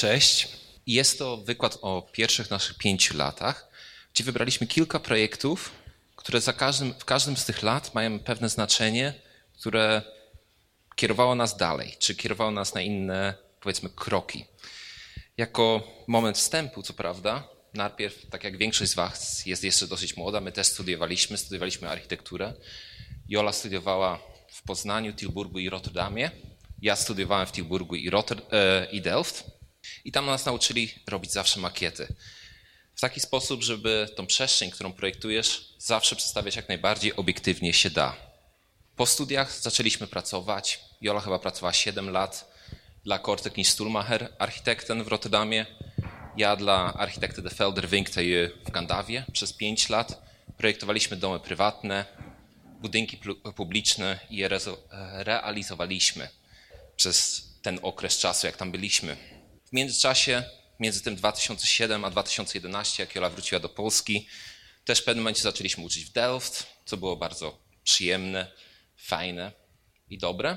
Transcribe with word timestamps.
Cześć. 0.00 0.48
Jest 0.86 1.18
to 1.18 1.36
wykład 1.36 1.78
o 1.82 2.02
pierwszych 2.12 2.50
naszych 2.50 2.78
pięciu 2.78 3.16
latach, 3.16 3.68
gdzie 4.14 4.24
wybraliśmy 4.24 4.66
kilka 4.66 5.00
projektów, 5.00 5.70
które 6.16 6.40
za 6.40 6.52
każdym, 6.52 6.94
w 6.94 7.04
każdym 7.04 7.36
z 7.36 7.44
tych 7.44 7.62
lat 7.62 7.94
mają 7.94 8.18
pewne 8.18 8.48
znaczenie, 8.48 9.14
które 9.58 10.02
kierowało 10.96 11.34
nas 11.34 11.56
dalej, 11.56 11.96
czy 11.98 12.14
kierowało 12.14 12.50
nas 12.50 12.74
na 12.74 12.80
inne, 12.80 13.34
powiedzmy, 13.60 13.88
kroki. 13.88 14.44
Jako 15.36 15.82
moment 16.06 16.38
wstępu, 16.38 16.82
co 16.82 16.92
prawda, 16.92 17.48
najpierw, 17.74 18.26
tak 18.30 18.44
jak 18.44 18.58
większość 18.58 18.90
z 18.90 18.94
Was 18.94 19.46
jest 19.46 19.64
jeszcze 19.64 19.86
dosyć 19.86 20.16
młoda, 20.16 20.40
my 20.40 20.52
też 20.52 20.66
studiowaliśmy, 20.66 21.38
studiowaliśmy 21.38 21.88
architekturę. 21.88 22.54
Jola 23.28 23.52
studiowała 23.52 24.18
w 24.52 24.62
Poznaniu, 24.62 25.12
Tilburgu 25.12 25.58
i 25.58 25.70
Rotterdamie. 25.70 26.30
Ja 26.82 26.96
studiowałem 26.96 27.46
w 27.46 27.52
Tilburgu 27.52 27.94
i, 27.94 28.10
Rotter, 28.10 28.42
e, 28.52 28.86
i 28.92 29.00
Delft. 29.00 29.59
I 30.04 30.12
tam 30.12 30.26
nas 30.26 30.46
nauczyli 30.46 30.94
robić 31.06 31.32
zawsze 31.32 31.60
makiety. 31.60 32.14
W 32.94 33.00
taki 33.00 33.20
sposób, 33.20 33.62
żeby 33.62 34.08
tą 34.16 34.26
przestrzeń, 34.26 34.70
którą 34.70 34.92
projektujesz, 34.92 35.74
zawsze 35.78 36.16
przedstawiać 36.16 36.56
jak 36.56 36.68
najbardziej 36.68 37.16
obiektywnie 37.16 37.72
się 37.72 37.90
da. 37.90 38.16
Po 38.96 39.06
studiach 39.06 39.52
zaczęliśmy 39.60 40.06
pracować. 40.06 40.80
Jola 41.00 41.20
chyba 41.20 41.38
pracowała 41.38 41.72
7 41.72 42.10
lat 42.10 42.50
dla 43.04 43.18
Kortek 43.18 43.54
Stulmacher, 43.64 44.32
architektem 44.38 45.04
w 45.04 45.08
Rotterdamie. 45.08 45.66
Ja 46.36 46.56
dla 46.56 46.94
architekty 46.94 47.42
de 47.42 47.50
Felder 47.50 47.88
Winkte 47.88 48.22
w 48.64 48.70
Gandawie 48.70 49.24
przez 49.32 49.52
5 49.52 49.88
lat. 49.88 50.22
Projektowaliśmy 50.56 51.16
domy 51.16 51.40
prywatne, 51.40 52.04
budynki 52.80 53.18
publiczne 53.56 54.18
i 54.30 54.36
je 54.36 54.48
realizowaliśmy 55.12 56.28
przez 56.96 57.44
ten 57.62 57.78
okres 57.82 58.18
czasu, 58.18 58.46
jak 58.46 58.56
tam 58.56 58.72
byliśmy. 58.72 59.16
W 59.72 59.76
międzyczasie, 59.76 60.42
między 60.80 61.00
tym 61.00 61.16
2007 61.16 62.04
a 62.04 62.10
2011, 62.10 63.02
jak 63.02 63.14
Jola 63.14 63.30
wróciła 63.30 63.60
do 63.60 63.68
Polski, 63.68 64.28
też 64.84 65.00
w 65.00 65.04
pewnym 65.04 65.22
momencie 65.22 65.42
zaczęliśmy 65.42 65.84
uczyć 65.84 66.04
w 66.04 66.12
Delft, 66.12 66.66
co 66.84 66.96
było 66.96 67.16
bardzo 67.16 67.58
przyjemne, 67.84 68.52
fajne 68.96 69.52
i 70.08 70.18
dobre. 70.18 70.56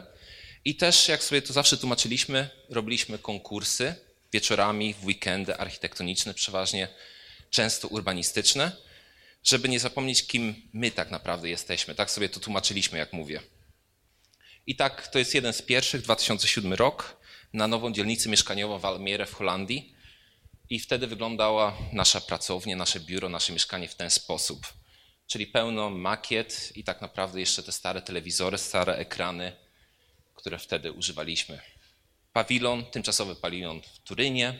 I 0.66 0.76
też, 0.76 1.08
jak 1.08 1.24
sobie 1.24 1.42
to 1.42 1.54
zawsze 1.54 1.78
tłumaczyliśmy, 1.78 2.50
robiliśmy 2.70 3.18
konkursy 3.20 3.96
wieczorami, 4.32 4.94
w 4.94 5.06
weekendy 5.06 5.58
architektoniczne, 5.58 6.34
przeważnie 6.34 6.88
często 7.50 7.88
urbanistyczne, 7.88 8.72
żeby 9.44 9.70
nie 9.70 9.80
zapomnieć, 9.80 10.28
kim 10.28 10.70
my 10.74 10.92
tak 10.92 11.12
naprawdę 11.12 11.50
jesteśmy. 11.50 11.96
Tak 11.96 12.12
sobie 12.12 12.30
to 12.30 12.40
tłumaczyliśmy, 12.40 12.98
jak 12.98 13.14
mówię. 13.14 13.42
I 14.68 14.76
tak, 14.76 15.08
to 15.08 15.20
jest 15.20 15.36
jeden 15.36 15.54
z 15.54 15.62
pierwszych, 15.62 16.02
2007 16.02 16.74
rok, 16.74 17.23
na 17.54 17.68
nową 17.68 17.94
dzielnicę 17.94 18.30
mieszkaniową 18.30 18.80
w 18.80 18.86
Almere 18.86 19.26
w 19.26 19.34
Holandii. 19.34 19.96
I 20.70 20.80
wtedy 20.80 21.08
wyglądała 21.08 21.78
nasza 21.92 22.22
pracownia, 22.22 22.76
nasze 22.76 23.00
biuro, 23.00 23.30
nasze 23.30 23.54
mieszkanie 23.54 23.88
w 23.88 23.96
ten 23.96 24.12
sposób. 24.12 24.74
Czyli 25.28 25.48
pełno 25.48 25.90
makiet 25.90 26.72
i 26.76 26.84
tak 26.84 27.02
naprawdę 27.02 27.40
jeszcze 27.40 27.64
te 27.64 27.72
stare 27.72 28.02
telewizory, 28.02 28.58
stare 28.58 28.96
ekrany, 28.96 29.56
które 30.36 30.60
wtedy 30.60 30.92
używaliśmy. 30.92 31.60
Pawilon, 32.34 32.86
tymczasowy 32.86 33.36
pawilon 33.36 33.82
w 33.82 34.00
Turynie 34.00 34.60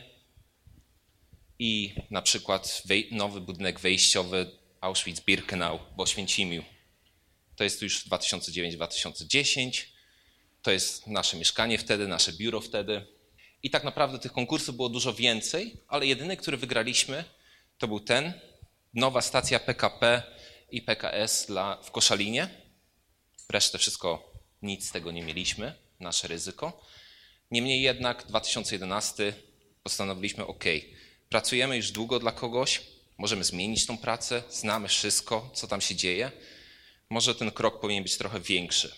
i 1.58 1.94
na 2.10 2.22
przykład 2.22 2.82
nowy 3.10 3.40
budynek 3.40 3.80
wejściowy 3.80 4.50
Auschwitz-Birkenau 4.80 5.78
w 5.96 6.00
Oświęcimiu. 6.00 6.64
To 7.56 7.64
jest 7.64 7.82
już 7.82 8.08
2009-2010. 8.08 9.93
To 10.64 10.70
jest 10.70 11.06
nasze 11.06 11.36
mieszkanie 11.36 11.78
wtedy, 11.78 12.08
nasze 12.08 12.32
biuro 12.32 12.60
wtedy. 12.60 13.06
I 13.62 13.70
tak 13.70 13.84
naprawdę 13.84 14.18
tych 14.18 14.32
konkursów 14.32 14.76
było 14.76 14.88
dużo 14.88 15.14
więcej, 15.14 15.76
ale 15.88 16.06
jedyny, 16.06 16.36
który 16.36 16.56
wygraliśmy, 16.56 17.24
to 17.78 17.88
był 17.88 18.00
ten. 18.00 18.32
Nowa 18.94 19.20
stacja 19.20 19.60
PKP 19.60 20.22
i 20.70 20.82
PKS 20.82 21.46
dla, 21.46 21.82
w 21.82 21.90
Koszalinie. 21.90 22.48
Resztę 23.48 23.78
wszystko, 23.78 24.32
nic 24.62 24.88
z 24.88 24.92
tego 24.92 25.12
nie 25.12 25.22
mieliśmy, 25.22 25.74
nasze 26.00 26.28
ryzyko. 26.28 26.86
Niemniej 27.50 27.82
jednak 27.82 28.26
2011 28.26 29.34
postanowiliśmy, 29.82 30.46
ok, 30.46 30.64
pracujemy 31.28 31.76
już 31.76 31.90
długo 31.90 32.18
dla 32.18 32.32
kogoś, 32.32 32.82
możemy 33.18 33.44
zmienić 33.44 33.86
tą 33.86 33.98
pracę, 33.98 34.42
znamy 34.50 34.88
wszystko, 34.88 35.50
co 35.54 35.66
tam 35.66 35.80
się 35.80 35.94
dzieje. 35.94 36.30
Może 37.10 37.34
ten 37.34 37.50
krok 37.50 37.80
powinien 37.80 38.02
być 38.02 38.18
trochę 38.18 38.40
większy. 38.40 38.94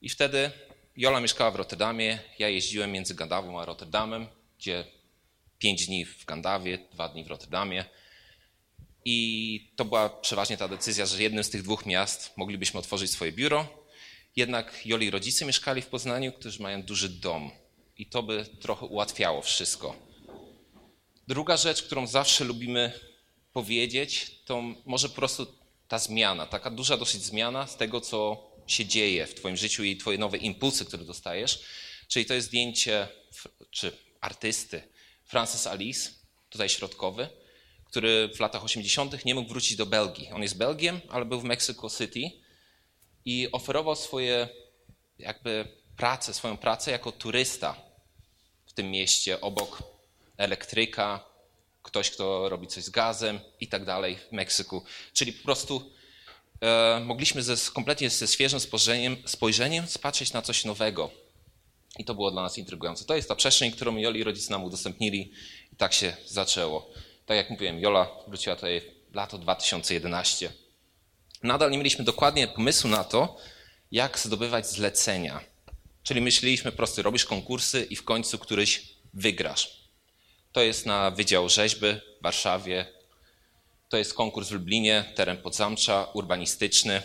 I 0.00 0.08
wtedy 0.08 0.50
Jola 0.96 1.20
mieszkała 1.20 1.50
w 1.50 1.56
Rotterdamie, 1.56 2.18
ja 2.38 2.48
jeździłem 2.48 2.92
między 2.92 3.14
Gandawą 3.14 3.60
a 3.60 3.64
Rotterdamem, 3.64 4.26
gdzie 4.58 4.84
pięć 5.58 5.86
dni 5.86 6.04
w 6.04 6.24
Gandawie, 6.24 6.78
dwa 6.92 7.08
dni 7.08 7.24
w 7.24 7.26
Rotterdamie. 7.26 7.84
I 9.04 9.72
to 9.76 9.84
była 9.84 10.08
przeważnie 10.08 10.56
ta 10.56 10.68
decyzja, 10.68 11.06
że 11.06 11.22
jednym 11.22 11.44
z 11.44 11.50
tych 11.50 11.62
dwóch 11.62 11.86
miast 11.86 12.36
moglibyśmy 12.36 12.80
otworzyć 12.80 13.10
swoje 13.10 13.32
biuro. 13.32 13.66
Jednak 14.36 14.86
Joli 14.86 15.10
rodzice 15.10 15.44
mieszkali 15.44 15.82
w 15.82 15.86
Poznaniu, 15.86 16.32
którzy 16.32 16.62
mają 16.62 16.82
duży 16.82 17.08
dom. 17.08 17.50
I 17.98 18.06
to 18.06 18.22
by 18.22 18.46
trochę 18.60 18.86
ułatwiało 18.86 19.42
wszystko. 19.42 19.96
Druga 21.28 21.56
rzecz, 21.56 21.82
którą 21.82 22.06
zawsze 22.06 22.44
lubimy 22.44 22.92
powiedzieć, 23.52 24.30
to 24.44 24.62
może 24.86 25.08
po 25.08 25.14
prostu 25.14 25.46
ta 25.88 25.98
zmiana, 25.98 26.46
taka 26.46 26.70
duża 26.70 26.96
dosyć 26.96 27.22
zmiana 27.22 27.66
z 27.66 27.76
tego, 27.76 28.00
co 28.00 28.46
się 28.66 28.86
dzieje 28.86 29.26
w 29.26 29.34
Twoim 29.34 29.56
życiu 29.56 29.84
i 29.84 29.96
Twoje 29.96 30.18
nowe 30.18 30.36
impulsy, 30.36 30.84
które 30.84 31.04
dostajesz. 31.04 31.62
Czyli 32.08 32.26
to 32.26 32.34
jest 32.34 32.46
zdjęcie 32.46 33.08
czy 33.70 33.92
artysty 34.20 34.82
Francis 35.24 35.66
Alice, 35.66 36.10
tutaj 36.50 36.68
środkowy, 36.68 37.28
który 37.84 38.30
w 38.34 38.40
latach 38.40 38.64
80. 38.64 39.24
nie 39.24 39.34
mógł 39.34 39.48
wrócić 39.48 39.76
do 39.76 39.86
Belgii. 39.86 40.30
On 40.32 40.42
jest 40.42 40.56
Belgiem, 40.56 41.00
ale 41.08 41.24
był 41.24 41.40
w 41.40 41.44
Mexico 41.44 41.90
City 41.90 42.30
i 43.24 43.48
oferował 43.52 43.96
swoje 43.96 44.48
jakby 45.18 45.68
pracę, 45.96 46.34
swoją 46.34 46.56
pracę 46.56 46.90
jako 46.90 47.12
turysta 47.12 47.76
w 48.66 48.72
tym 48.72 48.90
mieście 48.90 49.40
obok 49.40 49.82
elektryka, 50.36 51.24
ktoś, 51.82 52.10
kto 52.10 52.48
robi 52.48 52.66
coś 52.66 52.84
z 52.84 52.90
gazem 52.90 53.40
i 53.60 53.68
tak 53.68 53.84
dalej 53.84 54.16
w 54.16 54.32
Meksyku. 54.32 54.84
Czyli 55.12 55.32
po 55.32 55.44
prostu 55.44 55.92
e, 56.60 57.00
mogliśmy 57.00 57.42
ze, 57.42 57.56
kompletnie 57.72 58.10
ze 58.10 58.26
świeżym 58.26 58.60
spojrzeniem, 58.60 59.16
spojrzeniem 59.24 59.86
spatrzeć 59.86 60.32
na 60.32 60.42
coś 60.42 60.64
nowego. 60.64 61.10
I 61.98 62.04
to 62.04 62.14
było 62.14 62.30
dla 62.30 62.42
nas 62.42 62.58
intrygujące. 62.58 63.04
To 63.04 63.16
jest 63.16 63.28
ta 63.28 63.34
przestrzeń, 63.34 63.72
którą 63.72 63.96
Joli 63.96 64.24
rodzice 64.24 64.50
nam 64.50 64.64
udostępnili 64.64 65.32
i 65.72 65.76
tak 65.76 65.92
się 65.92 66.16
zaczęło. 66.26 66.90
Tak 67.26 67.36
jak 67.36 67.50
mówiłem, 67.50 67.80
Jola 67.80 68.08
wróciła 68.28 68.56
tutaj 68.56 68.82
lato 69.14 69.38
2011. 69.38 70.52
Nadal 71.42 71.70
nie 71.70 71.78
mieliśmy 71.78 72.04
dokładnie 72.04 72.48
pomysłu 72.48 72.90
na 72.90 73.04
to, 73.04 73.36
jak 73.92 74.18
zdobywać 74.18 74.66
zlecenia. 74.66 75.40
Czyli 76.02 76.20
myśleliśmy 76.20 76.70
po 76.70 76.76
prostu, 76.76 77.02
robisz 77.02 77.24
konkursy 77.24 77.86
i 77.90 77.96
w 77.96 78.04
końcu 78.04 78.38
któryś 78.38 78.82
wygrasz. 79.14 79.86
To 80.52 80.62
jest 80.62 80.86
na 80.86 81.10
Wydział 81.10 81.48
Rzeźby 81.48 81.86
w 82.20 82.22
Warszawie, 82.22 82.86
to 83.88 83.96
jest 83.96 84.14
konkurs 84.14 84.48
w 84.48 84.52
Lublinie, 84.52 85.12
teren 85.14 85.36
podzamcza, 85.36 86.08
urbanistyczny. 86.14 87.02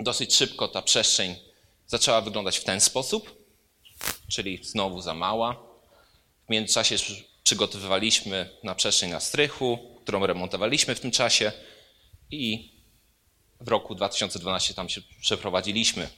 Dosyć 0.00 0.34
szybko 0.34 0.68
ta 0.68 0.82
przestrzeń 0.82 1.36
zaczęła 1.86 2.20
wyglądać 2.20 2.58
w 2.58 2.64
ten 2.64 2.80
sposób, 2.80 3.44
czyli 4.30 4.64
znowu 4.64 5.00
za 5.00 5.14
mała. 5.14 5.66
W 6.46 6.50
międzyczasie 6.50 6.96
przygotowywaliśmy 7.42 8.50
na 8.62 8.74
przestrzeń 8.74 9.10
na 9.10 9.20
strychu, 9.20 9.98
którą 10.02 10.26
remontowaliśmy 10.26 10.94
w 10.94 11.00
tym 11.00 11.10
czasie 11.10 11.52
i 12.30 12.72
w 13.60 13.68
roku 13.68 13.94
2012 13.94 14.74
tam 14.74 14.88
się 14.88 15.00
przeprowadziliśmy. 15.20 16.08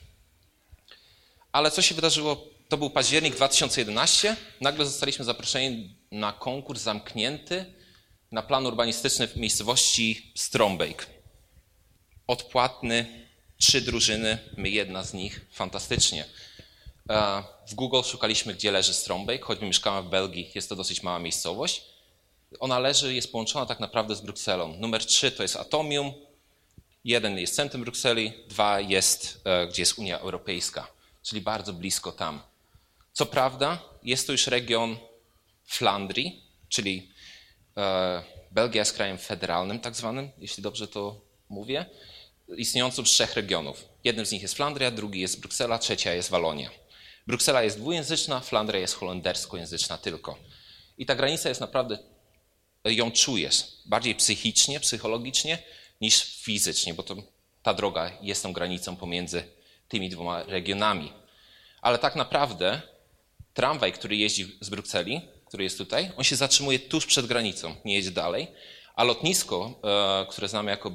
Ale 1.52 1.70
co 1.70 1.82
się 1.82 1.94
wydarzyło? 1.94 2.46
To 2.68 2.76
był 2.76 2.90
październik 2.90 3.34
2011. 3.36 4.36
Nagle 4.60 4.86
zostaliśmy 4.86 5.24
zaproszeni 5.24 5.96
na 6.10 6.32
konkurs 6.32 6.82
zamknięty 6.82 7.73
na 8.34 8.42
plan 8.42 8.66
urbanistyczny 8.66 9.28
w 9.28 9.36
miejscowości 9.36 10.32
Strombeek. 10.34 11.06
Odpłatny, 12.26 13.26
trzy 13.56 13.80
drużyny, 13.80 14.38
my 14.56 14.70
jedna 14.70 15.04
z 15.04 15.14
nich, 15.14 15.40
fantastycznie. 15.52 16.24
E, 17.10 17.42
w 17.68 17.74
Google 17.74 18.02
szukaliśmy, 18.02 18.54
gdzie 18.54 18.70
leży 18.70 18.94
Strombeek, 18.94 19.44
choćby 19.44 19.66
mieszkałem 19.66 20.04
w 20.04 20.08
Belgii, 20.08 20.50
jest 20.54 20.68
to 20.68 20.76
dosyć 20.76 21.02
mała 21.02 21.18
miejscowość. 21.18 21.82
Ona 22.60 22.78
leży, 22.78 23.14
jest 23.14 23.32
połączona 23.32 23.66
tak 23.66 23.80
naprawdę 23.80 24.16
z 24.16 24.20
Brukselą. 24.20 24.76
Numer 24.76 25.06
trzy 25.06 25.32
to 25.32 25.42
jest 25.42 25.56
Atomium, 25.56 26.12
jeden 27.04 27.38
jest 27.38 27.56
centrum 27.56 27.82
Brukseli, 27.82 28.32
dwa 28.48 28.80
jest, 28.80 29.40
e, 29.44 29.66
gdzie 29.66 29.82
jest 29.82 29.98
Unia 29.98 30.18
Europejska, 30.18 30.86
czyli 31.22 31.40
bardzo 31.40 31.72
blisko 31.72 32.12
tam. 32.12 32.42
Co 33.12 33.26
prawda, 33.26 33.82
jest 34.02 34.26
to 34.26 34.32
już 34.32 34.46
region 34.46 34.96
Flandrii, 35.64 36.42
czyli 36.68 37.13
Belgia 38.50 38.80
jest 38.80 38.92
krajem 38.92 39.18
federalnym, 39.18 39.80
tak 39.80 39.96
zwanym, 39.96 40.30
jeśli 40.38 40.62
dobrze 40.62 40.88
to 40.88 41.20
mówię, 41.48 41.86
istniejącym 42.56 43.06
z 43.06 43.10
trzech 43.10 43.34
regionów. 43.34 43.84
Jednym 44.04 44.26
z 44.26 44.32
nich 44.32 44.42
jest 44.42 44.54
Flandria, 44.54 44.90
drugi 44.90 45.20
jest 45.20 45.40
Bruksela, 45.40 45.78
trzecia 45.78 46.14
jest 46.14 46.30
Walonia. 46.30 46.70
Bruksela 47.26 47.62
jest 47.62 47.78
dwujęzyczna, 47.78 48.40
Flandria 48.40 48.80
jest 48.80 48.94
holenderskojęzyczna 48.94 49.98
tylko. 49.98 50.38
I 50.98 51.06
ta 51.06 51.14
granica 51.14 51.48
jest 51.48 51.60
naprawdę, 51.60 51.98
ją 52.84 53.12
czujesz 53.12 53.64
bardziej 53.86 54.14
psychicznie, 54.14 54.80
psychologicznie 54.80 55.58
niż 56.00 56.24
fizycznie, 56.42 56.94
bo 56.94 57.02
to, 57.02 57.16
ta 57.62 57.74
droga 57.74 58.10
jest 58.22 58.42
tą 58.42 58.52
granicą 58.52 58.96
pomiędzy 58.96 59.44
tymi 59.88 60.08
dwoma 60.08 60.42
regionami. 60.42 61.12
Ale 61.80 61.98
tak 61.98 62.16
naprawdę 62.16 62.82
tramwaj, 63.54 63.92
który 63.92 64.16
jeździ 64.16 64.58
z 64.60 64.68
Brukseli, 64.68 65.20
który 65.54 65.64
jest 65.64 65.78
tutaj, 65.78 66.10
on 66.16 66.24
się 66.24 66.36
zatrzymuje 66.36 66.78
tuż 66.78 67.06
przed 67.06 67.26
granicą, 67.26 67.74
nie 67.84 67.94
jedzie 67.94 68.10
dalej. 68.10 68.48
A 68.94 69.04
lotnisko, 69.04 69.80
e, 69.84 70.26
które 70.30 70.48
znamy 70.48 70.70
jako 70.70 70.90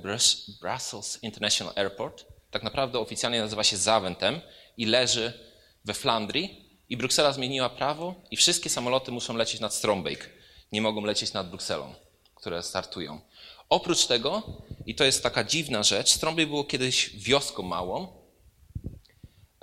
Brussels 0.61 1.23
International 1.23 1.73
Airport, 1.75 2.25
tak 2.51 2.63
naprawdę 2.63 3.00
oficjalnie 3.00 3.41
nazywa 3.41 3.63
się 3.63 3.77
Zaventem 3.77 4.41
i 4.77 4.85
leży 4.85 5.33
we 5.85 5.94
Flandrii. 5.94 6.65
I 6.89 6.97
Bruksela 6.97 7.33
zmieniła 7.33 7.69
prawo 7.69 8.15
i 8.31 8.38
wszystkie 8.38 8.69
samoloty 8.69 9.11
muszą 9.11 9.35
lecieć 9.35 9.61
nad 9.61 9.73
Strombeek. 9.73 10.29
Nie 10.71 10.81
mogą 10.81 11.06
lecieć 11.06 11.33
nad 11.33 11.50
Brukselą, 11.50 11.94
które 12.35 12.63
startują. 12.63 13.21
Oprócz 13.69 14.06
tego, 14.06 14.44
i 14.85 14.95
to 14.95 15.03
jest 15.03 15.23
taka 15.23 15.44
dziwna 15.44 15.83
rzecz, 15.83 16.09
Strombeek 16.09 16.50
było 16.50 16.63
kiedyś 16.63 17.09
wioską 17.09 17.63
małą, 17.63 18.07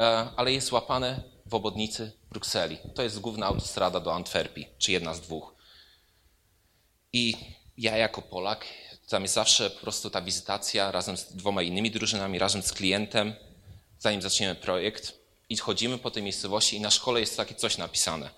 e, 0.00 0.04
ale 0.36 0.52
jest 0.52 0.72
łapane 0.72 1.35
w 1.46 1.54
obodnicy 1.54 2.12
Brukseli. 2.30 2.78
To 2.94 3.02
jest 3.02 3.20
główna 3.20 3.46
autostrada 3.46 4.00
do 4.00 4.14
Antwerpii, 4.14 4.68
czy 4.78 4.92
jedna 4.92 5.14
z 5.14 5.20
dwóch. 5.20 5.54
I 7.12 7.36
ja 7.78 7.96
jako 7.96 8.22
Polak, 8.22 8.64
tam 9.08 9.22
jest 9.22 9.34
zawsze 9.34 9.70
po 9.70 9.80
prostu 9.80 10.10
ta 10.10 10.22
wizytacja 10.22 10.92
razem 10.92 11.16
z 11.16 11.24
dwoma 11.24 11.62
innymi 11.62 11.90
drużynami, 11.90 12.38
razem 12.38 12.62
z 12.62 12.72
klientem, 12.72 13.34
zanim 13.98 14.22
zaczniemy 14.22 14.54
projekt 14.54 15.18
i 15.48 15.56
chodzimy 15.56 15.98
po 15.98 16.10
tej 16.10 16.22
miejscowości 16.22 16.76
i 16.76 16.80
na 16.80 16.90
szkole 16.90 17.20
jest 17.20 17.36
takie 17.36 17.54
coś 17.54 17.78
napisane. 17.78 18.30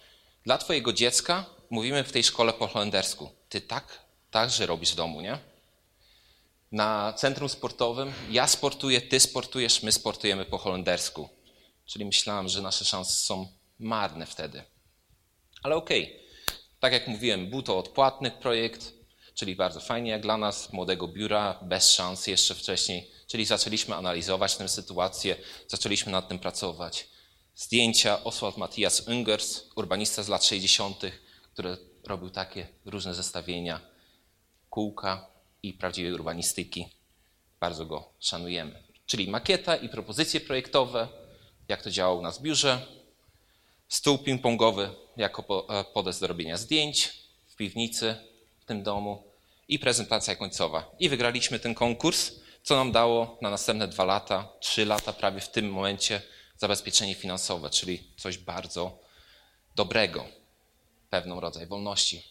Dla 0.45 0.59
twojego 0.59 0.93
dziecka 0.93 1.45
mówimy 1.71 2.05
w 2.05 2.13
tej 2.13 2.25
szkole 2.25 2.53
po 2.53 2.67
holendersku. 2.67 3.31
Ty 3.49 3.61
tak, 3.61 3.99
także 4.31 4.67
robisz 4.67 4.93
w 4.93 4.97
domu, 4.97 5.21
nie? 5.21 5.39
Na 6.73 7.13
centrum 7.13 7.49
sportowym 7.49 8.13
ja 8.31 8.47
sportuję, 8.47 9.01
ty 9.01 9.21
sportujesz, 9.21 9.83
my 9.83 9.93
sportujemy 9.93 10.45
po 10.45 10.59
holendersku. 10.59 11.29
Czyli 11.89 12.05
myślałem, 12.05 12.49
że 12.49 12.63
nasze 12.63 12.85
szanse 12.85 13.13
są 13.13 13.49
marne 13.79 14.27
wtedy. 14.27 14.63
Ale 15.63 15.77
okej. 15.77 16.05
Okay. 16.05 16.29
Tak 16.81 16.93
jak 16.93 17.09
mówiłem, 17.09 17.51
był 17.51 17.63
to 17.63 17.79
odpłatny 17.79 18.31
projekt, 18.31 18.93
czyli 19.35 19.57
bardzo 19.57 19.81
fajnie 19.81 20.11
jak 20.11 20.23
dla 20.23 20.37
nas, 20.37 20.73
młodego 20.73 21.09
biura, 21.09 21.59
bez 21.63 21.91
szans 21.91 22.27
jeszcze 22.27 22.55
wcześniej. 22.55 23.11
Czyli 23.27 23.45
zaczęliśmy 23.45 23.95
analizować 23.95 24.57
tę 24.57 24.69
sytuację, 24.69 25.37
zaczęliśmy 25.69 26.13
nad 26.13 26.29
tym 26.29 26.39
pracować. 26.39 27.09
Zdjęcia 27.55 28.25
Oswald 28.25 28.57
Matthias 28.57 29.09
Ungers, 29.09 29.65
urbanista 29.77 30.23
z 30.23 30.29
lat 30.29 30.45
60., 30.45 31.03
który 31.53 31.77
robił 32.05 32.31
takie 32.31 32.67
różne 32.85 33.15
zestawienia 33.15 33.81
kółka 34.71 35.27
i 35.63 35.73
prawdziwej 35.73 36.13
urbanistyki. 36.13 36.89
Bardzo 37.61 37.87
go 37.87 38.13
szanujemy. 38.21 38.83
Czyli 39.07 39.29
makieta 39.29 39.77
i 39.77 39.89
propozycje 39.89 40.41
projektowe, 40.41 41.09
jak 41.69 41.83
to 41.83 41.91
działało 41.91 42.19
u 42.19 42.23
nas 42.23 42.39
w 42.39 42.43
biurze, 42.43 42.87
stół 43.89 44.17
ping-pongowy 44.17 44.89
jako 45.17 45.67
e, 45.69 45.85
podest 45.85 46.21
do 46.21 46.27
robienia 46.27 46.57
zdjęć 46.57 47.13
w 47.47 47.57
piwnicy 47.57 48.17
w 48.61 48.65
tym 48.65 48.83
domu 48.83 49.25
i 49.69 49.79
prezentacja 49.79 50.37
końcowa. 50.37 50.91
I 50.99 51.09
wygraliśmy 51.09 51.59
ten 51.59 51.75
konkurs, 51.75 52.33
co 52.63 52.77
nam 52.77 52.93
dało 52.93 53.39
na 53.43 53.51
następne 53.51 53.89
dwa 53.89 54.05
lata, 54.05 54.49
trzy 54.61 54.87
lata 54.87 55.13
prawie 55.13 55.41
w 55.41 55.51
tym 55.51 55.71
momencie 55.71 56.23
zabezpieczenie 56.57 57.15
finansowe, 57.15 57.71
czyli 57.71 58.05
coś 58.17 58.39
bardzo 58.39 58.99
dobrego, 59.77 60.25
pewną 61.11 61.41
rodzaj 61.41 61.67
wolności. 61.67 62.23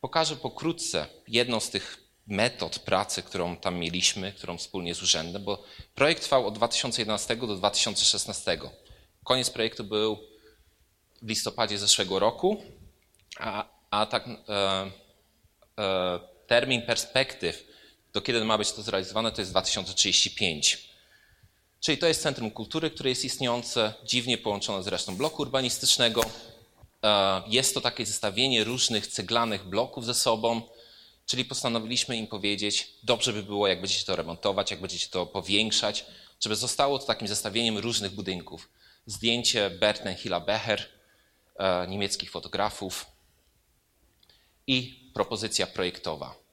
Pokażę 0.00 0.36
pokrótce 0.36 1.06
jedną 1.28 1.60
z 1.60 1.70
tych 1.70 2.05
metod 2.26 2.78
pracy, 2.78 3.22
którą 3.22 3.56
tam 3.56 3.78
mieliśmy, 3.78 4.32
którą 4.32 4.58
wspólnie 4.58 4.94
z 4.94 5.02
urzędem, 5.02 5.44
bo 5.44 5.64
projekt 5.94 6.22
trwał 6.22 6.46
od 6.46 6.54
2011 6.54 7.36
do 7.36 7.56
2016. 7.56 8.58
Koniec 9.24 9.50
projektu 9.50 9.84
był 9.84 10.18
w 11.22 11.28
listopadzie 11.28 11.78
zeszłego 11.78 12.18
roku, 12.18 12.62
a, 13.38 13.68
a 13.90 14.06
tak 14.06 14.28
e, 14.28 14.90
e, 15.78 16.20
termin 16.46 16.82
perspektyw, 16.82 17.66
do 18.12 18.22
kiedy 18.22 18.44
ma 18.44 18.58
być 18.58 18.72
to 18.72 18.82
zrealizowane, 18.82 19.32
to 19.32 19.42
jest 19.42 19.50
2035. 19.50 20.88
Czyli 21.80 21.98
to 21.98 22.06
jest 22.06 22.22
Centrum 22.22 22.50
Kultury, 22.50 22.90
które 22.90 23.10
jest 23.10 23.24
istniejące, 23.24 23.94
dziwnie 24.04 24.38
połączone 24.38 24.82
z 24.82 24.86
resztą 24.86 25.16
bloku 25.16 25.42
urbanistycznego. 25.42 26.24
E, 27.04 27.42
jest 27.46 27.74
to 27.74 27.80
takie 27.80 28.06
zestawienie 28.06 28.64
różnych 28.64 29.06
ceglanych 29.06 29.64
bloków 29.64 30.06
ze 30.06 30.14
sobą, 30.14 30.62
czyli 31.26 31.44
postanowiliśmy 31.44 32.16
im 32.16 32.26
powiedzieć, 32.26 32.88
dobrze 33.02 33.32
by 33.32 33.42
było, 33.42 33.68
jak 33.68 33.80
będziecie 33.80 34.04
to 34.04 34.16
remontować, 34.16 34.70
jak 34.70 34.80
będziecie 34.80 35.08
to 35.08 35.26
powiększać, 35.26 36.06
żeby 36.40 36.56
zostało 36.56 36.98
to 36.98 37.06
takim 37.06 37.28
zestawieniem 37.28 37.78
różnych 37.78 38.12
budynków. 38.12 38.68
Zdjęcie 39.06 39.70
Berten 39.70 40.14
Hilla 40.14 40.40
Becher, 40.40 40.88
e, 41.56 41.86
niemieckich 41.88 42.30
fotografów 42.30 43.06
i 44.66 45.10
propozycja 45.14 45.66
projektowa 45.66 46.46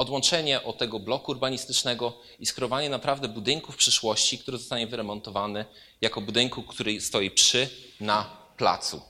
odłączenie 0.00 0.64
od 0.64 0.78
tego 0.78 0.98
bloku 0.98 1.32
urbanistycznego 1.32 2.18
i 2.38 2.46
skierowanie 2.46 2.90
naprawdę 2.90 3.28
budynku 3.28 3.72
w 3.72 3.76
przyszłości, 3.76 4.38
który 4.38 4.58
zostanie 4.58 4.86
wyremontowany 4.86 5.64
jako 6.00 6.20
budynku, 6.20 6.62
który 6.62 7.00
stoi 7.00 7.30
przy, 7.30 7.68
na 8.00 8.36
placu. 8.56 9.02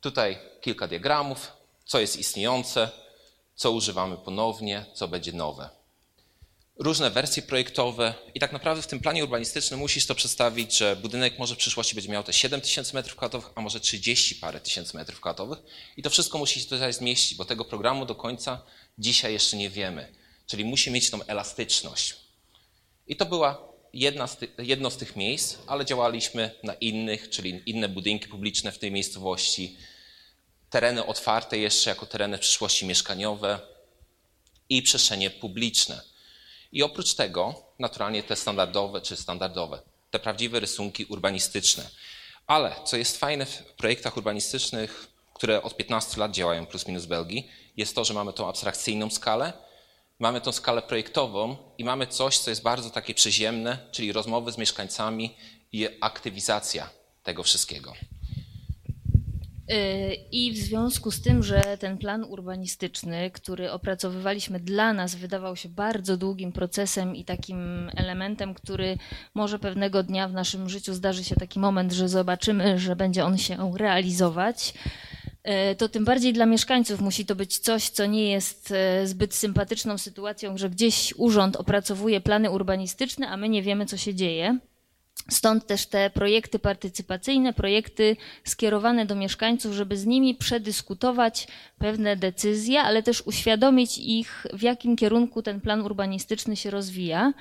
Tutaj 0.00 0.38
kilka 0.60 0.88
diagramów, 0.88 1.52
co 1.84 2.00
jest 2.00 2.16
istniejące, 2.16 2.90
co 3.54 3.72
używamy 3.72 4.16
ponownie, 4.16 4.86
co 4.94 5.08
będzie 5.08 5.32
nowe. 5.32 5.70
Różne 6.76 7.10
wersje 7.10 7.42
projektowe 7.42 8.14
i 8.34 8.40
tak 8.40 8.52
naprawdę 8.52 8.82
w 8.82 8.86
tym 8.86 9.00
planie 9.00 9.24
urbanistycznym 9.24 9.80
musisz 9.80 10.06
to 10.06 10.14
przedstawić, 10.14 10.76
że 10.76 10.96
budynek 10.96 11.38
może 11.38 11.54
w 11.54 11.58
przyszłości 11.58 11.94
będzie 11.94 12.10
miał 12.10 12.22
te 12.22 12.32
7 12.32 12.60
tysięcy 12.60 12.94
metrów 12.94 13.16
kwadratowych, 13.16 13.52
a 13.54 13.60
może 13.60 13.80
30 13.80 14.34
parę 14.34 14.60
tysięcy 14.60 14.96
metrów 14.96 15.20
kwadratowych 15.20 15.58
i 15.96 16.02
to 16.02 16.10
wszystko 16.10 16.38
musi 16.38 16.60
się 16.60 16.66
tutaj 16.68 16.92
zmieścić, 16.92 17.38
bo 17.38 17.44
tego 17.44 17.64
programu 17.64 18.06
do 18.06 18.14
końca 18.14 18.62
dzisiaj 18.98 19.32
jeszcze 19.32 19.56
nie 19.56 19.70
wiemy. 19.70 20.12
Czyli 20.46 20.64
musi 20.64 20.90
mieć 20.90 21.10
tą 21.10 21.22
elastyczność. 21.22 22.16
I 23.06 23.16
to 23.16 23.26
była 23.26 23.74
jedna 23.92 24.26
z 24.26 24.36
ty, 24.36 24.48
jedno 24.58 24.90
z 24.90 24.96
tych 24.96 25.16
miejsc, 25.16 25.56
ale 25.66 25.84
działaliśmy 25.84 26.50
na 26.62 26.74
innych, 26.74 27.30
czyli 27.30 27.62
inne 27.66 27.88
budynki 27.88 28.28
publiczne 28.28 28.72
w 28.72 28.78
tej 28.78 28.92
miejscowości, 28.92 29.76
tereny 30.74 31.06
otwarte 31.06 31.58
jeszcze 31.58 31.90
jako 31.90 32.06
tereny 32.06 32.38
przyszłości 32.38 32.86
mieszkaniowe 32.86 33.58
i 34.68 34.82
przestrzenie 34.82 35.30
publiczne. 35.30 36.00
I 36.72 36.82
oprócz 36.82 37.14
tego, 37.14 37.54
naturalnie 37.78 38.22
te 38.22 38.36
standardowe 38.36 39.00
czy 39.00 39.16
standardowe, 39.16 39.82
te 40.10 40.18
prawdziwe 40.18 40.60
rysunki 40.60 41.04
urbanistyczne. 41.04 41.90
Ale 42.46 42.76
co 42.84 42.96
jest 42.96 43.18
fajne 43.18 43.46
w 43.46 43.62
projektach 43.62 44.16
urbanistycznych, 44.16 45.06
które 45.34 45.62
od 45.62 45.76
15 45.76 46.20
lat 46.20 46.32
działają 46.32 46.66
plus 46.66 46.86
minus 46.86 47.06
Belgii, 47.06 47.48
jest 47.76 47.94
to, 47.94 48.04
że 48.04 48.14
mamy 48.14 48.32
tą 48.32 48.48
abstrakcyjną 48.48 49.10
skalę, 49.10 49.52
mamy 50.18 50.40
tą 50.40 50.52
skalę 50.52 50.82
projektową 50.82 51.56
i 51.78 51.84
mamy 51.84 52.06
coś, 52.06 52.38
co 52.38 52.50
jest 52.50 52.62
bardzo 52.62 52.90
takie 52.90 53.14
przyziemne, 53.14 53.78
czyli 53.92 54.12
rozmowy 54.12 54.52
z 54.52 54.58
mieszkańcami 54.58 55.36
i 55.72 55.88
aktywizacja 56.00 56.90
tego 57.22 57.42
wszystkiego. 57.42 57.94
Y, 59.70 60.14
I 60.32 60.52
w 60.52 60.56
związku 60.56 61.10
z 61.10 61.20
tym, 61.20 61.42
że 61.42 61.76
ten 61.80 61.98
plan 61.98 62.24
urbanistyczny, 62.24 63.30
który 63.30 63.72
opracowywaliśmy 63.72 64.60
dla 64.60 64.92
nas, 64.92 65.14
wydawał 65.14 65.56
się 65.56 65.68
bardzo 65.68 66.16
długim 66.16 66.52
procesem 66.52 67.16
i 67.16 67.24
takim 67.24 67.90
elementem, 67.96 68.54
który 68.54 68.98
może 69.34 69.58
pewnego 69.58 70.02
dnia 70.02 70.28
w 70.28 70.32
naszym 70.32 70.68
życiu 70.68 70.94
zdarzy 70.94 71.24
się 71.24 71.34
taki 71.34 71.58
moment, 71.58 71.92
że 71.92 72.08
zobaczymy, 72.08 72.78
że 72.78 72.96
będzie 72.96 73.24
on 73.24 73.38
się 73.38 73.72
realizować, 73.76 74.74
y, 75.72 75.76
to 75.76 75.88
tym 75.88 76.04
bardziej 76.04 76.32
dla 76.32 76.46
mieszkańców 76.46 77.00
musi 77.00 77.26
to 77.26 77.36
być 77.36 77.58
coś, 77.58 77.88
co 77.88 78.06
nie 78.06 78.30
jest 78.30 78.70
y, 79.02 79.06
zbyt 79.06 79.34
sympatyczną 79.34 79.98
sytuacją, 79.98 80.58
że 80.58 80.70
gdzieś 80.70 81.14
urząd 81.16 81.56
opracowuje 81.56 82.20
plany 82.20 82.50
urbanistyczne, 82.50 83.28
a 83.28 83.36
my 83.36 83.48
nie 83.48 83.62
wiemy, 83.62 83.86
co 83.86 83.96
się 83.96 84.14
dzieje. 84.14 84.58
Stąd 85.30 85.66
też 85.66 85.86
te 85.86 86.10
projekty 86.10 86.58
partycypacyjne, 86.58 87.52
projekty 87.52 88.16
skierowane 88.44 89.06
do 89.06 89.14
mieszkańców, 89.14 89.74
żeby 89.74 89.96
z 89.96 90.06
nimi 90.06 90.34
przedyskutować 90.34 91.48
pewne 91.78 92.16
decyzje, 92.16 92.80
ale 92.80 93.02
też 93.02 93.22
uświadomić 93.26 93.98
ich, 93.98 94.46
w 94.52 94.62
jakim 94.62 94.96
kierunku 94.96 95.42
ten 95.42 95.60
plan 95.60 95.80
urbanistyczny 95.80 96.56
się 96.56 96.70
rozwija. 96.70 97.32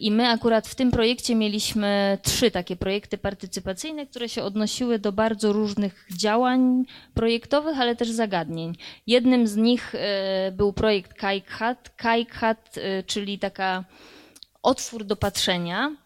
I 0.00 0.10
my 0.10 0.28
akurat 0.28 0.68
w 0.68 0.74
tym 0.74 0.90
projekcie 0.90 1.34
mieliśmy 1.34 2.18
trzy 2.22 2.50
takie 2.50 2.76
projekty 2.76 3.18
partycypacyjne, 3.18 4.06
które 4.06 4.28
się 4.28 4.42
odnosiły 4.42 4.98
do 4.98 5.12
bardzo 5.12 5.52
różnych 5.52 6.06
działań 6.16 6.84
projektowych, 7.14 7.80
ale 7.80 7.96
też 7.96 8.10
zagadnień. 8.10 8.76
Jednym 9.06 9.46
z 9.46 9.56
nich 9.56 9.94
e, 9.94 10.52
był 10.52 10.72
projekt 10.72 11.14
Kaikhat. 11.14 11.90
Kaikhat, 11.96 12.78
e, 12.78 13.02
czyli 13.02 13.38
taka 13.38 13.84
otwór 14.62 15.04
do 15.04 15.16
patrzenia 15.16 15.96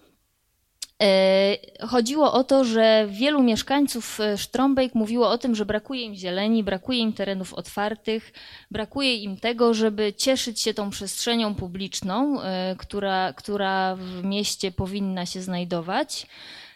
chodziło 1.88 2.32
o 2.32 2.44
to, 2.44 2.64
że 2.64 3.06
wielu 3.10 3.42
mieszkańców 3.42 4.20
e, 4.20 4.38
Sztrąbejk 4.38 4.94
mówiło 4.94 5.30
o 5.30 5.38
tym, 5.38 5.54
że 5.54 5.66
brakuje 5.66 6.02
im 6.02 6.14
zieleni, 6.14 6.64
brakuje 6.64 6.98
im 6.98 7.12
terenów 7.12 7.54
otwartych, 7.54 8.32
brakuje 8.70 9.16
im 9.16 9.36
tego, 9.36 9.74
żeby 9.74 10.12
cieszyć 10.12 10.60
się 10.60 10.74
tą 10.74 10.90
przestrzenią 10.90 11.54
publiczną, 11.54 12.42
e, 12.42 12.76
która, 12.78 13.32
która 13.32 13.96
w 13.96 14.24
mieście 14.24 14.72
powinna 14.72 15.26
się 15.26 15.42
znajdować. 15.42 16.26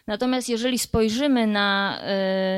Natomiast 0.07 0.49
jeżeli 0.49 0.79
spojrzymy 0.79 1.47
na, 1.47 2.01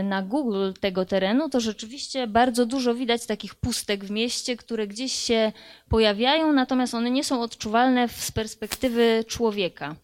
na 0.03 0.21
Google 0.21 0.71
tego 0.79 1.05
terenu, 1.05 1.49
to 1.49 1.59
rzeczywiście 1.59 2.27
bardzo 2.27 2.65
dużo 2.65 2.95
widać 2.95 3.25
takich 3.25 3.55
pustek 3.55 4.05
w 4.05 4.11
mieście, 4.11 4.57
które 4.57 4.87
gdzieś 4.87 5.13
się 5.13 5.51
pojawiają, 5.89 6.53
natomiast 6.53 6.93
one 6.93 7.11
nie 7.11 7.23
są 7.23 7.41
odczuwalne 7.41 8.07
z 8.07 8.31
perspektywy 8.31 9.25
człowieka. 9.27 9.95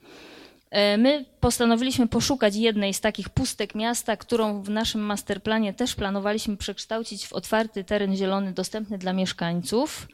E, 0.72 0.98
my 0.98 1.26
postanowiliśmy 1.40 2.08
poszukać 2.08 2.56
jednej 2.56 2.94
z 2.94 3.02
takich 3.02 3.30
pustek 3.30 3.76
miasta, 3.76 4.18
którą 4.18 4.62
w 4.62 4.70
naszym 4.70 5.02
masterplanie 5.02 5.74
też 5.74 5.96
planowaliśmy 5.96 6.58
przekształcić 6.58 7.28
w 7.28 7.34
otwarty 7.34 7.84
teren 7.84 8.16
zielony 8.16 8.54
dostępny 8.54 8.98
dla 8.98 9.14
mieszkańców. 9.14 10.08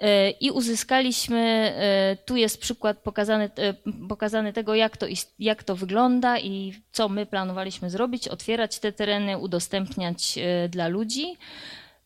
E, 0.00 0.30
I 0.30 0.50
uzyskaliśmy, 0.50 1.38
e, 1.76 2.16
tu 2.24 2.36
jest 2.36 2.60
przykład 2.60 2.98
pokazany, 2.98 3.50
pokazany 4.08 4.52
tego, 4.52 4.74
jak 4.74 4.96
to, 4.96 5.06
jak 5.38 5.64
to 5.64 5.76
wygląda 5.76 6.38
i 6.38 6.74
co 6.92 7.08
my 7.08 7.26
planowaliśmy 7.26 7.90
zrobić, 7.90 8.28
otwierać 8.28 8.78
te 8.78 8.92
tereny, 8.92 9.38
udostępniać 9.38 10.38
dla 10.68 10.88
ludzi. 10.88 11.36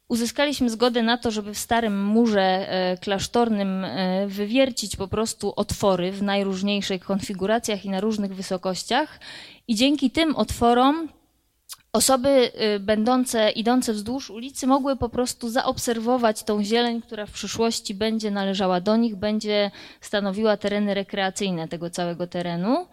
Uzyskaliśmy 0.08 0.70
zgodę 0.70 1.02
na 1.02 1.18
to, 1.18 1.30
żeby 1.30 1.54
w 1.54 1.58
starym 1.58 2.04
murze 2.04 2.40
e, 2.40 2.96
klasztornym 2.96 3.84
e, 3.84 4.26
wywiercić 4.26 4.96
po 4.96 5.08
prostu 5.08 5.52
otwory 5.56 6.12
w 6.12 6.22
najróżniejszych 6.22 7.04
konfiguracjach 7.04 7.84
i 7.84 7.90
na 7.90 8.00
różnych 8.00 8.34
wysokościach. 8.34 9.20
I 9.68 9.74
dzięki 9.74 10.10
tym 10.10 10.36
otworom 10.36 11.08
osoby 11.92 12.52
e, 12.54 12.80
będące, 12.80 13.50
idące 13.50 13.92
wzdłuż 13.92 14.30
ulicy 14.30 14.66
mogły 14.66 14.96
po 14.96 15.08
prostu 15.08 15.48
zaobserwować 15.48 16.42
tą 16.42 16.64
zieleń, 16.64 17.02
która 17.02 17.26
w 17.26 17.32
przyszłości 17.32 17.94
będzie 17.94 18.30
należała 18.30 18.80
do 18.80 18.96
nich, 18.96 19.16
będzie 19.16 19.70
stanowiła 20.00 20.56
tereny 20.56 20.94
rekreacyjne 20.94 21.68
tego 21.68 21.90
całego 21.90 22.26
terenu. 22.26 22.86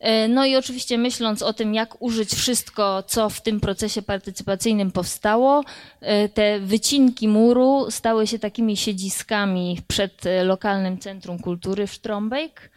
E, 0.00 0.28
no 0.28 0.46
i 0.46 0.56
oczywiście 0.56 0.98
myśląc 0.98 1.42
o 1.42 1.52
tym, 1.52 1.74
jak 1.74 2.02
użyć 2.02 2.34
wszystko, 2.34 3.02
co 3.02 3.30
w 3.30 3.40
tym 3.40 3.60
procesie 3.60 4.02
partycypacyjnym 4.02 4.92
powstało, 4.92 5.64
e, 6.00 6.28
te 6.28 6.60
wycinki 6.60 7.28
muru 7.28 7.86
stały 7.90 8.26
się 8.26 8.38
takimi 8.38 8.76
siedziskami 8.76 9.78
przed 9.88 10.26
e, 10.26 10.44
lokalnym 10.44 10.98
Centrum 10.98 11.38
Kultury 11.38 11.86
w 11.86 11.94
Strombeck. 11.94 12.70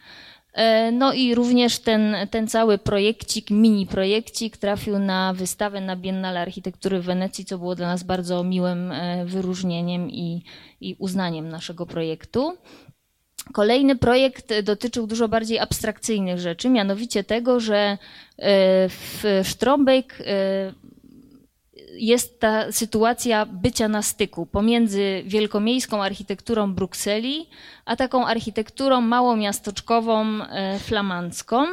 No 0.92 1.12
i 1.12 1.34
również 1.34 1.78
ten, 1.78 2.16
ten 2.30 2.48
cały 2.48 2.78
projekcik, 2.78 3.50
mini 3.50 3.86
projekcik 3.86 4.56
trafił 4.56 4.98
na 4.98 5.32
wystawę 5.32 5.80
na 5.80 5.96
Biennale 5.96 6.40
Architektury 6.40 7.00
w 7.00 7.04
Wenecji, 7.04 7.44
co 7.44 7.58
było 7.58 7.74
dla 7.74 7.86
nas 7.86 8.02
bardzo 8.02 8.44
miłym 8.44 8.92
wyróżnieniem 9.24 10.10
i, 10.10 10.44
i 10.80 10.96
uznaniem 10.98 11.48
naszego 11.48 11.86
projektu. 11.86 12.56
Kolejny 13.52 13.96
projekt 13.96 14.60
dotyczył 14.62 15.06
dużo 15.06 15.28
bardziej 15.28 15.58
abstrakcyjnych 15.58 16.38
rzeczy, 16.38 16.70
mianowicie 16.70 17.24
tego, 17.24 17.60
że 17.60 17.76
e, 17.76 17.98
w 18.88 19.40
Strombeck 19.42 20.20
e, 20.20 20.24
jest 21.98 22.40
ta 22.40 22.72
sytuacja 22.72 23.46
bycia 23.46 23.88
na 23.88 24.02
styku 24.02 24.46
pomiędzy 24.46 25.22
wielkomiejską 25.26 26.02
architekturą 26.02 26.74
Brukseli, 26.74 27.46
a 27.84 27.96
taką 27.96 28.26
architekturą 28.26 29.00
małomiastoczkową, 29.00 30.42
e, 30.42 30.78
flamandzką. 30.78 31.66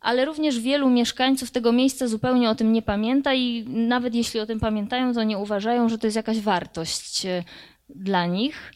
Ale 0.00 0.24
również 0.24 0.60
wielu 0.60 0.90
mieszkańców 0.90 1.50
tego 1.50 1.72
miejsca 1.72 2.08
zupełnie 2.08 2.50
o 2.50 2.54
tym 2.54 2.72
nie 2.72 2.82
pamięta 2.82 3.34
i 3.34 3.64
nawet 3.68 4.14
jeśli 4.14 4.40
o 4.40 4.46
tym 4.46 4.60
pamiętają, 4.60 5.14
to 5.14 5.22
nie 5.22 5.38
uważają, 5.38 5.88
że 5.88 5.98
to 5.98 6.06
jest 6.06 6.16
jakaś 6.16 6.40
wartość 6.40 7.26
dla 7.88 8.26
nich. 8.26 8.72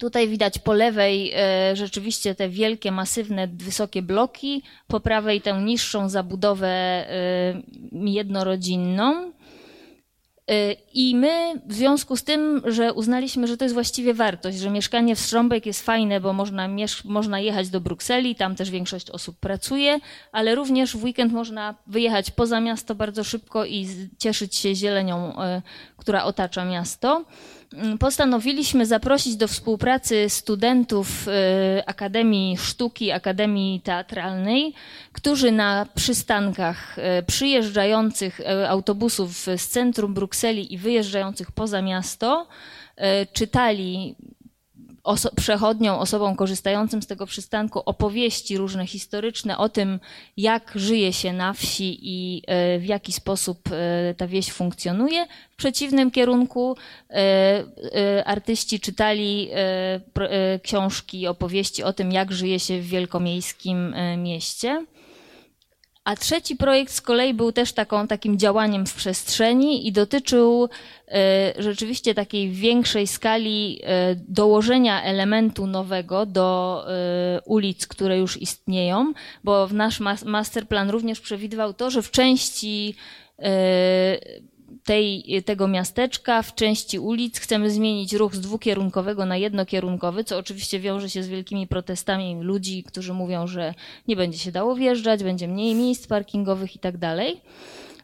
Tutaj 0.00 0.28
widać 0.28 0.58
po 0.58 0.72
lewej 0.72 1.32
e, 1.34 1.76
rzeczywiście 1.76 2.34
te 2.34 2.48
wielkie, 2.48 2.92
masywne, 2.92 3.48
wysokie 3.48 4.02
bloki, 4.02 4.62
po 4.86 5.00
prawej 5.00 5.40
tę 5.40 5.62
niższą 5.62 6.08
zabudowę 6.08 6.68
e, 6.68 7.62
jednorodzinną. 7.92 9.32
E, 10.50 10.72
I 10.94 11.16
my 11.16 11.52
w 11.66 11.74
związku 11.74 12.16
z 12.16 12.24
tym, 12.24 12.62
że 12.64 12.92
uznaliśmy, 12.92 13.46
że 13.46 13.56
to 13.56 13.64
jest 13.64 13.74
właściwie 13.74 14.14
wartość, 14.14 14.58
że 14.58 14.70
mieszkanie 14.70 15.16
w 15.16 15.20
Strząbek 15.20 15.66
jest 15.66 15.82
fajne, 15.82 16.20
bo 16.20 16.32
można, 16.32 16.68
można 17.04 17.40
jechać 17.40 17.68
do 17.68 17.80
Brukseli, 17.80 18.34
tam 18.34 18.56
też 18.56 18.70
większość 18.70 19.10
osób 19.10 19.38
pracuje, 19.40 19.98
ale 20.32 20.54
również 20.54 20.96
w 20.96 21.04
weekend 21.04 21.32
można 21.32 21.74
wyjechać 21.86 22.30
poza 22.30 22.60
miasto 22.60 22.94
bardzo 22.94 23.24
szybko 23.24 23.64
i 23.64 23.88
cieszyć 24.18 24.56
się 24.56 24.74
zielenią, 24.74 25.34
która 25.96 26.24
otacza 26.24 26.64
miasto. 26.64 27.24
Mm, 27.74 27.98
postanowiliśmy 27.98 28.86
zaprosić 28.86 29.36
do 29.36 29.48
współpracy 29.48 30.28
studentów 30.28 31.28
y, 31.28 31.86
Akademii 31.86 32.56
Sztuki, 32.56 33.12
Akademii 33.12 33.80
Teatralnej, 33.80 34.74
którzy 35.12 35.52
na 35.52 35.86
przystankach 35.94 36.98
y, 36.98 37.22
przyjeżdżających 37.22 38.40
y, 38.40 38.68
autobusów 38.68 39.36
z 39.56 39.68
centrum 39.68 40.14
Brukseli 40.14 40.74
i 40.74 40.78
wyjeżdżających 40.78 41.52
poza 41.52 41.82
miasto 41.82 42.46
czytali 43.32 44.14
oso 45.04 45.30
przechodniom, 45.36 45.98
osobom 45.98 46.36
korzystającym 46.36 47.02
z 47.02 47.06
tego 47.06 47.26
przystanku 47.26 47.82
opowieści 47.86 48.56
różne 48.56 48.86
historyczne 48.86 49.58
o 49.58 49.68
tym, 49.68 50.00
jak 50.36 50.72
żyje 50.74 51.12
się 51.12 51.32
na 51.32 51.52
wsi 51.52 51.98
i 52.02 52.42
e, 52.46 52.78
w 52.78 52.84
jaki 52.86 53.12
sposób 53.12 53.58
e, 53.70 54.14
ta 54.14 54.26
wieś 54.26 54.52
funkcjonuje. 54.52 55.26
W 55.50 55.56
przeciwnym 55.56 56.10
kierunku 56.10 56.76
e, 57.10 58.22
artyści 58.26 58.80
czytali 58.80 59.50
książki, 60.62 61.26
opowieści 61.26 61.82
o 61.82 61.92
tym, 61.92 62.12
jak 62.12 62.32
żyje 62.32 62.60
się 62.60 62.80
w 62.80 62.86
wielkomiejskim 62.86 63.94
mieście. 64.16 64.86
A 66.04 66.16
trzeci 66.16 66.56
projekt 66.56 66.92
z 66.92 67.00
kolei 67.00 67.34
był 67.34 67.52
też 67.52 67.72
taką, 67.72 68.06
takim 68.06 68.38
działaniem 68.38 68.86
w 68.86 68.94
przestrzeni 68.94 69.88
i 69.88 69.92
dotyczył 69.92 70.68
e, 71.08 71.54
rzeczywiście 71.58 72.14
takiej 72.14 72.50
większej 72.50 73.06
skali 73.06 73.80
e, 73.82 74.14
dołożenia 74.28 75.02
elementu 75.02 75.66
nowego 75.66 76.26
do 76.26 76.84
e, 76.88 77.40
ulic, 77.44 77.86
które 77.86 78.18
już 78.18 78.42
istnieją, 78.42 79.12
bo 79.44 79.68
nasz 79.72 80.00
masterplan 80.24 80.90
również 80.90 81.20
przewidywał 81.20 81.74
to, 81.74 81.90
że 81.90 82.02
w 82.02 82.10
części 82.10 82.94
tej, 84.84 85.42
tego 85.44 85.68
miasteczka 85.68 86.42
w 86.42 86.54
części 86.54 86.98
ulic 86.98 87.38
chcemy 87.38 87.70
zmienić 87.70 88.12
ruch 88.12 88.34
z 88.34 88.40
dwukierunkowego 88.40 89.26
na 89.26 89.36
jednokierunkowy, 89.36 90.24
co 90.24 90.38
oczywiście 90.38 90.80
wiąże 90.80 91.10
się 91.10 91.22
z 91.22 91.28
wielkimi 91.28 91.66
protestami 91.66 92.36
ludzi, 92.40 92.84
którzy 92.84 93.12
mówią, 93.12 93.46
że 93.46 93.74
nie 94.08 94.16
będzie 94.16 94.38
się 94.38 94.52
dało 94.52 94.74
wjeżdżać, 94.74 95.24
będzie 95.24 95.48
mniej 95.48 95.74
miejsc 95.74 96.06
parkingowych 96.06 96.76
i 96.76 96.78
tak 96.78 96.96
dalej. 96.96 97.40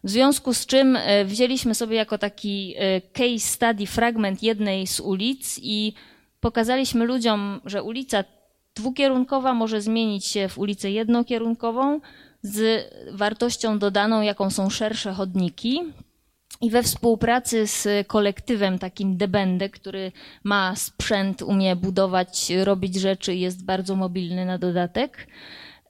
W 0.05 0.11
związku 0.11 0.55
z 0.55 0.67
czym 0.67 0.97
e, 0.97 1.25
wzięliśmy 1.25 1.75
sobie 1.75 1.97
jako 1.97 2.19
taki 2.19 2.75
e, 2.79 3.01
case 3.01 3.39
study 3.39 3.87
fragment 3.87 4.43
jednej 4.43 4.87
z 4.87 5.01
ulic 5.01 5.61
i 5.63 5.93
pokazaliśmy 6.41 7.05
ludziom, 7.05 7.61
że 7.65 7.83
ulica 7.83 8.25
dwukierunkowa 8.75 9.55
może 9.55 9.81
zmienić 9.81 10.27
się 10.27 10.49
w 10.49 10.59
ulicę 10.59 10.91
jednokierunkową 10.91 12.01
z 12.43 12.85
wartością 13.13 13.79
dodaną, 13.79 14.23
jaką 14.23 14.51
są 14.51 14.71
szersze 14.71 15.13
chodniki, 15.13 15.81
i 16.61 16.71
we 16.71 16.83
współpracy 16.83 17.67
z 17.67 18.07
kolektywem 18.07 18.79
takim 18.79 19.17
Debende, 19.17 19.69
który 19.69 20.13
ma 20.45 20.77
sprzęt, 20.77 21.43
umie 21.43 21.77
budować, 21.77 22.53
robić 22.65 22.95
rzeczy 22.95 23.35
jest 23.35 23.65
bardzo 23.65 23.97
mobilny 23.97 24.47
na 24.47 24.59
dodatek, 24.59 25.27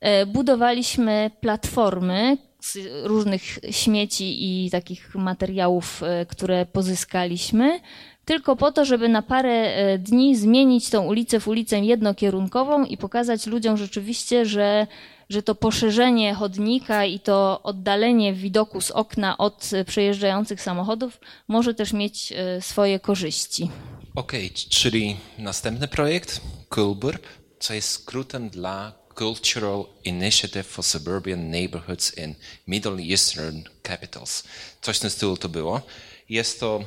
e, 0.01 0.27
budowaliśmy 0.27 1.31
platformy 1.41 2.37
z 2.61 2.79
różnych 3.05 3.43
śmieci 3.71 4.65
i 4.67 4.71
takich 4.71 5.15
materiałów, 5.15 6.03
e, 6.03 6.27
które 6.27 6.67
pozyskaliśmy, 6.67 7.81
tylko 8.25 8.57
po 8.57 8.73
to, 8.73 8.85
żeby 8.85 9.09
na 9.09 9.23
parę 9.23 9.53
e, 9.53 9.99
dni 9.99 10.37
zmienić 10.37 10.91
tą 10.91 11.07
ulicę 11.07 11.41
w 11.41 11.49
ulicę 11.49 11.81
jednokierunkową 11.81 12.85
i 12.85 12.97
pokazać 12.97 13.47
ludziom 13.47 13.77
rzeczywiście, 13.77 14.47
że 14.47 14.87
że 15.31 15.43
to 15.43 15.55
poszerzenie 15.55 16.35
chodnika 16.35 17.05
i 17.05 17.21
to 17.21 17.63
oddalenie 17.63 18.33
widoku 18.33 18.81
z 18.81 18.91
okna 18.91 19.39
od 19.39 19.71
przejeżdżających 19.87 20.63
samochodów 20.63 21.21
może 21.49 21.75
też 21.75 21.93
mieć 21.93 22.33
e, 22.33 22.63
swoje 22.63 23.01
korzyści. 23.01 23.71
Okej, 24.15 24.47
okay, 24.47 24.59
czyli 24.71 25.17
następny 25.39 25.89
projekt, 25.89 26.41
Kulburb, 26.69 27.27
co 27.61 27.75
jest 27.75 27.91
skrótem 27.91 28.51
dla 28.51 28.93
Cultural 29.19 29.85
Initiative 30.05 30.67
for 30.67 30.85
Suburban 30.85 31.51
Neighborhoods 31.51 32.19
in 32.19 32.35
Middle 32.67 33.03
Eastern 33.11 33.63
Capitals. 33.87 34.45
Coś 34.81 34.97
w 34.97 35.01
tym 35.01 35.11
stylu 35.11 35.37
to 35.37 35.49
było. 35.49 35.81
Jest 36.29 36.61
to 36.61 36.85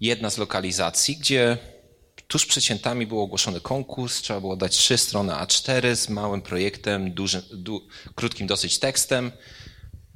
jedna 0.00 0.30
z 0.30 0.38
lokalizacji, 0.38 1.16
gdzie 1.16 1.58
tuż 2.28 2.46
przed 2.46 2.64
świętami 2.64 3.06
był 3.06 3.20
ogłoszony 3.20 3.60
konkurs, 3.60 4.22
trzeba 4.22 4.40
było 4.40 4.56
dać 4.56 4.76
trzy 4.76 4.98
strony 4.98 5.32
A4 5.32 5.96
z 5.96 6.08
małym 6.08 6.42
projektem, 6.42 7.14
du, 7.52 7.86
krótkim 8.14 8.46
dosyć 8.46 8.78
tekstem, 8.78 9.32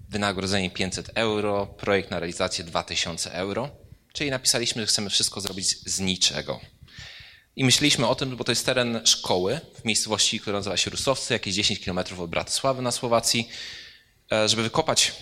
wynagrodzenie 0.09 0.71
500 0.71 1.11
euro, 1.14 1.66
projekt 1.66 2.11
na 2.11 2.19
realizację 2.19 2.64
2000 2.64 3.33
euro. 3.33 3.71
Czyli 4.12 4.31
napisaliśmy, 4.31 4.83
że 4.83 4.87
chcemy 4.87 5.11
wszystko 5.11 5.40
zrobić 5.40 5.66
z 5.69 6.00
niczego. 6.00 6.61
I 7.57 7.64
myśleliśmy 7.64 8.07
o 8.07 8.14
tym, 8.14 8.37
bo 8.37 8.45
to 8.45 8.52
jest 8.52 8.66
teren 8.66 9.00
szkoły 9.04 9.61
w 9.81 9.85
miejscowości, 9.85 10.40
która 10.40 10.59
nazywa 10.59 10.76
się 10.76 10.90
Rusowcy, 10.90 11.35
jakieś 11.35 11.54
10 11.54 11.85
km 11.85 11.99
od 12.19 12.31
Bratysławy 12.31 12.83
na 12.83 12.92
Słowacji, 12.92 13.49
e, 14.33 14.49
żeby 14.49 14.62
wykopać 14.62 15.12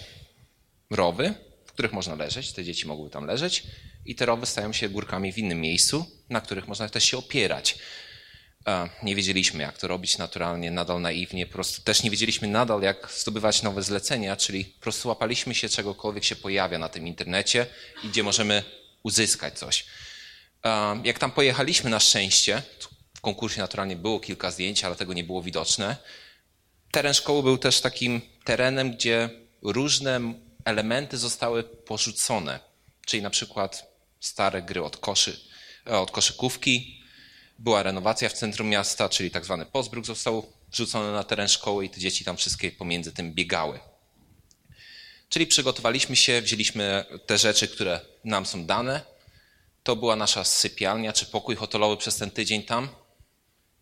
rowy, 0.91 1.35
w 1.65 1.73
których 1.73 1.93
można 1.93 2.15
leżeć, 2.15 2.53
te 2.53 2.65
dzieci 2.65 2.87
mogły 2.87 3.11
tam 3.11 3.27
leżeć 3.27 3.67
i 4.11 4.15
te 4.15 4.27
rowy 4.27 4.47
stają 4.47 4.73
się 4.73 4.89
górkami 4.89 5.33
w 5.33 5.39
innym 5.39 5.61
miejscu, 5.61 6.07
na 6.31 6.41
których 6.41 6.69
można 6.69 6.89
też 6.89 7.05
się 7.05 7.19
opierać. 7.19 7.79
Nie 9.03 9.17
wiedzieliśmy, 9.17 9.63
jak 9.63 9.79
to 9.79 9.89
robić 9.89 10.19
naturalnie, 10.19 10.71
nadal 10.71 11.01
naiwnie, 11.01 11.47
po 11.47 11.53
prostu 11.53 11.83
też 11.83 12.03
nie 12.03 12.11
wiedzieliśmy 12.11 12.49
nadal, 12.49 12.83
jak 12.83 13.13
zdobywać 13.17 13.63
nowe 13.63 13.83
zlecenia, 13.83 14.37
czyli 14.37 14.65
po 14.65 14.81
prostu 14.81 15.09
łapaliśmy 15.09 15.55
się 15.55 15.69
czegokolwiek 15.69 16.25
się 16.25 16.37
pojawia 16.37 16.79
na 16.79 16.89
tym 16.89 17.07
internecie 17.07 17.67
i 18.05 18.09
gdzie 18.09 18.23
możemy 18.23 18.63
uzyskać 19.03 19.59
coś. 19.59 19.87
Jak 21.05 21.19
tam 21.19 21.31
pojechaliśmy 21.31 21.91
na 21.91 22.01
szczęście, 22.01 22.63
w 23.15 23.21
konkursie 23.21 23.61
naturalnie 23.61 23.97
było 23.97 24.21
kilka 24.21 24.51
zdjęć, 24.51 24.85
ale 24.85 24.97
tego 24.97 25.13
nie 25.13 25.25
było 25.25 25.43
widoczne. 25.43 25.97
Teren 26.91 27.15
szkoły 27.15 27.43
był 27.43 27.59
też 27.59 27.81
takim 27.81 28.21
terenem, 28.45 28.93
gdzie 28.93 29.31
różne 29.63 30.21
elementy 30.65 31.19
zostały 31.19 31.65
porzucone, 31.65 32.61
czyli 33.07 33.23
na 33.23 33.31
przykład 33.31 33.90
stare 34.21 34.63
gry 34.63 34.83
od, 34.83 34.97
koszy, 34.97 35.41
e, 35.87 35.99
od 35.99 36.11
koszykówki, 36.11 37.03
była 37.59 37.83
renowacja 37.83 38.29
w 38.29 38.33
centrum 38.33 38.69
miasta, 38.69 39.09
czyli 39.09 39.31
tak 39.31 39.45
zwany 39.45 39.67
postbruk 39.67 40.07
został 40.07 40.53
wrzucony 40.73 41.13
na 41.13 41.25
teren 41.25 41.49
szkoły 41.49 41.85
i 41.85 41.91
te 41.91 42.01
dzieci 42.01 42.25
tam 42.25 42.37
wszystkie 42.37 42.73
pomiędzy 42.73 43.13
tym 43.13 43.35
biegały. 43.35 43.81
Czyli 45.29 45.47
przygotowaliśmy 45.47 46.17
się, 46.17 46.43
wzięliśmy 46.43 47.05
te 47.27 47.39
rzeczy, 47.39 47.69
które 47.69 48.01
nam 48.25 48.47
są 48.47 48.67
dane. 48.67 49.01
To 49.83 49.97
była 49.97 50.17
nasza 50.17 50.45
sypialnia 50.45 51.13
czy 51.13 51.27
pokój 51.27 51.57
hotelowy 51.57 51.97
przez 51.97 52.17
ten 52.17 52.31
tydzień 52.31 52.63
tam. 52.63 52.89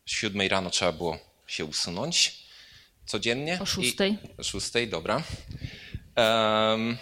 Z 0.06 0.10
siódmej 0.10 0.48
rano 0.48 0.70
trzeba 0.70 0.92
było 0.92 1.18
się 1.46 1.64
usunąć 1.64 2.48
codziennie. 3.06 3.58
O 3.62 3.66
szóstej. 3.66 4.12
I, 4.12 4.40
o 4.40 4.44
szóstej, 4.44 4.88
dobra. 4.88 5.22
Um, 6.16 6.98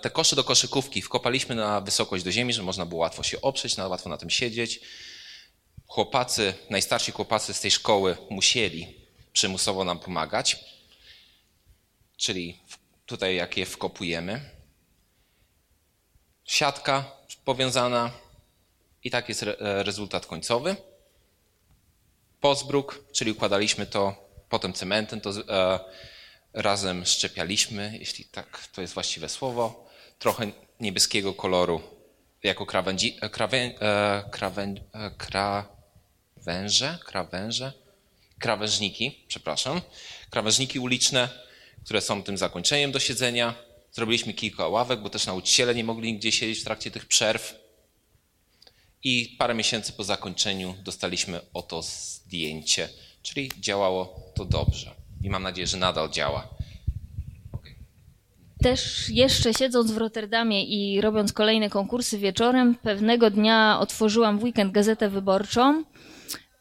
te 0.00 0.10
kosze 0.10 0.36
do 0.36 0.44
koszykówki 0.44 1.02
wkopaliśmy 1.02 1.54
na 1.54 1.80
wysokość 1.80 2.24
do 2.24 2.32
ziemi, 2.32 2.52
żeby 2.52 2.66
można 2.66 2.86
było 2.86 3.00
łatwo 3.00 3.22
się 3.22 3.40
oprzeć, 3.40 3.78
łatwo 3.78 4.08
na 4.08 4.16
tym 4.16 4.30
siedzieć. 4.30 4.80
Chłopacy, 5.86 6.54
najstarsi 6.70 7.12
chłopacy 7.12 7.54
z 7.54 7.60
tej 7.60 7.70
szkoły 7.70 8.16
musieli 8.30 8.94
przymusowo 9.32 9.84
nam 9.84 9.98
pomagać, 9.98 10.64
czyli 12.16 12.60
tutaj 13.06 13.36
jak 13.36 13.56
je 13.56 13.66
wkopujemy. 13.66 14.40
Siatka 16.44 17.04
powiązana 17.44 18.10
i 19.04 19.10
tak 19.10 19.28
jest 19.28 19.42
re 19.42 19.56
rezultat 19.58 20.26
końcowy. 20.26 20.76
Pozbruk, 22.40 23.04
czyli 23.12 23.32
układaliśmy 23.32 23.86
to 23.86 24.30
potem 24.48 24.72
cementem, 24.72 25.20
to 25.20 25.30
e, 25.30 25.80
razem 26.52 27.06
szczepialiśmy, 27.06 27.96
jeśli 27.98 28.24
tak 28.24 28.68
to 28.72 28.80
jest 28.80 28.94
właściwe 28.94 29.28
słowo, 29.28 29.90
trochę 30.18 30.52
niebieskiego 30.80 31.34
koloru 31.34 31.80
jako 32.42 32.66
krawędzi, 32.66 33.16
e, 33.20 33.30
krawę, 33.30 33.56
e, 33.58 34.24
krawę, 34.30 34.74
e, 34.92 35.10
krawęże, 35.10 36.98
krawęże, 37.04 37.72
krawężniki, 38.38 39.24
przepraszam, 39.28 39.80
krawężniki 40.30 40.78
uliczne, 40.78 41.28
które 41.84 42.00
są 42.00 42.22
tym 42.22 42.38
zakończeniem 42.38 42.92
do 42.92 43.00
siedzenia. 43.00 43.54
Zrobiliśmy 43.92 44.34
kilka 44.34 44.68
ławek, 44.68 45.00
bo 45.00 45.10
też 45.10 45.26
nauczyciele 45.26 45.74
nie 45.74 45.84
mogli 45.84 46.12
nigdzie 46.12 46.32
siedzieć 46.32 46.60
w 46.60 46.64
trakcie 46.64 46.90
tych 46.90 47.06
przerw. 47.06 47.54
I 49.02 49.36
parę 49.38 49.54
miesięcy 49.54 49.92
po 49.92 50.04
zakończeniu 50.04 50.74
dostaliśmy 50.82 51.40
oto 51.54 51.82
zdjęcie, 51.82 52.88
czyli 53.22 53.50
działało 53.60 54.32
to 54.34 54.44
dobrze 54.44 54.99
i 55.22 55.30
mam 55.30 55.42
nadzieję, 55.42 55.66
że 55.66 55.76
nadal 55.76 56.10
działa. 56.10 56.48
Też 58.62 59.08
jeszcze 59.08 59.54
siedząc 59.54 59.92
w 59.92 59.98
Rotterdamie 59.98 60.64
i 60.64 61.00
robiąc 61.00 61.32
kolejne 61.32 61.70
konkursy 61.70 62.18
wieczorem, 62.18 62.74
pewnego 62.74 63.30
dnia 63.30 63.78
otworzyłam 63.80 64.38
w 64.38 64.42
weekend 64.42 64.72
gazetę 64.72 65.08
wyborczą 65.08 65.84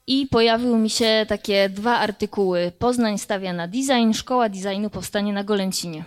i 0.07 0.27
pojawiły 0.27 0.77
mi 0.77 0.89
się 0.89 1.25
takie 1.27 1.69
dwa 1.69 1.97
artykuły. 1.97 2.71
Poznań 2.79 3.17
stawia 3.17 3.53
na 3.53 3.67
design, 3.67 4.13
szkoła 4.13 4.49
designu 4.49 4.89
powstanie 4.89 5.33
na 5.33 5.43
Golęcinie. 5.43 6.03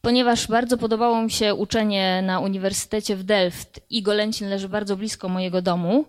Ponieważ 0.00 0.46
bardzo 0.46 0.76
podobało 0.76 1.22
mi 1.22 1.30
się 1.30 1.54
uczenie 1.54 2.22
na 2.22 2.40
Uniwersytecie 2.40 3.16
w 3.16 3.22
Delft 3.22 3.80
i 3.90 4.02
Golęcin 4.02 4.48
leży 4.48 4.68
bardzo 4.68 4.96
blisko 4.96 5.28
mojego 5.28 5.62
domu, 5.62 6.04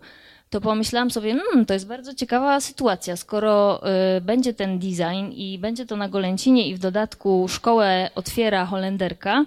to 0.49 0.61
pomyślałam 0.61 1.11
sobie, 1.11 1.35
hmm, 1.35 1.65
to 1.65 1.73
jest 1.73 1.87
bardzo 1.87 2.13
ciekawa 2.13 2.59
sytuacja, 2.59 3.15
skoro 3.15 3.81
y, 4.17 4.21
będzie 4.21 4.53
ten 4.53 4.79
design 4.79 5.31
i 5.31 5.59
będzie 5.59 5.85
to 5.85 5.95
na 5.95 6.09
Golęcinie 6.09 6.67
i 6.67 6.75
w 6.75 6.79
dodatku 6.79 7.47
szkołę 7.47 8.09
otwiera 8.15 8.65
Holenderka, 8.65 9.45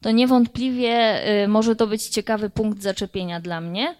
to 0.00 0.10
niewątpliwie 0.10 1.26
y, 1.44 1.48
może 1.48 1.76
to 1.76 1.86
być 1.86 2.08
ciekawy 2.08 2.50
punkt 2.50 2.82
zaczepienia 2.82 3.40
dla 3.40 3.60
mnie. 3.60 3.94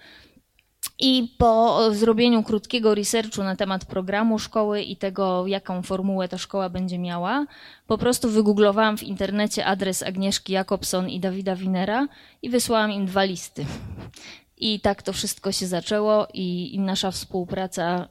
I 1.02 1.34
po 1.38 1.80
zrobieniu 1.94 2.42
krótkiego 2.42 2.94
researchu 2.94 3.42
na 3.42 3.56
temat 3.56 3.84
programu 3.84 4.38
szkoły 4.38 4.82
i 4.82 4.96
tego, 4.96 5.46
jaką 5.46 5.82
formułę 5.82 6.28
ta 6.28 6.38
szkoła 6.38 6.68
będzie 6.68 6.98
miała, 6.98 7.46
po 7.86 7.98
prostu 7.98 8.30
wygooglowałam 8.30 8.98
w 8.98 9.02
internecie 9.02 9.66
adres 9.66 10.02
Agnieszki 10.02 10.52
Jakobson 10.52 11.08
i 11.08 11.20
Dawida 11.20 11.56
Winera 11.56 12.08
i 12.42 12.50
wysłałam 12.50 12.92
im 12.92 13.06
dwa 13.06 13.24
listy. 13.24 13.64
I 14.60 14.80
tak 14.80 15.02
to 15.02 15.12
wszystko 15.12 15.52
się 15.52 15.66
zaczęło 15.66 16.26
i, 16.34 16.74
i 16.74 16.78
nasza 16.78 17.10
współpraca 17.10 18.08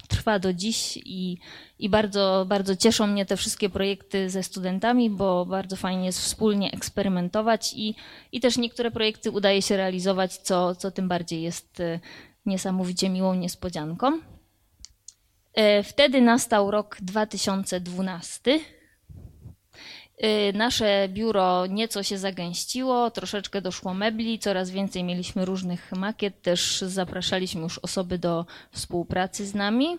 y, 0.00 0.08
trwa 0.08 0.38
do 0.38 0.52
dziś 0.52 0.96
i, 0.96 1.38
i 1.78 1.88
bardzo, 1.88 2.44
bardzo 2.48 2.76
cieszą 2.76 3.06
mnie 3.06 3.26
te 3.26 3.36
wszystkie 3.36 3.70
projekty 3.70 4.30
ze 4.30 4.42
studentami, 4.42 5.10
bo 5.10 5.46
bardzo 5.46 5.76
fajnie 5.76 6.06
jest 6.06 6.20
wspólnie 6.20 6.72
eksperymentować 6.72 7.72
i, 7.76 7.94
i 8.32 8.40
też 8.40 8.58
niektóre 8.58 8.90
projekty 8.90 9.30
udaje 9.30 9.62
się 9.62 9.76
realizować, 9.76 10.36
co, 10.36 10.74
co 10.74 10.90
tym 10.90 11.08
bardziej 11.08 11.42
jest 11.42 11.80
y, 11.80 12.00
niesamowicie 12.46 13.10
miłą 13.10 13.34
niespodzianką. 13.34 14.12
Y, 14.16 15.82
wtedy 15.82 16.20
nastał 16.20 16.70
rok 16.70 16.96
2012 17.00 18.50
Y, 18.50 18.73
nasze 20.54 21.08
biuro 21.08 21.66
nieco 21.66 22.02
się 22.02 22.18
zagęściło, 22.18 23.10
troszeczkę 23.10 23.60
doszło 23.60 23.94
mebli, 23.94 24.38
coraz 24.38 24.70
więcej 24.70 25.04
mieliśmy 25.04 25.44
różnych 25.44 25.92
makiet, 25.92 26.42
też 26.42 26.80
zapraszaliśmy 26.80 27.62
już 27.62 27.78
osoby 27.78 28.18
do 28.18 28.46
współpracy 28.72 29.46
z 29.46 29.54
nami. 29.54 29.98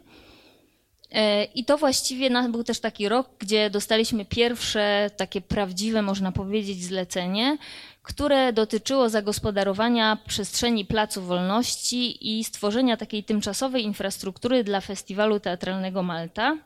Y, 1.16 1.44
I 1.56 1.66
to 1.66 1.78
właściwie 1.78 2.50
był 2.50 2.64
też 2.64 2.80
taki 2.80 3.10
rok, 3.10 3.30
gdzie 3.40 3.70
dostaliśmy 3.70 4.26
pierwsze 4.26 5.12
takie 5.18 5.42
prawdziwe, 5.42 6.02
można 6.02 6.32
powiedzieć, 6.32 6.84
zlecenie, 6.84 7.58
które 8.04 8.54
dotyczyło 8.54 9.10
zagospodarowania 9.10 10.18
przestrzeni 10.28 10.86
Placu 10.86 11.22
Wolności 11.22 12.38
i 12.38 12.44
stworzenia 12.44 12.98
takiej 12.98 13.24
tymczasowej 13.24 13.84
infrastruktury 13.84 14.64
dla 14.64 14.82
Festiwalu 14.82 15.40
Teatralnego 15.40 16.04
Malta 16.04 16.58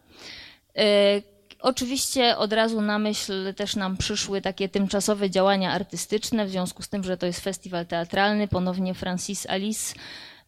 y, 0.78 1.39
Oczywiście 1.62 2.38
od 2.38 2.54
razu 2.54 2.82
na 2.82 3.00
myśl 3.00 3.54
też 3.54 3.76
nam 3.76 3.98
przyszły 3.98 4.42
takie 4.42 4.70
tymczasowe 4.70 5.30
działania 5.30 5.72
artystyczne, 5.72 6.46
w 6.46 6.50
związku 6.50 6.84
z 6.84 6.90
tym, 6.90 7.04
że 7.04 7.18
to 7.18 7.26
jest 7.26 7.40
festiwal 7.40 7.86
teatralny, 7.86 8.48
ponownie 8.48 8.94
Francis 8.94 9.46
Alice. 9.46 9.96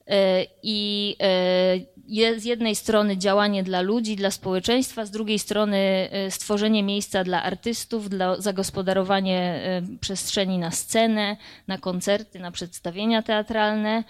E, 0.08 0.46
i 0.64 1.16
e, 1.20 2.40
z 2.40 2.46
jednej 2.46 2.76
strony 2.76 3.18
działanie 3.18 3.64
dla 3.64 3.82
ludzi, 3.82 4.16
dla 4.16 4.32
społeczeństwa, 4.32 5.06
z 5.06 5.12
drugiej 5.12 5.40
strony 5.40 5.78
e, 6.12 6.32
stworzenie 6.32 6.84
miejsca 6.84 7.24
dla 7.24 7.44
artystów, 7.44 8.10
dla 8.10 8.42
zagospodarowanie 8.42 9.62
przestrzeni 10.02 10.58
na 10.58 10.72
scenę, 10.72 11.38
na 11.68 11.78
koncerty, 11.78 12.40
na 12.40 12.52
przedstawienia 12.52 13.22
teatralne, 13.22 14.04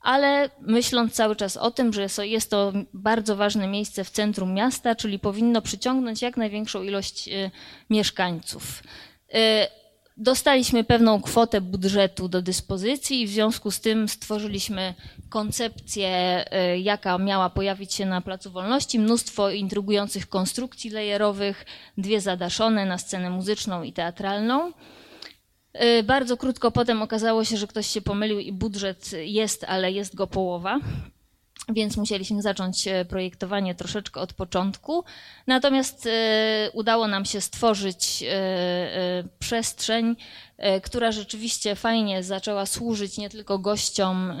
ale 0.00 0.50
myśląc 0.60 1.12
cały 1.12 1.36
czas 1.36 1.56
o 1.56 1.70
tym, 1.70 1.92
że 1.92 2.26
jest 2.26 2.50
to 2.50 2.72
bardzo 2.92 3.36
ważne 3.36 3.66
miejsce 3.66 4.04
w 4.04 4.10
centrum 4.10 4.54
miasta, 4.54 4.94
czyli 4.94 5.18
powinno 5.18 5.62
przyciągnąć 5.62 6.22
jak 6.22 6.36
największą 6.36 6.82
ilość 6.82 7.28
y, 7.28 7.50
mieszkańców. 7.90 8.82
Y, 9.34 9.38
dostaliśmy 10.16 10.84
pewną 10.84 11.22
kwotę 11.22 11.60
budżetu 11.60 12.28
do 12.28 12.42
dyspozycji 12.42 13.22
i 13.22 13.26
w 13.26 13.30
związku 13.30 13.70
z 13.70 13.80
tym 13.80 14.08
stworzyliśmy 14.08 14.94
koncepcję, 15.28 16.44
y, 16.74 16.78
jaka 16.78 17.18
miała 17.18 17.50
pojawić 17.50 17.94
się 17.94 18.06
na 18.06 18.20
Placu 18.20 18.50
Wolności. 18.50 18.98
Mnóstwo 18.98 19.50
intrygujących 19.50 20.28
konstrukcji 20.28 20.90
lejerowych, 20.90 21.64
dwie 21.98 22.20
zadaszone 22.20 22.86
na 22.86 22.98
scenę 22.98 23.30
muzyczną 23.30 23.82
i 23.82 23.92
teatralną. 23.92 24.72
Bardzo 26.04 26.36
krótko 26.36 26.70
potem 26.70 27.02
okazało 27.02 27.44
się, 27.44 27.56
że 27.56 27.66
ktoś 27.66 27.86
się 27.86 28.00
pomylił 28.00 28.38
i 28.38 28.52
budżet 28.52 29.10
jest, 29.12 29.64
ale 29.64 29.92
jest 29.92 30.14
go 30.14 30.26
połowa 30.26 30.80
więc 31.68 31.96
musieliśmy 31.96 32.42
zacząć 32.42 32.88
e, 32.88 33.04
projektowanie 33.04 33.74
troszeczkę 33.74 34.20
od 34.20 34.32
początku. 34.32 35.04
Natomiast 35.46 36.06
e, 36.06 36.70
udało 36.72 37.08
nam 37.08 37.24
się 37.24 37.40
stworzyć 37.40 38.24
e, 38.28 39.24
przestrzeń, 39.38 40.16
która 40.82 41.12
rzeczywiście 41.12 41.74
fajnie 41.74 42.22
zaczęła 42.22 42.66
służyć 42.66 43.18
nie 43.18 43.30
tylko 43.30 43.58
gościom 43.58 44.32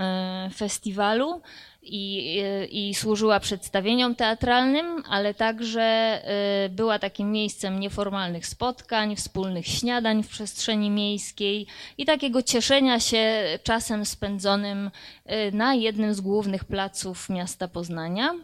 festiwalu, 0.54 1.42
i, 1.88 2.42
i 2.70 2.94
służyła 2.94 3.40
przedstawieniom 3.40 4.14
teatralnym, 4.14 5.02
ale 5.08 5.34
także 5.34 6.20
y, 6.66 6.68
była 6.68 6.98
takim 6.98 7.32
miejscem 7.32 7.80
nieformalnych 7.80 8.46
spotkań, 8.46 9.16
wspólnych 9.16 9.66
śniadań 9.66 10.22
w 10.22 10.28
przestrzeni 10.28 10.90
miejskiej 10.90 11.66
i 11.98 12.04
takiego 12.04 12.42
cieszenia 12.42 13.00
się 13.00 13.44
czasem 13.62 14.06
spędzonym 14.06 14.90
y, 15.26 15.52
na 15.52 15.74
jednym 15.74 16.14
z 16.14 16.20
głównych 16.20 16.64
placów 16.64 17.28
miasta 17.28 17.68
Poznania. 17.68 18.34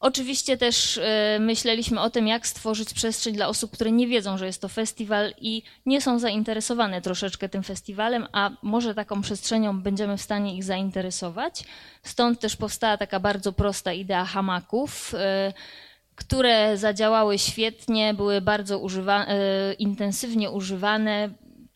Oczywiście 0.00 0.56
też 0.56 0.98
e, 0.98 1.38
myśleliśmy 1.40 2.00
o 2.00 2.10
tym, 2.10 2.26
jak 2.26 2.46
stworzyć 2.46 2.94
przestrzeń 2.94 3.34
dla 3.34 3.48
osób, 3.48 3.70
które 3.70 3.92
nie 3.92 4.06
wiedzą, 4.06 4.38
że 4.38 4.46
jest 4.46 4.62
to 4.62 4.68
festiwal 4.68 5.34
i 5.40 5.62
nie 5.86 6.00
są 6.00 6.18
zainteresowane 6.18 7.02
troszeczkę 7.02 7.48
tym 7.48 7.62
festiwalem, 7.62 8.26
a 8.32 8.50
może 8.62 8.94
taką 8.94 9.22
przestrzenią 9.22 9.80
będziemy 9.80 10.16
w 10.16 10.22
stanie 10.22 10.56
ich 10.56 10.64
zainteresować. 10.64 11.64
Stąd 12.02 12.40
też 12.40 12.56
powstała 12.56 12.96
taka 12.96 13.20
bardzo 13.20 13.52
prosta 13.52 13.92
idea 13.92 14.24
hamaków 14.24 15.14
e, 15.14 15.52
które 16.20 16.76
zadziałały 16.76 17.38
świetnie, 17.38 18.14
były 18.14 18.40
bardzo 18.40 18.78
używa 18.78 19.26
e, 19.26 19.72
intensywnie 19.72 20.50
używane 20.50 21.30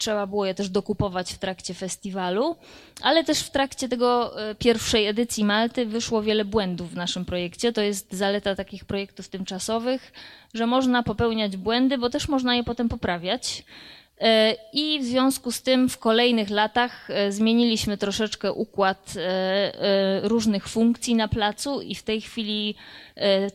trzeba 0.05 0.27
było 0.27 0.47
je 0.47 0.55
też 0.55 0.69
dokupować 0.69 1.33
w 1.33 1.39
trakcie 1.39 1.75
festiwalu, 1.75 2.57
ale 3.03 3.25
też 3.25 3.39
w 3.39 3.51
trakcie 3.51 3.89
tego 3.89 4.41
e, 4.51 4.55
pierwszej 4.55 5.07
edycji 5.07 5.45
Malty 5.45 5.87
wyszło 5.87 6.23
wiele 6.23 6.45
błędów 6.45 6.91
w 6.91 6.97
naszym 6.97 7.25
projekcie. 7.25 7.73
To 7.73 7.81
jest 7.81 8.13
zaleta 8.13 8.55
takich 8.55 8.85
projektów 8.85 9.29
tymczasowych, 9.29 10.13
że 10.55 10.67
można 10.67 11.03
popełniać 11.03 11.57
błędy, 11.57 11.99
bo 11.99 12.11
też 12.11 12.29
można 12.29 12.55
je 12.55 12.65
potem 12.65 12.89
poprawiać. 12.89 13.65
E, 14.21 14.57
I 14.73 15.01
w 15.01 15.05
związku 15.05 15.53
z 15.53 15.63
tym 15.63 15.89
w 15.89 15.99
kolejnych 15.99 16.51
latach 16.51 17.11
e, 17.11 17.33
zmieniliśmy 17.33 17.99
troszeczkę 17.99 18.53
układ 18.53 19.15
e, 19.17 20.21
różnych 20.29 20.69
funkcji 20.69 21.15
na 21.15 21.29
placu 21.29 21.81
i 21.81 21.95
w 21.95 22.03
tej 22.03 22.21
chwili 22.21 22.75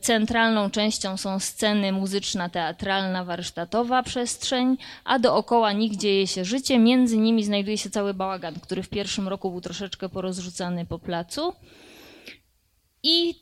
centralną 0.02 0.69
częścią 0.69 1.17
są 1.17 1.39
sceny 1.39 1.91
muzyczna, 1.91 2.50
teatralna, 2.50 3.26
warsztatowa 3.26 4.04
przestrzeń, 4.04 4.78
a 5.04 5.19
dookoła 5.19 5.72
nich 5.72 5.98
dzieje 5.98 6.28
się 6.28 6.45
życie. 6.45 6.80
Między 6.80 7.17
nimi 7.17 7.43
znajduje 7.43 7.78
się 7.78 7.89
cały 7.89 8.13
bałagan, 8.13 8.60
który 8.60 8.84
w 8.84 8.89
pierwszym 8.89 9.28
roku 9.28 9.52
był 9.52 9.62
troszeczkę 9.62 10.10
porozrzucany 10.10 10.86
po 10.86 11.00
placu. 11.00 11.54
I 13.04 13.36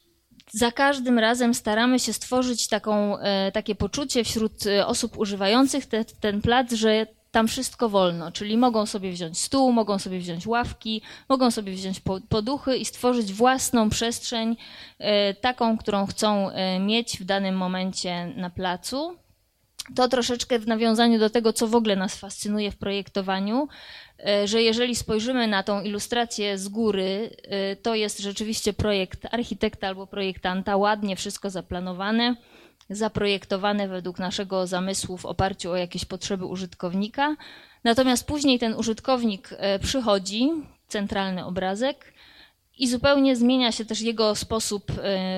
za 0.51 0.71
każdym 0.71 1.19
razem 1.19 1.53
staramy 1.53 1.99
się 1.99 2.13
stworzyć 2.13 2.67
taką, 2.67 3.17
e, 3.19 3.51
takie 3.51 3.75
poczucie 3.75 4.23
wśród 4.23 4.65
e, 4.65 4.87
osób 4.87 5.17
używających 5.17 5.85
te, 5.85 6.05
ten 6.05 6.41
plac, 6.41 6.73
że 6.73 7.07
tam 7.31 7.47
wszystko 7.47 7.89
wolno, 7.89 8.31
czyli 8.31 8.57
mogą 8.57 8.85
sobie 8.85 9.11
wziąć 9.11 9.39
stół, 9.39 9.71
mogą 9.71 9.99
sobie 9.99 10.19
wziąć 10.19 10.47
ławki, 10.47 11.01
mogą 11.29 11.51
sobie 11.51 11.73
wziąć 11.73 12.01
poduchy 12.29 12.77
i 12.77 12.85
stworzyć 12.85 13.33
własną 13.33 13.89
przestrzeń, 13.89 14.57
e, 14.99 15.33
taką, 15.33 15.77
którą 15.77 16.05
chcą 16.05 16.49
mieć 16.79 17.19
w 17.19 17.23
danym 17.23 17.55
momencie 17.55 18.33
na 18.35 18.49
placu. 18.49 19.17
To 19.95 20.07
troszeczkę 20.07 20.59
w 20.59 20.67
nawiązaniu 20.67 21.19
do 21.19 21.29
tego, 21.29 21.53
co 21.53 21.67
w 21.67 21.75
ogóle 21.75 21.95
nas 21.95 22.17
fascynuje 22.17 22.71
w 22.71 22.77
projektowaniu, 22.77 23.67
E, 24.25 24.47
że 24.47 24.61
jeżeli 24.61 24.95
spojrzymy 24.95 25.47
na 25.47 25.63
tą 25.63 25.81
ilustrację 25.81 26.57
z 26.57 26.67
góry, 26.67 27.29
e, 27.43 27.75
to 27.75 27.95
jest 27.95 28.19
rzeczywiście 28.19 28.73
projekt 28.73 29.27
architekta 29.31 29.87
albo 29.87 30.07
projektanta, 30.07 30.77
ładnie 30.77 31.15
wszystko 31.15 31.49
zaplanowane, 31.49 32.35
zaprojektowane 32.89 33.87
według 33.87 34.19
naszego 34.19 34.67
zamysłu 34.67 35.17
w 35.17 35.25
oparciu 35.25 35.71
o 35.71 35.75
jakieś 35.75 36.05
potrzeby 36.05 36.45
użytkownika. 36.45 37.35
Natomiast 37.83 38.27
później 38.27 38.59
ten 38.59 38.73
użytkownik 38.73 39.49
e, 39.57 39.79
przychodzi, 39.79 40.49
centralny 40.87 41.45
obrazek, 41.45 42.13
i 42.79 42.87
zupełnie 42.87 43.35
zmienia 43.35 43.71
się 43.71 43.85
też 43.85 44.01
jego 44.01 44.35
sposób 44.35 44.91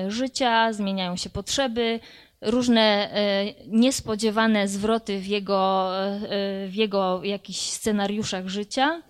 życia, 0.08 0.72
zmieniają 0.72 1.16
się 1.16 1.30
potrzeby, 1.30 2.00
różne 2.40 3.10
e, 3.12 3.54
niespodziewane 3.66 4.68
zwroty 4.68 5.20
w 5.20 5.26
jego, 5.26 5.90
e, 6.04 6.68
w 6.68 6.74
jego 6.74 7.24
jakichś 7.24 7.58
scenariuszach 7.58 8.48
życia. 8.48 9.02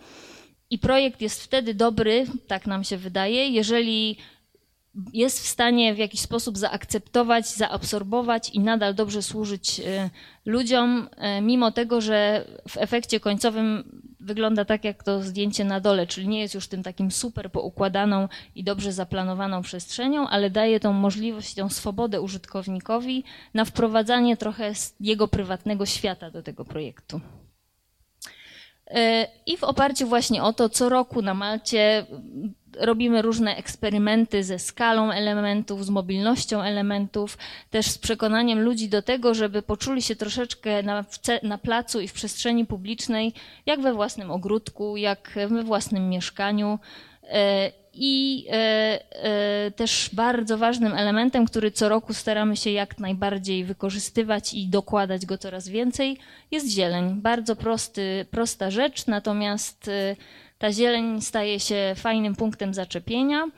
I 0.71 0.79
projekt 0.79 1.21
jest 1.21 1.43
wtedy 1.43 1.75
dobry, 1.75 2.27
tak 2.47 2.67
nam 2.67 2.85
się 2.85 2.97
wydaje, 2.97 3.49
jeżeli 3.49 4.17
jest 5.13 5.41
w 5.41 5.47
stanie 5.47 5.95
w 5.95 5.99
jakiś 5.99 6.21
sposób 6.21 6.59
zaakceptować, 6.59 7.47
zaabsorbować 7.47 8.51
i 8.51 8.61
nadal 8.61 8.95
dobrze 8.95 9.23
służyć 9.23 9.81
e, 9.81 10.11
ludziom, 10.45 11.09
mimo 11.43 11.73
tego, 11.73 12.01
że 12.01 12.45
w 12.69 12.77
efekcie 12.77 13.21
końcowym 13.21 13.85
wygląda 14.21 14.65
tak 14.65 14.85
jak 14.85 15.03
to 15.03 15.23
zdjęcie 15.23 15.65
na 15.65 15.81
dole, 15.81 16.07
czyli 16.07 16.29
nie 16.29 16.41
jest 16.41 16.55
już 16.55 16.69
tym 16.69 16.83
takim 16.83 17.11
super 17.11 17.53
poukładaną 17.53 18.29
i 18.55 18.65
dobrze 18.65 18.93
zaplanowaną 18.93 19.63
przestrzenią, 19.63 20.29
ale 20.29 20.51
daje 20.51 20.81
tą 20.81 20.93
możliwość, 20.93 21.55
tą 21.55 21.69
swobodę 21.69 22.21
użytkownikowi 22.21 23.25
na 23.55 23.65
wprowadzanie 23.65 24.37
trochę 24.37 24.73
jego 25.01 25.29
prywatnego 25.29 25.87
świata 25.87 26.31
do 26.31 26.43
tego 26.43 26.65
projektu. 26.65 27.21
E, 28.87 29.27
I 29.47 29.57
w 29.57 29.65
oparciu 29.65 30.07
właśnie 30.07 30.43
o 30.43 30.53
to, 30.53 30.69
co 30.69 30.89
roku 30.89 31.23
na 31.23 31.35
Malcie 31.35 32.07
robimy 32.79 33.23
różne 33.23 33.57
eksperymenty 33.57 34.45
ze 34.45 34.59
skalą 34.59 35.11
elementów, 35.11 35.87
z 35.87 35.91
mobilnością 35.91 36.63
elementów, 36.63 37.39
też 37.71 37.87
z 37.87 37.99
przekonaniem 37.99 38.61
ludzi 38.61 38.89
do 38.89 39.03
tego, 39.03 39.35
żeby 39.35 39.63
poczuli 39.63 40.03
się 40.03 40.17
troszeczkę 40.17 40.83
na, 40.83 41.05
na 41.43 41.59
placu 41.59 42.01
i 42.01 42.09
w 42.09 42.13
przestrzeni 42.13 42.67
publicznej, 42.67 43.33
jak 43.67 43.81
we 43.81 43.95
własnym 43.95 44.31
ogródku, 44.31 44.97
jak 44.97 45.39
we 45.49 45.63
własnym 45.63 46.09
mieszkaniu. 46.09 46.79
E, 47.31 47.73
I 47.95 48.47
e, 48.51 48.55
e, 48.57 49.71
też 49.71 50.11
bardzo 50.13 50.59
ważnym 50.59 50.95
elementem, 50.95 51.47
który 51.47 51.71
co 51.71 51.89
roku 51.89 52.15
staramy 52.15 52.57
się 52.57 52.71
jak 52.71 52.99
najbardziej 52.99 53.65
wykorzystywać 53.65 54.55
i 54.55 54.67
dokładać 54.67 55.27
go 55.27 55.39
coraz 55.39 55.69
więcej, 55.69 56.19
jest 56.51 56.69
zieleń. 56.69 57.21
Bardzo 57.21 57.57
prosty, 57.57 58.27
prosta 58.31 58.71
rzecz, 58.71 59.07
natomiast 59.07 59.91
ta 60.61 60.73
zieleń 60.73 61.21
staje 61.21 61.61
się 61.61 61.95
fajnym 61.97 62.37
punktem 62.37 62.75
zaczepienia. 62.75 63.49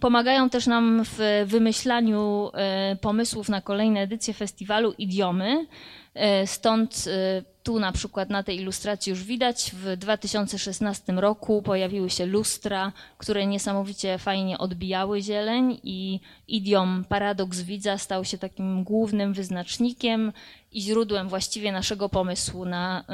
Pomagają 0.00 0.50
też 0.50 0.66
nam 0.66 1.02
w 1.04 1.44
wymyślaniu 1.46 2.50
e, 2.54 2.96
pomysłów 2.96 3.48
na 3.48 3.60
kolejne 3.60 4.00
edycje 4.00 4.34
festiwalu 4.34 4.92
idiomy. 4.98 5.66
E, 6.14 6.46
stąd 6.46 7.04
e, 7.06 7.42
tu 7.62 7.78
na 7.78 7.92
przykład 7.92 8.30
na 8.30 8.42
tej 8.42 8.56
ilustracji 8.56 9.10
już 9.10 9.24
widać, 9.24 9.70
w 9.74 9.96
2016 9.96 11.12
roku 11.12 11.62
pojawiły 11.62 12.10
się 12.10 12.26
lustra, 12.26 12.92
które 13.18 13.46
niesamowicie 13.46 14.18
fajnie 14.18 14.58
odbijały 14.58 15.22
zieleń 15.22 15.80
i 15.84 16.20
idiom 16.48 17.04
paradoks 17.08 17.60
widza 17.60 17.98
stał 17.98 18.24
się 18.24 18.38
takim 18.38 18.84
głównym 18.84 19.32
wyznacznikiem 19.32 20.32
i 20.72 20.80
źródłem 20.80 21.28
właściwie 21.28 21.72
naszego 21.72 22.08
pomysłu 22.08 22.64
na, 22.64 23.04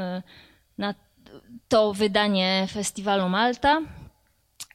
na 0.78 0.94
to 1.68 1.92
wydanie 1.92 2.66
festiwalu 2.73 3.29
Malta. 3.29 3.83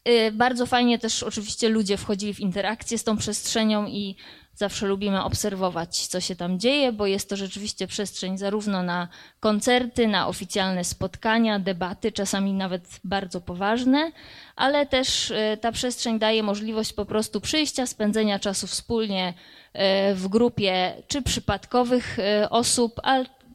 Y, 0.07 0.31
bardzo 0.31 0.65
fajnie 0.65 0.99
też 0.99 1.23
oczywiście 1.23 1.69
ludzie 1.69 1.97
wchodzili 1.97 2.33
w 2.33 2.39
interakcję 2.39 2.97
z 2.97 3.03
tą 3.03 3.17
przestrzenią 3.17 3.87
i 3.87 4.15
zawsze 4.55 4.87
lubimy 4.87 5.23
obserwować, 5.23 6.07
co 6.07 6.21
się 6.21 6.35
tam 6.35 6.59
dzieje, 6.59 6.91
bo 6.91 7.07
jest 7.07 7.29
to 7.29 7.35
rzeczywiście 7.35 7.87
przestrzeń 7.87 8.37
zarówno 8.37 8.83
na 8.83 9.07
koncerty, 9.39 10.07
na 10.07 10.27
oficjalne 10.27 10.83
spotkania, 10.83 11.59
debaty, 11.59 12.11
czasami 12.11 12.53
nawet 12.53 12.99
bardzo 13.03 13.41
poważne, 13.41 14.11
ale 14.55 14.85
też 14.85 15.31
y, 15.31 15.57
ta 15.61 15.71
przestrzeń 15.71 16.19
daje 16.19 16.43
możliwość 16.43 16.93
po 16.93 17.05
prostu 17.05 17.41
przyjścia, 17.41 17.85
spędzenia 17.85 18.39
czasu 18.39 18.67
wspólnie 18.67 19.33
y, 19.33 20.15
w 20.15 20.27
grupie 20.27 20.93
czy 21.07 21.21
przypadkowych 21.21 22.17
osób, 22.49 22.99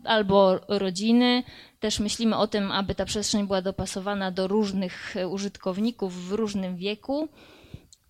albo 0.06 0.60
rodziny, 0.68 1.42
też 1.80 2.00
myślimy 2.00 2.36
o 2.36 2.46
tym, 2.46 2.72
aby 2.72 2.94
ta 2.94 3.04
przestrzeń 3.04 3.46
była 3.46 3.62
dopasowana 3.62 4.30
do 4.30 4.48
różnych 4.48 5.16
e, 5.16 5.28
użytkowników 5.28 6.28
w 6.28 6.32
różnym 6.32 6.76
wieku. 6.76 7.28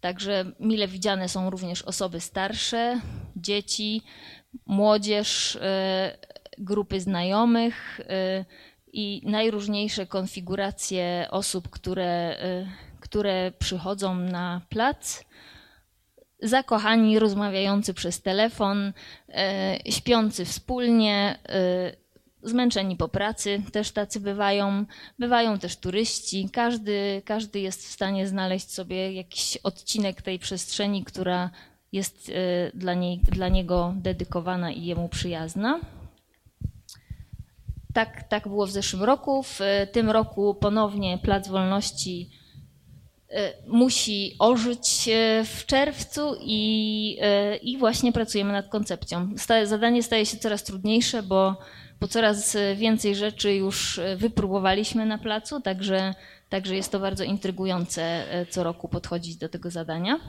Także 0.01 0.45
mile 0.61 0.89
widziane 0.89 1.29
są 1.29 1.51
również 1.51 1.83
osoby 1.83 2.21
starsze, 2.21 3.01
dzieci, 3.37 4.03
młodzież, 4.67 5.57
e, 5.57 6.19
grupy 6.59 7.01
znajomych 7.01 8.01
e, 8.01 8.45
i 8.93 9.23
najróżniejsze 9.25 10.07
konfiguracje 10.07 11.27
osób, 11.31 11.69
które, 11.69 12.37
które 13.01 13.53
przychodzą 13.59 14.15
na 14.15 14.61
plac. 14.69 15.25
Zakochani, 16.43 17.19
rozmawiający 17.19 17.95
przez 17.95 18.23
telefon, 18.23 18.93
śpiący 19.89 20.45
wspólnie, 20.45 21.39
zmęczeni 22.45 22.97
po 22.97 23.09
pracy, 23.09 23.63
też 23.73 23.91
tacy 23.91 24.21
bywają. 24.21 24.85
Bywają 25.19 25.59
też 25.59 25.77
turyści. 25.77 26.49
Każdy, 26.53 27.23
każdy 27.25 27.61
jest 27.61 27.87
w 27.89 27.91
stanie 27.91 28.29
znaleźć 28.29 28.71
sobie 28.71 29.13
jakiś 29.13 29.57
odcinek 29.57 30.23
tej 30.23 30.39
przestrzeni, 30.39 31.05
która 31.05 31.51
jest 31.93 32.29
e, 32.29 32.33
dla, 32.75 32.95
niej, 32.95 33.21
dla 33.33 33.49
niego 33.49 33.95
dedykowana 33.97 34.71
i 34.71 34.85
jemu 34.85 35.09
przyjazna. 35.09 35.81
Tak, 37.95 38.29
tak 38.29 38.49
było 38.49 38.67
w 38.67 38.71
zeszłym 38.71 39.03
roku. 39.03 39.43
W 39.43 39.61
tym 39.93 40.11
roku 40.11 40.55
ponownie 40.55 41.19
Plac 41.19 41.49
Wolności 41.49 42.31
e, 42.31 42.44
musi 43.67 44.37
ożyć 44.39 45.09
w 45.45 45.67
czerwcu 45.67 46.37
i, 46.41 47.19
i 47.63 47.79
właśnie 47.79 48.13
pracujemy 48.13 48.53
nad 48.53 48.69
koncepcją. 48.69 49.31
Zadanie 49.65 50.03
staje 50.03 50.27
się 50.27 50.37
coraz 50.37 50.65
trudniejsze, 50.65 51.23
bo, 51.23 51.57
bo 52.01 52.09
coraz 52.09 52.57
więcej 52.77 53.15
rzeczy 53.15 53.55
już 53.55 54.01
wypróbowaliśmy 54.17 55.07
na 55.07 55.19
placu, 55.19 55.61
także, 55.61 56.15
także 56.49 56.77
jest 56.77 56.93
to 56.93 57.01
bardzo 57.01 57.25
intrygujące 57.25 58.25
co 58.51 58.65
roku 58.65 58.89
podchodzić 58.89 59.37
do 59.37 59.49
tego 59.49 59.71
zadania. 59.71 60.21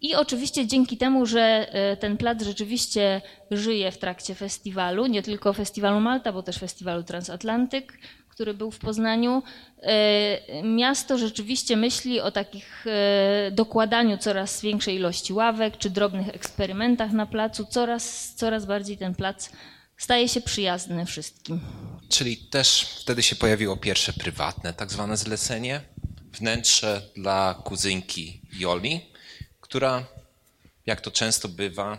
I 0.00 0.14
oczywiście 0.14 0.66
dzięki 0.66 0.96
temu, 0.96 1.26
że 1.26 1.72
ten 2.00 2.16
plac 2.16 2.42
rzeczywiście 2.42 3.20
żyje 3.50 3.92
w 3.92 3.98
trakcie 3.98 4.34
festiwalu, 4.34 5.06
nie 5.06 5.22
tylko 5.22 5.52
festiwalu 5.52 6.00
Malta, 6.00 6.32
bo 6.32 6.42
też 6.42 6.58
festiwalu 6.58 7.02
Transatlantyk, 7.02 7.98
który 8.36 8.54
był 8.54 8.70
w 8.70 8.78
Poznaniu, 8.78 9.42
e, 9.82 10.62
miasto 10.62 11.18
rzeczywiście 11.18 11.76
myśli 11.76 12.20
o 12.20 12.30
takich 12.30 12.86
e, 12.86 13.50
dokładaniu 13.50 14.18
coraz 14.18 14.62
większej 14.62 14.94
ilości 14.94 15.32
ławek 15.32 15.78
czy 15.78 15.90
drobnych 15.90 16.28
eksperymentach 16.28 17.12
na 17.12 17.26
placu. 17.26 17.66
Coraz, 17.66 18.34
coraz 18.34 18.66
bardziej 18.66 18.98
ten 18.98 19.14
plac 19.14 19.50
staje 19.96 20.28
się 20.28 20.40
przyjazny 20.40 21.06
wszystkim. 21.06 21.60
Czyli 22.08 22.36
też 22.36 22.80
wtedy 22.80 23.22
się 23.22 23.36
pojawiło 23.36 23.76
pierwsze 23.76 24.12
prywatne 24.12 24.72
tak 24.72 24.90
zwane 24.90 25.16
zlecenie, 25.16 25.80
wnętrze 26.32 27.02
dla 27.16 27.62
kuzynki 27.64 28.40
Joli, 28.52 29.00
która, 29.60 30.04
jak 30.86 31.00
to 31.00 31.10
często 31.10 31.48
bywa, 31.48 31.98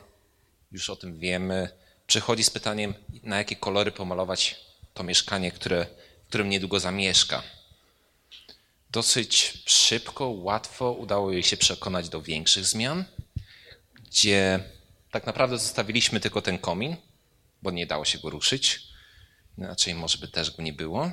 już 0.71 0.89
o 0.89 0.95
tym 0.95 1.19
wiemy, 1.19 1.69
przychodzi 2.07 2.43
z 2.43 2.49
pytaniem, 2.49 2.93
na 3.23 3.37
jakie 3.37 3.55
kolory 3.55 3.91
pomalować 3.91 4.55
to 4.93 5.03
mieszkanie, 5.03 5.51
które, 5.51 5.85
w 6.27 6.29
którym 6.29 6.49
niedługo 6.49 6.79
zamieszka. 6.79 7.43
Dosyć 8.91 9.63
szybko, 9.65 10.27
łatwo 10.27 10.91
udało 10.91 11.31
jej 11.31 11.43
się 11.43 11.57
przekonać 11.57 12.09
do 12.09 12.21
większych 12.21 12.65
zmian, 12.65 13.05
gdzie 13.93 14.59
tak 15.11 15.25
naprawdę 15.25 15.57
zostawiliśmy 15.57 16.19
tylko 16.19 16.41
ten 16.41 16.57
komin, 16.57 16.95
bo 17.61 17.71
nie 17.71 17.85
dało 17.87 18.05
się 18.05 18.19
go 18.19 18.29
ruszyć. 18.29 18.81
Inaczej 19.57 19.95
może 19.95 20.17
by 20.17 20.27
też 20.27 20.51
go 20.51 20.63
nie 20.63 20.73
było. 20.73 21.11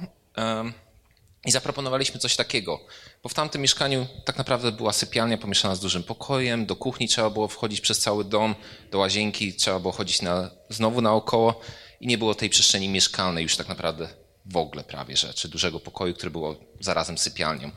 I 1.46 1.50
zaproponowaliśmy 1.50 2.20
coś 2.20 2.36
takiego, 2.36 2.80
bo 3.22 3.28
w 3.28 3.34
tamtym 3.34 3.62
mieszkaniu 3.62 4.06
tak 4.24 4.38
naprawdę 4.38 4.72
była 4.72 4.92
sypialnia 4.92 5.38
pomieszana 5.38 5.74
z 5.74 5.80
dużym 5.80 6.02
pokojem, 6.02 6.66
do 6.66 6.76
kuchni 6.76 7.08
trzeba 7.08 7.30
było 7.30 7.48
wchodzić 7.48 7.80
przez 7.80 7.98
cały 7.98 8.24
dom, 8.24 8.54
do 8.90 8.98
łazienki 8.98 9.54
trzeba 9.54 9.80
było 9.80 9.92
chodzić 9.92 10.22
na, 10.22 10.50
znowu 10.68 11.00
naokoło 11.00 11.60
i 12.00 12.06
nie 12.06 12.18
było 12.18 12.34
tej 12.34 12.50
przestrzeni 12.50 12.88
mieszkalnej 12.88 13.42
już 13.42 13.56
tak 13.56 13.68
naprawdę 13.68 14.23
w 14.46 14.56
ogóle 14.56 14.84
prawie 14.84 15.16
rzeczy, 15.16 15.48
dużego 15.48 15.80
pokoju, 15.80 16.14
który 16.14 16.30
było 16.30 16.56
zarazem 16.80 17.18
sypialnią. 17.18 17.70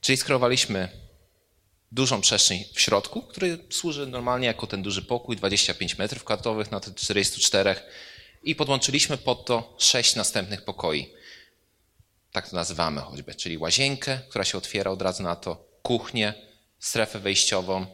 Czyli 0.00 0.16
skierowaliśmy 0.16 0.88
dużą 1.92 2.20
przestrzeń 2.20 2.64
w 2.74 2.80
środku, 2.80 3.22
który 3.22 3.58
służy 3.70 4.06
normalnie 4.06 4.46
jako 4.46 4.66
ten 4.66 4.82
duży 4.82 5.02
pokój, 5.02 5.36
25 5.36 5.98
metrów 5.98 6.24
kwadratowych 6.24 6.70
na 6.70 6.80
te 6.80 6.94
44 6.94 7.74
i 8.42 8.54
podłączyliśmy 8.54 9.18
pod 9.18 9.46
to 9.46 9.76
sześć 9.78 10.14
następnych 10.14 10.64
pokoi 10.64 11.14
tak 12.34 12.48
to 12.48 12.56
nazywamy 12.56 13.00
choćby, 13.00 13.34
czyli 13.34 13.58
łazienkę, 13.58 14.18
która 14.28 14.44
się 14.44 14.58
otwiera 14.58 14.90
od 14.90 15.02
razu 15.02 15.22
na 15.22 15.36
to, 15.36 15.66
kuchnię, 15.82 16.34
strefę 16.78 17.18
wejściową, 17.18 17.86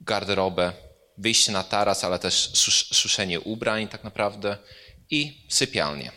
garderobę, 0.00 0.72
wyjście 1.18 1.52
na 1.52 1.62
taras, 1.62 2.04
ale 2.04 2.18
też 2.18 2.50
suszenie 2.92 3.40
ubrań 3.40 3.88
tak 3.88 4.04
naprawdę 4.04 4.58
i 5.10 5.46
sypialnię. 5.48 6.12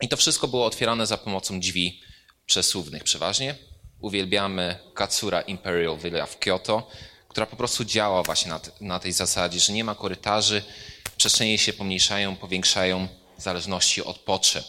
I 0.00 0.08
to 0.08 0.16
wszystko 0.16 0.48
było 0.48 0.66
otwierane 0.66 1.06
za 1.06 1.18
pomocą 1.18 1.60
drzwi 1.60 2.02
przesuwnych 2.46 3.04
przeważnie. 3.04 3.54
Uwielbiamy 4.00 4.78
Katsura 4.94 5.40
Imperial 5.40 5.98
Villa 5.98 6.26
w 6.26 6.38
Kyoto, 6.38 6.90
która 7.28 7.46
po 7.46 7.56
prostu 7.56 7.84
działa 7.84 8.22
właśnie 8.22 8.50
na, 8.50 8.60
na 8.80 8.98
tej 8.98 9.12
zasadzie, 9.12 9.60
że 9.60 9.72
nie 9.72 9.84
ma 9.84 9.94
korytarzy, 9.94 10.62
przestrzenie 11.16 11.58
się 11.58 11.72
pomniejszają, 11.72 12.36
powiększają 12.36 13.08
w 13.38 13.42
zależności 13.42 14.04
od 14.04 14.18
potrzeb. 14.18 14.64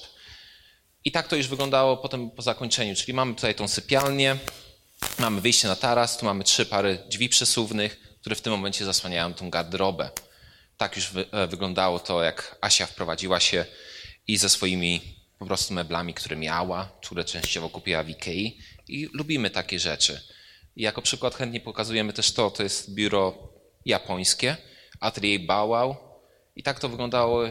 I 1.05 1.11
tak 1.11 1.27
to 1.27 1.35
już 1.35 1.47
wyglądało 1.47 1.97
potem 1.97 2.31
po 2.31 2.41
zakończeniu, 2.41 2.95
czyli 2.95 3.13
mamy 3.13 3.35
tutaj 3.35 3.55
tą 3.55 3.67
sypialnię, 3.67 4.37
mamy 5.19 5.41
wyjście 5.41 5.67
na 5.67 5.75
taras, 5.75 6.17
tu 6.17 6.25
mamy 6.25 6.43
trzy 6.43 6.65
pary 6.65 7.03
drzwi 7.09 7.29
przesuwnych, 7.29 8.17
które 8.21 8.35
w 8.35 8.41
tym 8.41 8.53
momencie 8.53 8.85
zasłaniają 8.85 9.33
tą 9.33 9.49
garderobę. 9.49 10.09
Tak 10.77 10.95
już 10.95 11.11
wy, 11.11 11.25
e, 11.31 11.47
wyglądało 11.47 11.99
to, 11.99 12.23
jak 12.23 12.57
Asia 12.61 12.85
wprowadziła 12.85 13.39
się 13.39 13.65
i 14.27 14.37
ze 14.37 14.49
swoimi 14.49 15.16
po 15.39 15.45
prostu 15.45 15.73
meblami, 15.73 16.13
które 16.13 16.35
miała, 16.35 16.91
które 17.01 17.25
częściowo 17.25 17.69
kupiła 17.69 18.03
w 18.03 18.09
Ikei 18.09 18.57
i 18.87 19.09
lubimy 19.13 19.49
takie 19.49 19.79
rzeczy. 19.79 20.21
I 20.75 20.81
jako 20.81 21.01
przykład 21.01 21.35
chętnie 21.35 21.59
pokazujemy 21.59 22.13
też 22.13 22.31
to, 22.31 22.51
to 22.51 22.63
jest 22.63 22.93
biuro 22.93 23.53
japońskie, 23.85 24.57
Atelier 24.99 25.41
Bauau 25.41 25.95
i 26.55 26.63
tak 26.63 26.79
to 26.79 26.89
wyglądało, 26.89 27.43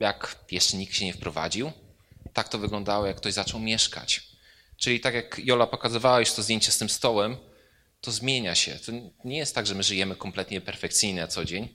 jak 0.00 0.44
jeszcze 0.50 0.76
nikt 0.76 0.94
się 0.94 1.04
nie 1.04 1.12
wprowadził 1.12 1.72
tak 2.36 2.48
to 2.48 2.58
wyglądało, 2.58 3.06
jak 3.06 3.16
ktoś 3.16 3.32
zaczął 3.32 3.60
mieszkać. 3.60 4.22
Czyli 4.76 5.00
tak 5.00 5.14
jak 5.14 5.38
Jola 5.44 5.66
pokazywała 5.66 6.20
już 6.20 6.32
to 6.32 6.42
zdjęcie 6.42 6.72
z 6.72 6.78
tym 6.78 6.88
stołem, 6.88 7.36
to 8.00 8.12
zmienia 8.12 8.54
się. 8.54 8.78
To 8.86 8.92
nie 9.24 9.38
jest 9.38 9.54
tak, 9.54 9.66
że 9.66 9.74
my 9.74 9.82
żyjemy 9.82 10.16
kompletnie 10.16 10.60
perfekcyjnie 10.60 11.20
na 11.20 11.28
co 11.28 11.44
dzień 11.44 11.68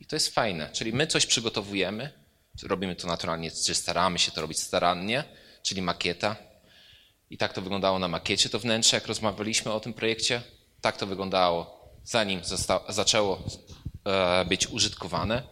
i 0.00 0.06
to 0.06 0.16
jest 0.16 0.34
fajne. 0.34 0.70
Czyli 0.72 0.92
my 0.92 1.06
coś 1.06 1.26
przygotowujemy, 1.26 2.12
robimy 2.62 2.96
to 2.96 3.06
naturalnie, 3.06 3.50
czy 3.50 3.74
staramy 3.74 4.18
się 4.18 4.32
to 4.32 4.40
robić 4.40 4.60
starannie, 4.60 5.24
czyli 5.62 5.82
makieta. 5.82 6.36
I 7.30 7.38
tak 7.38 7.52
to 7.52 7.62
wyglądało 7.62 7.98
na 7.98 8.08
makiecie 8.08 8.48
to 8.48 8.58
wnętrze, 8.58 8.96
jak 8.96 9.06
rozmawialiśmy 9.06 9.72
o 9.72 9.80
tym 9.80 9.94
projekcie. 9.94 10.42
Tak 10.80 10.96
to 10.96 11.06
wyglądało 11.06 11.76
zanim 12.04 12.40
zaczęło 12.88 13.44
e, 14.04 14.44
być 14.44 14.66
użytkowane. 14.66 15.42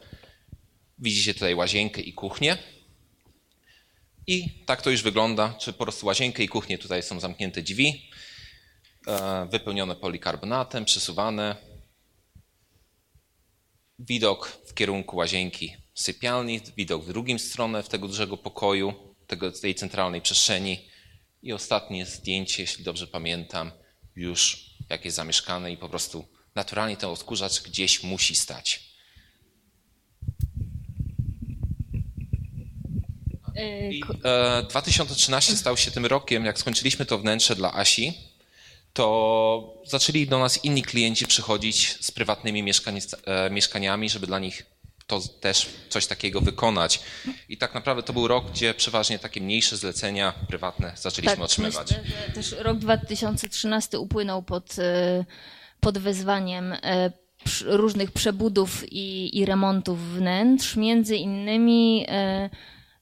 Widzicie 0.99 1.35
tutaj 1.35 1.55
łazienkę 1.55 2.01
i 2.01 2.13
kuchnię. 2.13 2.59
I 4.27 4.65
tak 4.67 4.83
to 4.83 4.91
już 4.91 5.03
wygląda, 5.03 5.55
czy 5.61 5.73
po 5.73 5.85
prostu 5.85 6.07
łazienkę 6.07 6.43
i 6.43 6.49
kuchnię 6.49 6.79
tutaj 6.79 7.03
są 7.03 7.21
zamknięte 7.21 7.63
drzwi, 7.63 8.11
e, 9.07 9.47
wypełnione 9.51 9.97
polikarbonatem, 9.97 10.85
przesuwane. 10.85 11.57
Widok 13.99 14.49
w 14.49 14.75
kierunku 14.75 15.17
łazienki 15.17 15.84
sypialni, 15.95 16.61
widok 16.77 17.05
w 17.05 17.09
drugim 17.09 17.39
stronę 17.39 17.83
w 17.83 17.89
tego 17.89 18.09
dużego 18.09 18.37
pokoju, 18.37 19.15
tego, 19.27 19.53
tej 19.53 19.75
centralnej 19.75 20.21
przestrzeni. 20.21 20.89
I 21.43 21.53
ostatnie 21.53 22.07
zdjęcie, 22.07 22.63
jeśli 22.63 22.85
dobrze 22.85 23.07
pamiętam, 23.07 23.71
już 24.17 24.71
jak 24.91 25.05
jest 25.05 25.17
zamieszkane 25.17 25.73
i 25.73 25.77
po 25.77 25.89
prostu 25.89 26.25
naturalnie 26.55 26.97
ten 26.97 27.11
odkurzacz 27.11 27.63
gdzieś 27.63 28.03
musi 28.03 28.35
stać. 28.35 28.95
I 33.91 34.03
2013 34.71 35.53
e, 35.53 35.57
stał 35.57 35.77
się 35.77 35.91
tym 35.91 36.07
rokiem, 36.07 36.45
jak 36.45 36.59
skończyliśmy 36.59 37.07
to 37.07 37.19
wnętrze 37.19 37.57
dla 37.57 37.75
Asi, 37.75 38.15
to 38.93 39.83
zaczęli 39.87 40.27
do 40.27 40.39
nas 40.39 40.65
inni 40.65 40.83
klienci 40.83 41.27
przychodzić 41.27 41.97
z 42.01 42.11
prywatnymi 42.11 42.65
e, 43.27 43.51
mieszkaniami, 43.51 44.11
żeby 44.11 44.27
dla 44.27 44.39
nich 44.39 44.74
to 45.07 45.21
też 45.41 45.71
coś 45.89 46.07
takiego 46.07 46.41
wykonać. 46.41 47.01
I 47.49 47.59
tak 47.59 47.75
naprawdę 47.75 48.03
to 48.03 48.13
był 48.13 48.29
rok, 48.29 48.51
gdzie 48.51 48.75
przeważnie 48.75 49.19
takie 49.19 49.41
mniejsze 49.41 49.77
zlecenia 49.77 50.35
prywatne 50.49 50.93
zaczęliśmy 50.97 51.37
tak, 51.37 51.45
otrzymywać. 51.45 51.91
Myślę, 51.91 52.05
że 52.27 52.33
też 52.33 52.55
rok 52.59 52.79
2013 52.79 53.99
upłynął 53.99 54.43
pod, 54.43 54.79
e, 54.79 55.25
pod 55.81 55.99
wyzwaniem 55.99 56.75
różnych 57.67 58.13
przebudów 58.13 58.93
i, 58.93 59.39
i 59.39 59.45
remontów 59.45 60.01
wnętrz. 60.01 60.77
Między 60.77 61.17
innymi 61.17 62.07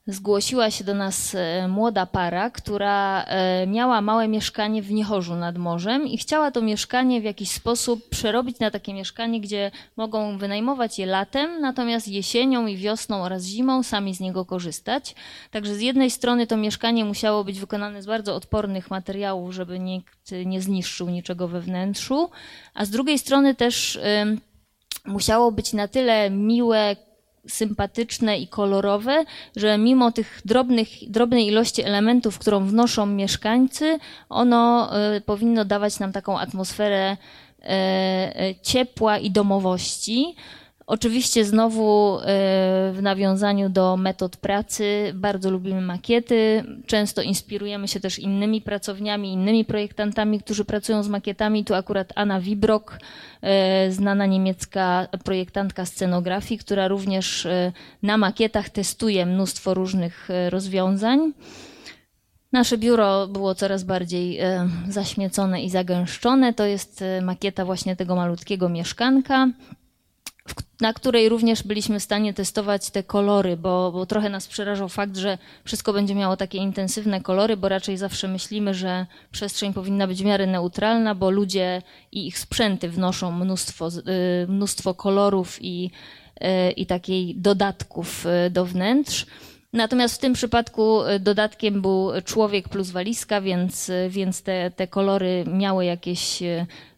zgłosiła 0.07 0.71
się 0.71 0.85
do 0.85 0.95
nas 0.95 1.35
e, 1.35 1.69
młoda 1.69 2.07
para, 2.07 2.51
która 2.51 3.25
e, 3.25 3.67
miała 3.67 4.01
małe 4.01 4.29
mieszkanie 4.29 4.83
w 4.83 4.91
Niechorzu 4.91 5.35
nad 5.35 5.59
morzem 5.59 6.07
i 6.07 6.19
chciała 6.19 6.51
to 6.51 6.63
mieszkanie 6.63 7.21
w 7.21 7.25
jakiś 7.25 7.51
sposób 7.51 8.09
przerobić 8.09 8.59
na 8.59 8.71
takie 8.71 8.95
mieszkanie, 8.95 9.41
gdzie 9.41 9.71
mogą 9.97 10.39
wynajmować 10.39 10.99
je 10.99 11.07
latem, 11.07 11.61
natomiast 11.61 12.09
jesienią 12.09 12.67
i 12.67 12.77
wiosną 12.77 13.23
oraz 13.23 13.45
zimą 13.45 13.83
sami 13.83 14.15
z 14.15 14.21
niego 14.21 14.45
korzystać. 14.45 15.15
Także 15.51 15.75
z 15.75 15.81
jednej 15.81 16.11
strony 16.11 16.47
to 16.47 16.57
mieszkanie 16.57 17.05
musiało 17.05 17.45
być 17.45 17.61
wykonane 17.61 18.03
z 18.03 18.07
bardzo 18.07 18.35
odpornych 18.35 18.91
materiałów, 18.91 19.55
żeby 19.55 19.79
nikt 19.79 20.33
nie 20.47 20.61
zniszczył 20.61 21.11
niczego 21.11 21.49
we 21.49 21.61
wnętrzu, 21.61 22.31
a 22.75 22.85
z 22.85 22.91
drugiej 22.91 23.19
strony 23.19 23.55
też 23.55 24.01
musiało 25.05 25.53
być 25.53 25.73
na 25.73 25.89
tyle 25.89 26.31
miłe, 26.31 26.97
sympatyczne 27.49 28.39
i 28.39 28.49
kolorowe, 28.49 29.25
że 29.57 29.79
mimo 29.79 30.13
tych 30.13 30.41
drobnych, 30.45 30.89
drobnej 31.11 31.47
ilości 31.47 31.83
elementów, 31.83 32.39
którą 32.39 32.67
wnoszą 32.67 33.07
mieszkańcy, 33.07 33.99
ono 34.29 34.91
y, 35.17 35.21
powinno 35.21 35.65
dawać 35.65 35.99
nam 35.99 36.13
taką 36.13 36.39
atmosferę 36.39 37.17
y, 37.17 37.65
y, 37.65 38.55
ciepła 38.63 39.19
i 39.19 39.31
domowości. 39.31 40.37
Oczywiście 40.87 41.45
znowu 41.45 42.19
e, 42.19 42.23
w 42.93 42.99
nawiązaniu 43.03 43.69
do 43.69 43.97
metod 43.97 44.37
pracy 44.37 45.13
bardzo 45.15 45.51
lubimy 45.51 45.81
makiety. 45.81 46.65
Często 46.87 47.23
inspirujemy 47.23 47.89
się 47.89 48.01
też 48.01 48.19
innymi 48.19 48.61
pracowniami, 48.61 49.33
innymi 49.33 49.65
projektantami, 49.65 50.41
którzy 50.41 50.65
pracują 50.65 51.03
z 51.03 51.09
makietami. 51.09 51.65
Tu 51.65 51.75
akurat 51.75 52.13
Anna 52.15 52.41
Wibrok, 52.41 52.99
e, 53.43 53.91
znana 53.91 54.27
niemiecka 54.27 55.09
projektantka 55.25 55.87
scenografii, 55.87 56.59
która 56.59 56.89
również 56.89 57.47
e, 57.47 57.73
na 58.03 58.17
makietach 58.17 58.71
testuje 58.71 59.27
mnóstwo 59.27 59.75
różnych 59.75 60.29
rozwiązań. 60.49 61.33
Nasze 62.53 62.79
biuro 62.79 63.29
było 63.29 63.55
coraz 63.55 63.85
bardziej 63.85 64.41
zaśmiecone 64.89 65.63
i 65.63 65.71
zagęszczone. 65.71 66.55
To 66.55 66.67
jest 66.67 67.05
makieta 67.23 67.65
właśnie 67.65 67.97
tego 67.97 68.17
malutkiego 68.17 68.69
mieszkanka 68.69 69.49
na 70.83 70.93
której 70.93 71.29
również 71.29 71.63
byliśmy 71.63 72.01
w 72.01 72.03
stanie 72.03 72.35
testować 72.35 72.91
te 72.91 73.03
kolory, 73.03 73.57
bo, 73.57 73.93
bo, 73.93 74.07
trochę 74.07 74.29
nas 74.29 74.47
przerażał 74.47 74.89
fakt, 74.89 75.17
że 75.17 75.39
wszystko 75.65 75.93
będzie 75.93 76.15
miało 76.15 76.37
takie 76.37 76.59
intensywne 76.59 77.21
kolory, 77.21 77.57
bo 77.57 77.69
raczej 77.69 77.97
zawsze 77.97 78.29
myślimy, 78.29 78.75
że 78.75 79.07
przestrzeń 79.33 79.73
powinna 79.73 80.07
być 80.07 80.23
w 80.23 80.25
miarę 80.25 80.47
neutralna, 80.47 81.15
bo 81.15 81.31
ludzie 81.31 81.83
i 82.13 82.27
ich 82.27 82.39
sprzęty 82.39 82.89
wnoszą 82.89 83.33
mnóstwo, 83.33 83.89
y, 83.89 84.47
mnóstwo 84.49 84.95
kolorów 84.95 85.59
i, 85.61 85.91
y, 86.37 86.71
i 86.73 86.87
takiej 86.87 87.35
dodatków 87.37 88.27
y, 88.47 88.51
do 88.51 88.65
wnętrz. 88.65 89.27
Natomiast 89.73 90.15
w 90.15 90.19
tym 90.19 90.33
przypadku 90.33 91.01
dodatkiem 91.21 91.83
był 91.83 92.11
człowiek 92.25 92.69
plus 92.69 92.91
walizka, 92.91 93.41
więc, 93.41 93.91
więc 94.09 94.43
te, 94.43 94.71
te 94.71 94.87
kolory 94.87 95.45
miały 95.47 95.85
jakieś 95.85 96.43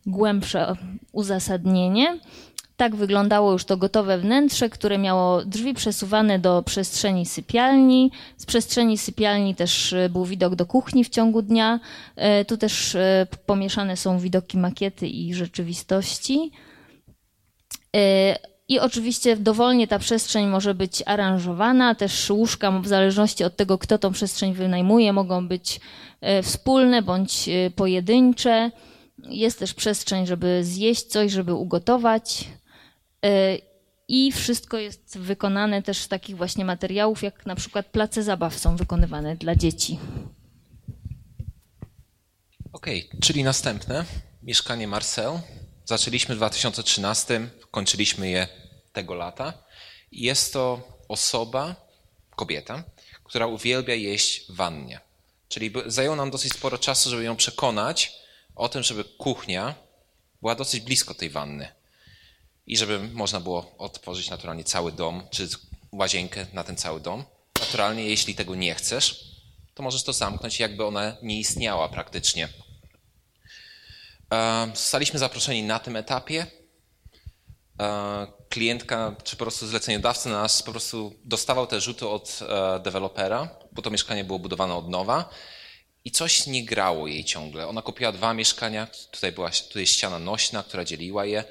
głębsze 0.07 0.77
uzasadnienie. 1.13 2.19
Tak 2.77 2.97
wyglądało 2.97 3.53
już 3.53 3.65
to 3.65 3.77
gotowe 3.77 4.19
wnętrze, 4.19 4.71
które 4.71 4.99
miało 4.99 5.45
drzwi 5.45 5.75
przesuwane 5.75 6.39
do 6.39 6.63
przestrzeni 6.63 7.27
sypialni. 7.27 8.11
Z 8.37 8.47
przestrzeni 8.47 8.99
sypialni 8.99 9.55
też 9.55 9.93
e, 9.93 10.09
był 10.09 10.25
widok 10.25 10.55
do 10.55 10.67
kuchni 10.67 11.05
w 11.05 11.09
ciągu 11.09 11.43
dnia. 11.43 11.81
E, 12.17 12.45
tu 12.45 12.57
też 12.57 12.95
e, 12.95 13.27
pomieszane 13.47 13.97
są 13.97 14.19
widoki 14.19 14.59
makiety 14.59 15.09
i 15.09 15.35
rzeczywistości. 15.35 16.51
I 18.69 18.81
oczywiście 18.81 19.37
dowolnie 19.37 19.89
ta 19.89 19.99
przestrzeń 19.99 20.47
może 20.47 20.75
być 20.75 21.03
aranżowana, 21.07 21.95
też 21.95 22.31
łóżka 22.31 22.71
w 22.71 22.87
zależności 22.87 23.45
od 23.45 23.57
tego, 23.57 23.79
kto 23.79 23.99
tą 23.99 24.13
przestrzeń 24.13 24.53
wynajmuje, 24.53 25.13
mogą 25.13 25.49
być 25.49 25.81
wspólne 26.43 27.03
bądź 27.03 27.49
pojedyncze. 27.77 28.71
Jest 29.19 29.59
też 29.59 29.75
przestrzeń, 29.75 30.27
żeby 30.27 30.65
zjeść 30.65 31.03
coś, 31.03 31.33
żeby 31.33 31.55
ugotować. 31.55 32.49
E, 33.25 33.59
I 34.09 34.33
wszystko 34.33 34.79
jest 34.79 35.19
wykonane 35.19 35.83
też 35.83 35.99
z 35.99 36.09
takich 36.09 36.37
właśnie 36.37 36.65
materiałów, 36.65 37.23
jak 37.23 37.47
na 37.47 37.55
przykład 37.55 37.87
place 37.87 38.23
zabaw 38.23 38.59
są 38.59 38.77
wykonywane 38.77 39.37
dla 39.37 39.57
dzieci. 39.57 39.99
Okej, 42.73 43.07
okay, 43.09 43.21
czyli 43.21 43.45
następne. 43.45 44.05
Mieszkanie 44.43 44.89
Marcel. 44.89 45.41
Zaczęliśmy 45.85 46.35
w 46.35 46.39
2013, 46.39 47.49
kończyliśmy 47.71 48.31
je 48.31 48.49
tego 48.93 49.15
lata. 49.15 49.53
Jest 50.13 50.53
to 50.53 50.89
osoba, 51.09 51.75
kobieta, 52.37 52.85
która 53.25 53.47
uwielbia 53.47 53.95
jeść 53.95 54.47
w 54.53 54.57
wannie. 54.57 55.01
Czyli 55.49 55.73
zajęło 55.87 56.17
nam 56.17 56.31
dosyć 56.31 56.53
sporo 56.53 56.79
czasu, 56.79 57.11
żeby 57.11 57.25
ją 57.25 57.37
przekonać 57.37 58.13
o 58.55 58.69
tym, 58.69 58.83
żeby 58.83 59.05
kuchnia 59.05 59.75
była 60.41 60.55
dosyć 60.55 60.81
blisko 60.81 61.15
tej 61.15 61.31
wanny 61.31 61.84
i 62.67 62.77
żeby 62.77 62.99
można 62.99 63.41
było 63.41 63.75
otworzyć 63.79 64.31
naturalnie 64.31 64.65
cały 64.65 64.93
dom, 64.93 65.23
czy 65.31 65.49
łazienkę 65.93 66.47
na 66.53 66.65
ten 66.65 66.77
cały 66.77 67.01
dom. 67.01 67.25
Naturalnie, 67.61 68.05
jeśli 68.05 68.35
tego 68.35 68.55
nie 68.55 68.75
chcesz, 68.75 69.25
to 69.75 69.83
możesz 69.83 70.03
to 70.03 70.13
zamknąć, 70.13 70.61
jakby 70.61 70.85
ona 70.85 71.17
nie 71.23 71.39
istniała 71.39 71.89
praktycznie. 71.89 72.49
Zostaliśmy 74.75 75.19
zaproszeni 75.19 75.63
na 75.63 75.79
tym 75.79 75.97
etapie. 75.97 76.47
Klientka, 78.49 79.17
czy 79.25 79.37
po 79.37 79.45
prostu 79.45 79.67
zleceniodawca 79.67 80.31
nas 80.31 80.63
po 80.63 80.71
prostu 80.71 81.15
dostawał 81.25 81.67
te 81.67 81.81
rzuty 81.81 82.09
od 82.09 82.41
e, 82.43 82.81
dewelopera, 82.81 83.49
bo 83.73 83.83
to 83.83 83.91
mieszkanie 83.91 84.25
było 84.25 84.39
budowane 84.39 84.75
od 84.75 84.89
nowa 84.89 85.31
i 86.05 86.11
coś 86.11 86.47
nie 86.47 86.65
grało 86.65 87.07
jej 87.07 87.25
ciągle. 87.25 87.69
Ona 87.69 87.83
kupiła 87.83 88.13
dwa 88.13 88.35
mieszkania, 88.35 88.87
tutaj 89.11 89.33
była 89.33 89.51
tutaj 89.51 89.83
jest 89.83 89.93
ściana 89.93 90.19
nośna, 90.19 90.63
która 90.63 90.85
dzieliła 90.85 91.25
je 91.25 91.45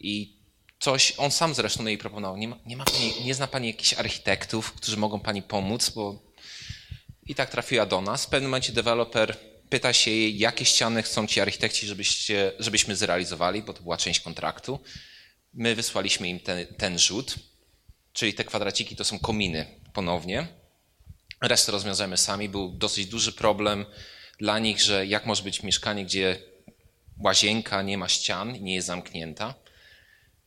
i 0.00 0.35
coś, 0.78 1.12
on 1.16 1.30
sam 1.30 1.54
zresztą 1.54 1.86
jej 1.86 1.98
proponował, 1.98 2.36
nie, 2.36 2.48
ma, 2.48 2.58
nie, 2.66 2.76
ma 2.76 2.84
pani, 2.84 3.24
nie 3.24 3.34
zna 3.34 3.46
pani 3.46 3.66
jakichś 3.66 3.94
architektów, 3.94 4.72
którzy 4.72 4.96
mogą 4.96 5.20
pani 5.20 5.42
pomóc, 5.42 5.90
bo 5.90 6.22
i 7.26 7.34
tak 7.34 7.50
trafiła 7.50 7.86
do 7.86 8.00
nas. 8.00 8.24
W 8.24 8.28
pewnym 8.28 8.50
momencie 8.50 8.72
deweloper 8.72 9.36
pyta 9.68 9.92
się 9.92 10.10
jej, 10.10 10.38
jakie 10.38 10.64
ściany 10.64 11.02
chcą 11.02 11.26
ci 11.26 11.40
architekci, 11.40 11.86
żebyście, 11.86 12.52
żebyśmy 12.58 12.96
zrealizowali, 12.96 13.62
bo 13.62 13.72
to 13.72 13.82
była 13.82 13.96
część 13.96 14.20
kontraktu. 14.20 14.78
My 15.54 15.74
wysłaliśmy 15.74 16.28
im 16.28 16.40
ten, 16.40 16.66
ten 16.66 16.98
rzut, 16.98 17.34
czyli 18.12 18.34
te 18.34 18.44
kwadraciki 18.44 18.96
to 18.96 19.04
są 19.04 19.18
kominy 19.18 19.80
ponownie. 19.92 20.46
Resztę 21.42 21.72
rozwiązujemy 21.72 22.16
sami. 22.16 22.48
Był 22.48 22.68
dosyć 22.70 23.06
duży 23.06 23.32
problem 23.32 23.86
dla 24.38 24.58
nich, 24.58 24.80
że 24.80 25.06
jak 25.06 25.26
może 25.26 25.42
być 25.42 25.62
mieszkanie, 25.62 26.04
gdzie 26.04 26.38
łazienka 27.18 27.82
nie 27.82 27.98
ma 27.98 28.08
ścian 28.08 28.56
i 28.56 28.60
nie 28.60 28.74
jest 28.74 28.86
zamknięta 28.86 29.54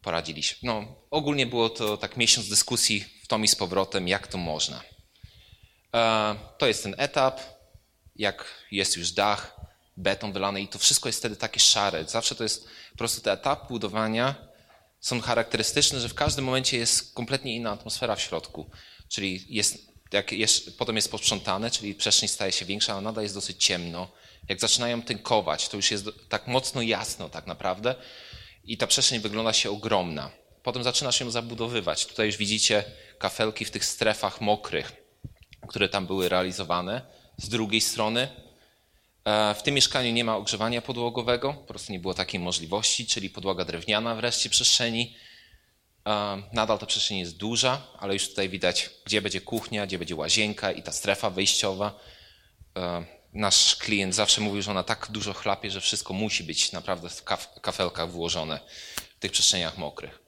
poradziliśmy. 0.01 0.57
No, 0.63 0.95
ogólnie 1.11 1.45
było 1.45 1.69
to 1.69 1.97
tak 1.97 2.17
miesiąc 2.17 2.49
dyskusji 2.49 3.05
w 3.23 3.27
tom 3.27 3.43
i 3.43 3.47
z 3.47 3.55
powrotem, 3.55 4.07
jak 4.07 4.27
to 4.27 4.37
można. 4.37 4.81
E, 5.95 6.35
to 6.57 6.67
jest 6.67 6.83
ten 6.83 6.95
etap, 6.97 7.41
jak 8.15 8.45
jest 8.71 8.97
już 8.97 9.11
dach, 9.11 9.59
beton 9.97 10.33
wylany 10.33 10.61
i 10.61 10.67
to 10.67 10.79
wszystko 10.79 11.09
jest 11.09 11.19
wtedy 11.19 11.35
takie 11.35 11.59
szare. 11.59 12.05
Zawsze 12.05 12.35
to 12.35 12.43
jest 12.43 12.67
po 12.91 12.97
prostu 12.97 13.21
te 13.21 13.31
etapy 13.31 13.65
budowania 13.69 14.49
są 14.99 15.21
charakterystyczne, 15.21 15.99
że 15.99 16.09
w 16.09 16.13
każdym 16.13 16.45
momencie 16.45 16.77
jest 16.77 17.13
kompletnie 17.13 17.55
inna 17.55 17.71
atmosfera 17.71 18.15
w 18.15 18.21
środku. 18.21 18.69
Czyli 19.09 19.45
jest, 19.49 19.77
jak 20.11 20.31
jest, 20.31 20.77
potem 20.77 20.95
jest 20.95 21.11
posprzątane, 21.11 21.71
czyli 21.71 21.95
przestrzeń 21.95 22.29
staje 22.29 22.51
się 22.51 22.65
większa, 22.65 22.93
ale 22.93 23.01
nadal 23.01 23.23
jest 23.23 23.35
dosyć 23.35 23.65
ciemno. 23.65 24.11
Jak 24.49 24.59
zaczynają 24.59 25.01
tynkować, 25.01 25.69
to 25.69 25.77
już 25.77 25.91
jest 25.91 26.05
tak 26.29 26.47
mocno 26.47 26.81
jasno 26.81 27.29
tak 27.29 27.47
naprawdę, 27.47 27.95
i 28.69 28.77
ta 28.77 28.87
przestrzeń 28.87 29.19
wygląda 29.19 29.53
się 29.53 29.71
ogromna. 29.71 30.31
Potem 30.63 30.83
zaczynasz 30.83 31.19
ją 31.19 31.31
zabudowywać. 31.31 32.05
Tutaj 32.05 32.25
już 32.25 32.37
widzicie 32.37 32.83
kafelki 33.19 33.65
w 33.65 33.71
tych 33.71 33.85
strefach 33.85 34.41
mokrych, 34.41 34.91
które 35.67 35.89
tam 35.89 36.07
były 36.07 36.29
realizowane. 36.29 37.01
Z 37.37 37.49
drugiej 37.49 37.81
strony 37.81 38.27
e, 39.25 39.55
w 39.55 39.63
tym 39.63 39.75
mieszkaniu 39.75 40.11
nie 40.11 40.23
ma 40.23 40.37
ogrzewania 40.37 40.81
podłogowego, 40.81 41.53
po 41.53 41.65
prostu 41.65 41.91
nie 41.91 41.99
było 41.99 42.13
takiej 42.13 42.39
możliwości, 42.39 43.07
czyli 43.07 43.29
podłoga 43.29 43.65
drewniana 43.65 44.15
w 44.15 44.19
reszcie 44.19 44.49
przestrzeni. 44.49 45.15
E, 46.07 46.43
nadal 46.53 46.79
ta 46.79 46.85
przestrzeń 46.85 47.17
jest 47.17 47.37
duża, 47.37 47.81
ale 47.99 48.13
już 48.13 48.29
tutaj 48.29 48.49
widać, 48.49 48.89
gdzie 49.05 49.21
będzie 49.21 49.41
kuchnia, 49.41 49.87
gdzie 49.87 49.99
będzie 49.99 50.15
łazienka 50.15 50.71
i 50.71 50.83
ta 50.83 50.91
strefa 50.91 51.29
wejściowa. 51.29 51.99
Nasz 53.33 53.75
klient 53.75 54.15
zawsze 54.15 54.41
mówił, 54.41 54.61
że 54.61 54.71
ona 54.71 54.83
tak 54.83 55.07
dużo 55.11 55.33
chlapie, 55.33 55.71
że 55.71 55.81
wszystko 55.81 56.13
musi 56.13 56.43
być 56.43 56.71
naprawdę 56.71 57.09
w 57.09 57.23
kafelkach 57.61 58.11
włożone, 58.11 58.59
w 59.17 59.19
tych 59.19 59.31
przestrzeniach 59.31 59.77
mokrych. 59.77 60.19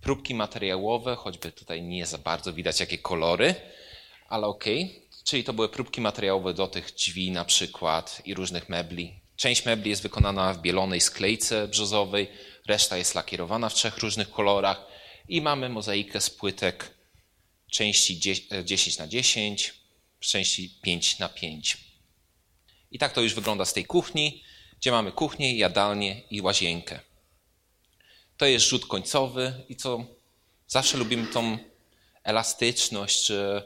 Próbki 0.00 0.34
materiałowe, 0.34 1.16
choćby 1.16 1.52
tutaj 1.52 1.82
nie 1.82 2.06
za 2.06 2.18
bardzo 2.18 2.52
widać 2.52 2.80
jakie 2.80 2.98
kolory, 2.98 3.54
ale 4.28 4.46
okej. 4.46 4.84
Okay. 4.84 5.02
Czyli 5.24 5.44
to 5.44 5.52
były 5.52 5.68
próbki 5.68 6.00
materiałowe 6.00 6.54
do 6.54 6.66
tych 6.66 6.92
drzwi 6.92 7.30
na 7.30 7.44
przykład 7.44 8.22
i 8.24 8.34
różnych 8.34 8.68
mebli. 8.68 9.20
Część 9.36 9.64
mebli 9.64 9.90
jest 9.90 10.02
wykonana 10.02 10.54
w 10.54 10.62
bielonej 10.62 11.00
sklejce 11.00 11.68
brzozowej, 11.68 12.28
reszta 12.66 12.96
jest 12.96 13.14
lakierowana 13.14 13.68
w 13.68 13.74
trzech 13.74 13.98
różnych 13.98 14.30
kolorach 14.30 14.86
i 15.28 15.40
mamy 15.40 15.68
mozaikę 15.68 16.20
z 16.20 16.30
płytek 16.30 16.94
części 17.70 18.20
10 18.64 18.98
na 18.98 19.06
10, 19.08 19.74
części 20.20 20.78
5 20.82 21.18
na 21.18 21.28
5. 21.28 21.91
I 22.92 22.98
tak 22.98 23.12
to 23.12 23.20
już 23.20 23.34
wygląda 23.34 23.64
z 23.64 23.72
tej 23.72 23.84
kuchni, 23.84 24.42
gdzie 24.80 24.90
mamy 24.90 25.12
kuchnię, 25.12 25.56
jadalnię 25.56 26.20
i 26.30 26.40
łazienkę. 26.40 27.00
To 28.36 28.46
jest 28.46 28.66
rzut 28.66 28.86
końcowy 28.86 29.54
i 29.68 29.76
co 29.76 30.04
zawsze 30.68 30.98
lubimy 30.98 31.26
tą 31.26 31.58
elastyczność 32.24 33.24
czy 33.24 33.62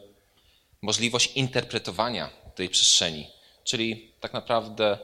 możliwość 0.82 1.32
interpretowania 1.34 2.30
tej 2.54 2.68
przestrzeni. 2.68 3.26
Czyli 3.64 4.12
tak 4.20 4.32
naprawdę 4.32 4.98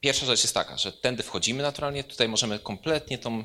pierwsza 0.00 0.26
rzecz 0.26 0.42
jest 0.42 0.54
taka, 0.54 0.78
że 0.78 0.92
tędy 0.92 1.22
wchodzimy 1.22 1.62
naturalnie, 1.62 2.04
tutaj 2.04 2.28
możemy 2.28 2.58
kompletnie 2.58 3.18
tą 3.18 3.44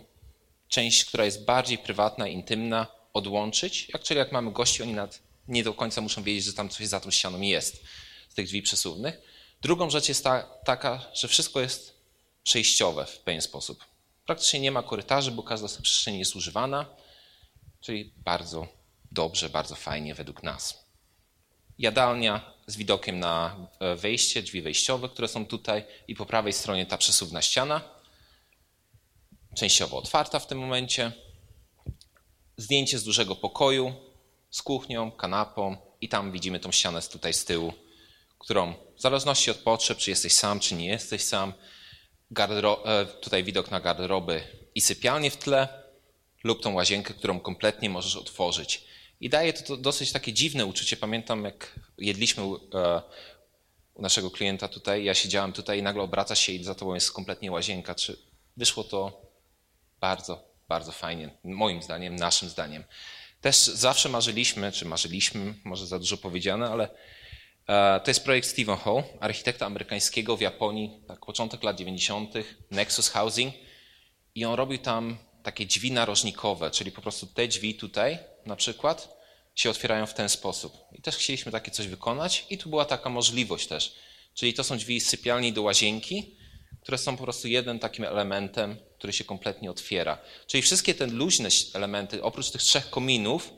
część, 0.67 1.05
która 1.05 1.25
jest 1.25 1.45
bardziej 1.45 1.77
prywatna, 1.77 2.27
intymna, 2.27 2.88
odłączyć, 3.13 3.89
jak, 3.93 4.03
czyli 4.03 4.17
jak 4.17 4.31
mamy 4.31 4.51
gości, 4.51 4.83
oni 4.83 4.93
nad, 4.93 5.19
nie 5.47 5.63
do 5.63 5.73
końca 5.73 6.01
muszą 6.01 6.23
wiedzieć, 6.23 6.43
że 6.43 6.53
tam 6.53 6.69
coś 6.69 6.88
za 6.88 6.99
tą 6.99 7.11
ścianą 7.11 7.41
jest 7.41 7.83
z 8.29 8.33
tych 8.33 8.45
drzwi 8.45 8.61
przesuwnych. 8.61 9.21
Drugą 9.61 9.89
rzecz 9.89 10.09
jest 10.09 10.23
ta, 10.23 10.43
taka, 10.43 11.05
że 11.13 11.27
wszystko 11.27 11.61
jest 11.61 11.97
przejściowe 12.43 13.05
w 13.05 13.19
pewien 13.19 13.41
sposób. 13.41 13.85
Praktycznie 14.25 14.59
nie 14.59 14.71
ma 14.71 14.83
korytarzy, 14.83 15.31
bo 15.31 15.43
każda 15.43 15.67
z 15.67 16.07
jest 16.07 16.35
używana, 16.35 16.85
czyli 17.81 18.13
bardzo 18.17 18.67
dobrze, 19.11 19.49
bardzo 19.49 19.75
fajnie 19.75 20.15
według 20.15 20.43
nas. 20.43 20.87
Jadalnia 21.79 22.53
z 22.67 22.77
widokiem 22.77 23.19
na 23.19 23.67
e, 23.79 23.95
wejście, 23.95 24.41
drzwi 24.41 24.61
wejściowe, 24.61 25.09
które 25.09 25.27
są 25.27 25.45
tutaj 25.45 25.85
i 26.07 26.15
po 26.15 26.25
prawej 26.25 26.53
stronie 26.53 26.85
ta 26.85 26.97
przesuwna 26.97 27.41
ściana, 27.41 27.81
częściowo 29.55 29.97
otwarta 29.97 30.39
w 30.39 30.47
tym 30.47 30.59
momencie. 30.59 31.11
Zdjęcie 32.57 32.99
z 32.99 33.03
dużego 33.03 33.35
pokoju 33.35 33.93
z 34.49 34.61
kuchnią, 34.61 35.11
kanapą 35.11 35.77
i 36.01 36.09
tam 36.09 36.31
widzimy 36.31 36.59
tą 36.59 36.71
ścianę 36.71 37.01
tutaj 37.01 37.33
z 37.33 37.45
tyłu, 37.45 37.73
którą 38.47 38.73
w 38.97 39.01
zależności 39.01 39.51
od 39.51 39.57
potrzeb, 39.57 39.97
czy 39.97 40.09
jesteś 40.09 40.33
sam, 40.33 40.59
czy 40.59 40.75
nie 40.75 40.87
jesteś 40.87 41.23
sam, 41.23 41.53
e, 42.37 43.05
tutaj 43.05 43.43
widok 43.43 43.71
na 43.71 43.79
garderoby 43.79 44.43
i 44.75 44.81
sypialnię 44.81 45.31
w 45.31 45.37
tle 45.37 45.83
lub 46.43 46.61
tą 46.61 46.73
łazienkę, 46.73 47.13
którą 47.13 47.39
kompletnie 47.39 47.89
możesz 47.89 48.15
otworzyć. 48.15 48.83
I 49.19 49.29
daje 49.29 49.53
to 49.53 49.77
dosyć 49.77 50.11
takie 50.11 50.33
dziwne 50.33 50.65
uczucie. 50.65 50.97
Pamiętam, 50.97 51.43
jak 51.43 51.79
jedliśmy 51.97 52.43
e, 52.43 53.01
u 53.93 54.01
naszego 54.01 54.31
klienta 54.31 54.67
tutaj, 54.67 55.03
ja 55.03 55.13
siedziałem 55.13 55.53
tutaj 55.53 55.79
i 55.79 55.83
nagle 55.83 56.03
obraca 56.03 56.35
się 56.35 56.51
i 56.51 56.63
za 56.63 56.75
tobą 56.75 56.93
jest 56.93 57.11
kompletnie 57.11 57.51
łazienka. 57.51 57.95
Czy 57.95 58.17
wyszło 58.57 58.83
to 58.83 59.21
bardzo, 59.99 60.43
bardzo 60.67 60.91
fajnie, 60.91 61.37
moim 61.43 61.83
zdaniem, 61.83 62.15
naszym 62.15 62.49
zdaniem. 62.49 62.83
Też 63.41 63.57
zawsze 63.57 64.09
marzyliśmy, 64.09 64.71
czy 64.71 64.85
marzyliśmy, 64.85 65.53
może 65.63 65.87
za 65.87 65.99
dużo 65.99 66.17
powiedziane, 66.17 66.69
ale 66.69 66.89
to 68.03 68.03
jest 68.07 68.24
projekt 68.24 68.47
Stephen 68.47 68.78
Hall, 68.78 69.03
architekta 69.20 69.65
amerykańskiego 69.65 70.38
w 70.38 70.41
Japonii, 70.41 71.01
tak 71.07 71.26
początek 71.26 71.63
lat 71.63 71.78
90., 71.78 72.34
Nexus 72.72 73.09
Housing. 73.09 73.53
I 74.36 74.45
on 74.45 74.55
robił 74.55 74.78
tam 74.78 75.18
takie 75.43 75.65
drzwi 75.65 75.91
narożnikowe, 75.91 76.72
czyli 76.72 76.91
po 76.91 77.01
prostu 77.01 77.28
te 77.28 77.47
drzwi 77.47 77.76
tutaj 77.76 78.20
na 78.45 78.55
przykład 78.55 79.18
się 79.55 79.70
otwierają 79.70 80.05
w 80.05 80.13
ten 80.13 80.30
sposób. 80.30 80.78
I 80.91 81.01
też 81.01 81.18
chcieliśmy 81.18 81.51
takie 81.51 81.72
coś 81.72 81.88
wykonać 81.88 82.45
i 82.49 82.57
tu 82.57 82.70
była 82.70 82.86
taka 82.86 83.09
możliwość 83.09 83.68
też. 83.68 83.95
Czyli 84.34 84.53
to 84.53 84.63
są 84.63 84.78
drzwi 84.78 85.01
z 85.01 85.09
sypialni 85.09 85.53
do 85.53 85.61
łazienki, 85.61 86.38
które 86.82 86.97
są 86.97 87.18
po 87.18 87.24
prostu 87.24 87.47
jednym 87.47 87.80
takim 87.80 88.05
elementem, 88.05 88.78
który 88.97 89.13
się 89.13 89.24
kompletnie 89.24 89.72
otwiera. 89.72 90.18
Czyli 90.47 90.61
wszystkie 90.61 90.93
te 90.93 91.07
luźne 91.07 91.49
elementy, 91.74 92.24
oprócz 92.24 92.51
tych 92.51 92.61
trzech 92.61 92.89
kominów, 92.89 93.53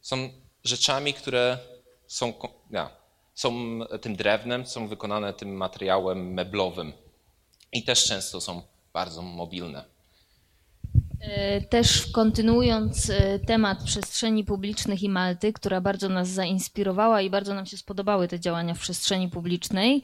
są 0.00 0.30
rzeczami, 0.64 1.14
które 1.14 1.58
są, 2.06 2.34
ja, 2.70 2.97
są 3.38 3.80
tym 4.00 4.16
drewnem, 4.16 4.66
są 4.66 4.88
wykonane 4.88 5.32
tym 5.32 5.56
materiałem 5.56 6.32
meblowym 6.32 6.92
i 7.72 7.84
też 7.84 8.04
często 8.04 8.40
są 8.40 8.62
bardzo 8.92 9.22
mobilne. 9.22 9.84
E, 11.20 11.60
też 11.60 12.06
kontynuując 12.06 13.10
e, 13.10 13.38
temat 13.38 13.84
przestrzeni 13.84 14.44
publicznych 14.44 15.02
i 15.02 15.08
Malty, 15.08 15.52
która 15.52 15.80
bardzo 15.80 16.08
nas 16.08 16.28
zainspirowała 16.28 17.22
i 17.22 17.30
bardzo 17.30 17.54
nam 17.54 17.66
się 17.66 17.76
spodobały 17.76 18.28
te 18.28 18.40
działania 18.40 18.74
w 18.74 18.78
przestrzeni 18.78 19.28
publicznej, 19.28 20.02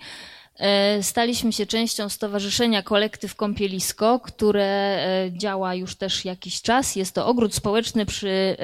e, 0.56 1.02
staliśmy 1.02 1.52
się 1.52 1.66
częścią 1.66 2.08
Stowarzyszenia 2.08 2.82
Kolektyw 2.82 3.34
Kąpielisko, 3.34 4.20
które 4.20 4.98
działa 5.32 5.74
już 5.74 5.96
też 5.96 6.24
jakiś 6.24 6.62
czas. 6.62 6.96
Jest 6.96 7.14
to 7.14 7.26
ogród 7.26 7.54
społeczny 7.54 8.06
przy, 8.06 8.56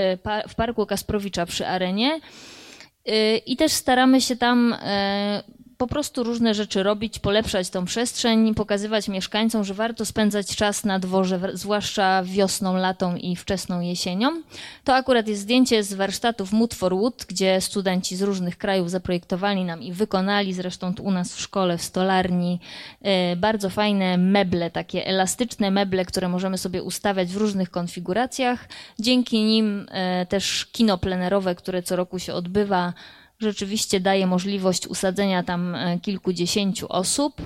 w 0.48 0.54
Parku 0.54 0.86
Kasprowicza 0.86 1.46
przy 1.46 1.66
Arenie. 1.66 2.20
I 3.46 3.57
też 3.57 3.72
staramy 3.72 4.20
się 4.20 4.36
tam 4.36 4.76
po 5.80 5.86
prostu 5.86 6.22
różne 6.22 6.54
rzeczy 6.54 6.82
robić, 6.82 7.18
polepszać 7.18 7.70
tą 7.70 7.84
przestrzeń, 7.84 8.54
pokazywać 8.54 9.08
mieszkańcom, 9.08 9.64
że 9.64 9.74
warto 9.74 10.04
spędzać 10.04 10.56
czas 10.56 10.84
na 10.84 10.98
dworze, 10.98 11.40
zwłaszcza 11.52 12.22
wiosną, 12.24 12.76
latą 12.76 13.16
i 13.16 13.36
wczesną 13.36 13.80
jesienią. 13.80 14.42
To 14.84 14.94
akurat 14.94 15.28
jest 15.28 15.42
zdjęcie 15.42 15.82
z 15.82 15.94
warsztatów 15.94 16.52
Mood 16.52 16.74
for 16.74 16.96
Wood, 16.96 17.26
gdzie 17.28 17.60
studenci 17.60 18.16
z 18.16 18.22
różnych 18.22 18.58
krajów 18.58 18.90
zaprojektowali 18.90 19.64
nam 19.64 19.82
i 19.82 19.92
wykonali, 19.92 20.54
zresztą 20.54 20.94
u 21.02 21.10
nas 21.10 21.34
w 21.34 21.40
szkole, 21.40 21.78
w 21.78 21.82
stolarni, 21.82 22.60
e, 23.02 23.36
bardzo 23.36 23.70
fajne 23.70 24.18
meble, 24.18 24.70
takie 24.70 25.06
elastyczne 25.06 25.70
meble, 25.70 26.04
które 26.04 26.28
możemy 26.28 26.58
sobie 26.58 26.82
ustawiać 26.82 27.28
w 27.28 27.36
różnych 27.36 27.70
konfiguracjach. 27.70 28.68
Dzięki 28.98 29.44
nim 29.44 29.86
e, 29.90 30.26
też 30.26 30.66
kino 30.72 30.98
plenerowe, 30.98 31.54
które 31.54 31.82
co 31.82 31.96
roku 31.96 32.18
się 32.18 32.34
odbywa, 32.34 32.92
rzeczywiście 33.41 34.01
daje 34.01 34.26
możliwość 34.26 34.86
usadzenia 34.86 35.43
tam 35.43 35.74
e, 35.74 35.99
kilkudziesięciu 36.01 36.86
osób. 36.88 37.43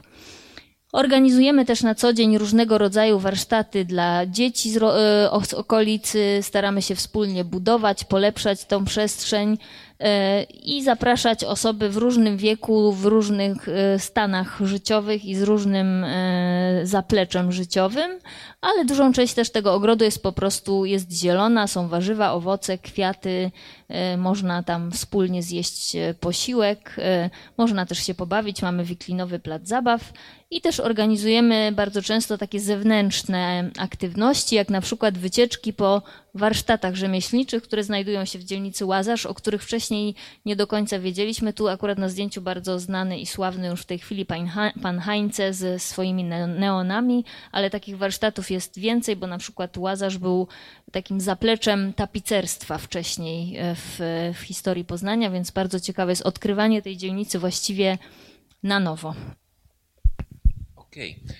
Organizujemy 0.92 1.64
też 1.64 1.82
na 1.82 1.94
co 1.94 2.12
dzień 2.12 2.38
różnego 2.38 2.78
rodzaju 2.78 3.18
warsztaty 3.18 3.84
dla 3.84 4.26
dzieci 4.26 4.70
z, 4.70 4.82
e, 4.82 5.56
okolicy. 5.56 6.38
Staramy 6.42 6.82
się 6.82 6.94
wspólnie 6.94 7.44
budować, 7.44 8.04
polepszać 8.04 8.64
tą 8.64 8.84
przestrzeń 8.84 9.58
e, 10.00 10.42
i 10.42 10.82
zapraszać 10.82 11.44
osoby 11.44 11.88
w 11.88 11.96
różnym 11.96 12.36
wieku, 12.36 12.92
w 12.92 13.04
różnych 13.04 13.66
stanach 13.98 14.60
życiowych 14.64 15.24
i 15.24 15.34
z 15.34 15.42
różnym 15.42 16.06
zapleczem 16.82 17.52
życiowym, 17.52 18.18
ale 18.60 18.84
dużą 18.84 19.12
część 19.12 19.34
też 19.34 19.50
tego 19.50 19.74
ogrodu 19.74 20.04
jest 20.04 20.22
po 20.22 20.32
prostu 20.32 20.84
jest 20.84 21.12
zielona, 21.12 21.66
są 21.66 21.88
warzywa, 21.88 22.32
owoce, 22.32 22.78
kwiaty, 22.78 23.50
można 24.16 24.62
tam 24.62 24.92
wspólnie 24.92 25.42
zjeść 25.42 25.96
e, 25.96 26.14
posiłek, 26.14 26.96
e, 26.98 27.30
można 27.56 27.86
też 27.86 27.98
się 27.98 28.14
pobawić, 28.14 28.62
mamy 28.62 28.84
wiklinowy 28.84 29.38
plac 29.38 29.68
zabaw. 29.68 30.12
I 30.50 30.60
też 30.60 30.80
organizujemy 30.80 31.72
bardzo 31.72 32.02
często 32.02 32.38
takie 32.38 32.60
zewnętrzne 32.60 33.70
aktywności, 33.78 34.54
jak 34.56 34.68
na 34.68 34.80
przykład 34.80 35.18
wycieczki 35.18 35.72
po 35.72 36.02
warsztatach 36.34 36.94
rzemieślniczych, 36.94 37.62
które 37.62 37.84
znajdują 37.84 38.24
się 38.24 38.38
w 38.38 38.44
dzielnicy 38.44 38.84
Łazarz, 38.84 39.26
o 39.26 39.34
których 39.34 39.62
wcześniej 39.62 40.14
nie 40.46 40.56
do 40.56 40.66
końca 40.66 40.98
wiedzieliśmy. 40.98 41.52
Tu 41.52 41.68
akurat 41.68 41.98
na 41.98 42.08
zdjęciu 42.08 42.40
bardzo 42.42 42.78
znany 42.78 43.18
i 43.18 43.26
sławny 43.26 43.68
już 43.68 43.82
w 43.82 43.86
tej 43.86 43.98
chwili 43.98 44.26
pan 44.82 44.98
Hańce 44.98 45.52
ze 45.52 45.78
swoimi 45.78 46.24
neonami, 46.58 47.24
ale 47.52 47.70
takich 47.70 47.98
warsztatów 47.98 48.50
jest 48.50 48.78
więcej, 48.78 49.16
bo 49.16 49.26
na 49.26 49.38
przykład 49.38 49.76
Łazarz 49.76 50.18
był 50.18 50.48
takim 50.94 51.20
zapleczem 51.20 51.92
tapicerstwa 51.92 52.78
wcześniej 52.78 53.56
e, 53.56 53.74
w, 53.74 53.98
w 54.38 54.42
historii 54.42 54.84
Poznania, 54.84 55.30
więc 55.30 55.50
bardzo 55.50 55.80
ciekawe 55.80 56.12
jest 56.12 56.22
odkrywanie 56.22 56.82
tej 56.82 56.96
dzielnicy 56.96 57.38
właściwie 57.38 57.98
na 58.62 58.80
nowo. 58.80 59.14
Okej. 60.76 61.16
Okay. 61.24 61.36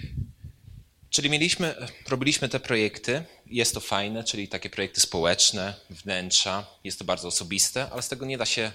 Czyli 1.11 1.31
mieliśmy, 1.31 1.75
robiliśmy 2.09 2.49
te 2.49 2.61
projekty, 2.61 3.25
jest 3.47 3.75
to 3.75 3.81
fajne, 3.81 4.25
czyli 4.25 4.49
takie 4.49 4.71
projekty 4.71 5.01
społeczne, 5.01 5.75
wnętrza, 5.91 6.67
jest 6.85 6.99
to 6.99 7.05
bardzo 7.05 7.29
osobiste, 7.29 7.91
ale 7.91 8.03
z 8.03 8.09
tego 8.09 8.27
nie 8.27 8.39
da 8.39 8.47
się, 8.47 8.73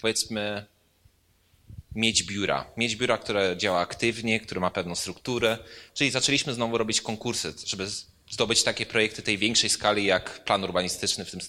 powiedzmy, 0.00 0.66
mieć 1.94 2.22
biura. 2.22 2.70
Mieć 2.76 2.96
biura, 2.96 3.18
które 3.18 3.56
działa 3.56 3.80
aktywnie, 3.80 4.40
które 4.40 4.60
ma 4.60 4.70
pewną 4.70 4.94
strukturę. 4.94 5.58
Czyli 5.94 6.10
zaczęliśmy 6.10 6.54
znowu 6.54 6.78
robić 6.78 7.00
konkursy, 7.00 7.54
żeby 7.66 7.86
zdobyć 8.30 8.62
takie 8.62 8.86
projekty 8.86 9.22
tej 9.22 9.38
większej 9.38 9.70
skali 9.70 10.04
jak 10.04 10.44
plan 10.44 10.64
urbanistyczny 10.64 11.24
w 11.24 11.30
tym 11.30 11.40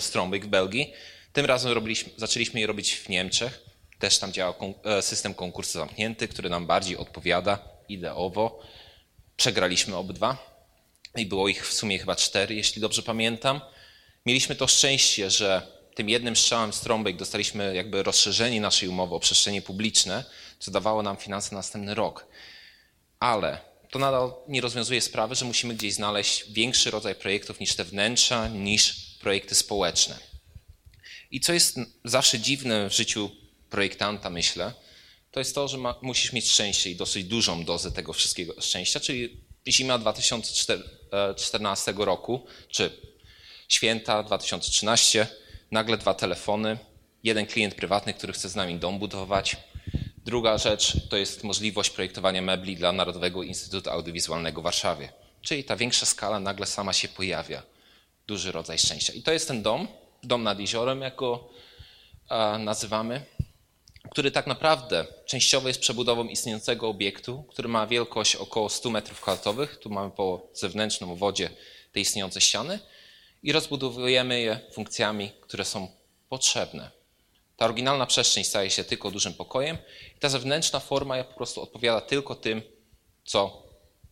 Strombyk 0.00 0.44
w 0.44 0.48
Belgii. 0.48 0.92
Tym 1.32 1.46
razem 1.46 1.72
robiliśmy, 1.72 2.12
zaczęliśmy 2.16 2.60
je 2.60 2.66
robić 2.66 2.94
w 2.94 3.08
Niemczech. 3.08 3.64
Też 3.98 4.18
tam 4.18 4.32
działa 4.32 4.54
e, 4.84 5.02
system 5.02 5.34
konkursu 5.34 5.78
zamknięty, 5.78 6.28
który 6.28 6.50
nam 6.50 6.66
bardziej 6.66 6.96
odpowiada 6.96 7.58
ideowo. 7.88 8.62
Przegraliśmy 9.36 9.96
obydwa 9.96 10.60
i 11.16 11.26
było 11.26 11.48
ich 11.48 11.68
w 11.68 11.72
sumie 11.72 11.98
chyba 11.98 12.16
cztery, 12.16 12.54
jeśli 12.54 12.80
dobrze 12.80 13.02
pamiętam. 13.02 13.60
Mieliśmy 14.26 14.54
to 14.54 14.66
szczęście, 14.66 15.30
że 15.30 15.66
tym 15.94 16.08
jednym 16.08 16.36
strzałem 16.36 16.72
z 16.72 16.80
trąbek 16.80 17.16
dostaliśmy 17.16 17.74
jakby 17.74 18.02
rozszerzenie 18.02 18.60
naszej 18.60 18.88
umowy 18.88 19.14
o 19.14 19.20
przestrzenie 19.20 19.62
publiczne, 19.62 20.24
co 20.58 20.70
dawało 20.70 21.02
nam 21.02 21.16
finanse 21.16 21.50
na 21.50 21.58
następny 21.58 21.94
rok. 21.94 22.26
Ale 23.20 23.69
to 23.90 23.98
nadal 23.98 24.32
nie 24.48 24.60
rozwiązuje 24.60 25.00
sprawy, 25.00 25.34
że 25.34 25.44
musimy 25.44 25.74
gdzieś 25.74 25.94
znaleźć 25.94 26.52
większy 26.52 26.90
rodzaj 26.90 27.14
projektów 27.14 27.60
niż 27.60 27.74
te 27.74 27.84
wnętrza, 27.84 28.48
niż 28.48 28.94
projekty 29.20 29.54
społeczne. 29.54 30.18
I 31.30 31.40
co 31.40 31.52
jest 31.52 31.76
zawsze 32.04 32.38
dziwne 32.40 32.90
w 32.90 32.94
życiu 32.94 33.30
projektanta, 33.70 34.30
myślę, 34.30 34.72
to 35.30 35.40
jest 35.40 35.54
to, 35.54 35.68
że 35.68 35.78
ma, 35.78 35.94
musisz 36.02 36.32
mieć 36.32 36.50
szczęście 36.50 36.90
i 36.90 36.96
dosyć 36.96 37.24
dużą 37.24 37.64
dozę 37.64 37.92
tego 37.92 38.12
wszystkiego 38.12 38.60
szczęścia, 38.60 39.00
czyli 39.00 39.40
zima 39.68 39.98
2014 39.98 41.94
roku, 41.96 42.46
czy 42.68 42.90
święta 43.68 44.22
2013, 44.22 45.26
nagle 45.70 45.98
dwa 45.98 46.14
telefony, 46.14 46.78
jeden 47.22 47.46
klient 47.46 47.74
prywatny, 47.74 48.14
który 48.14 48.32
chce 48.32 48.48
z 48.48 48.54
nami 48.54 48.78
dom 48.78 48.98
budować. 48.98 49.56
Druga 50.24 50.58
rzecz 50.58 51.08
to 51.08 51.16
jest 51.16 51.44
możliwość 51.44 51.90
projektowania 51.90 52.42
mebli 52.42 52.76
dla 52.76 52.92
Narodowego 52.92 53.42
Instytutu 53.42 53.90
Audiowizualnego 53.90 54.60
w 54.60 54.64
Warszawie. 54.64 55.12
Czyli 55.42 55.64
ta 55.64 55.76
większa 55.76 56.06
skala 56.06 56.40
nagle 56.40 56.66
sama 56.66 56.92
się 56.92 57.08
pojawia. 57.08 57.62
Duży 58.26 58.52
rodzaj 58.52 58.78
szczęścia. 58.78 59.12
I 59.12 59.22
to 59.22 59.32
jest 59.32 59.48
ten 59.48 59.62
dom, 59.62 59.88
dom 60.22 60.42
nad 60.42 60.60
jeziorem, 60.60 61.00
jak 61.00 61.16
go 61.16 61.48
nazywamy, 62.58 63.24
który 64.10 64.30
tak 64.30 64.46
naprawdę 64.46 65.06
częściowo 65.26 65.68
jest 65.68 65.80
przebudową 65.80 66.24
istniejącego 66.24 66.88
obiektu, 66.88 67.44
który 67.48 67.68
ma 67.68 67.86
wielkość 67.86 68.36
około 68.36 68.68
100 68.68 68.90
metrów 68.90 69.20
kwadratowych. 69.20 69.78
Tu 69.78 69.90
mamy 69.90 70.10
po 70.10 70.48
zewnętrznym 70.54 71.16
wodzie 71.16 71.50
te 71.92 72.00
istniejące 72.00 72.40
ściany 72.40 72.78
i 73.42 73.52
rozbudowujemy 73.52 74.40
je 74.40 74.60
funkcjami, 74.72 75.32
które 75.40 75.64
są 75.64 75.88
potrzebne. 76.28 76.99
Ta 77.60 77.66
oryginalna 77.66 78.06
przestrzeń 78.06 78.44
staje 78.44 78.70
się 78.70 78.84
tylko 78.84 79.10
dużym 79.10 79.34
pokojem 79.34 79.78
i 80.16 80.20
ta 80.20 80.28
zewnętrzna 80.28 80.80
forma 80.80 81.24
po 81.24 81.34
prostu 81.34 81.62
odpowiada 81.62 82.00
tylko 82.00 82.34
tym, 82.34 82.62
co 83.24 83.62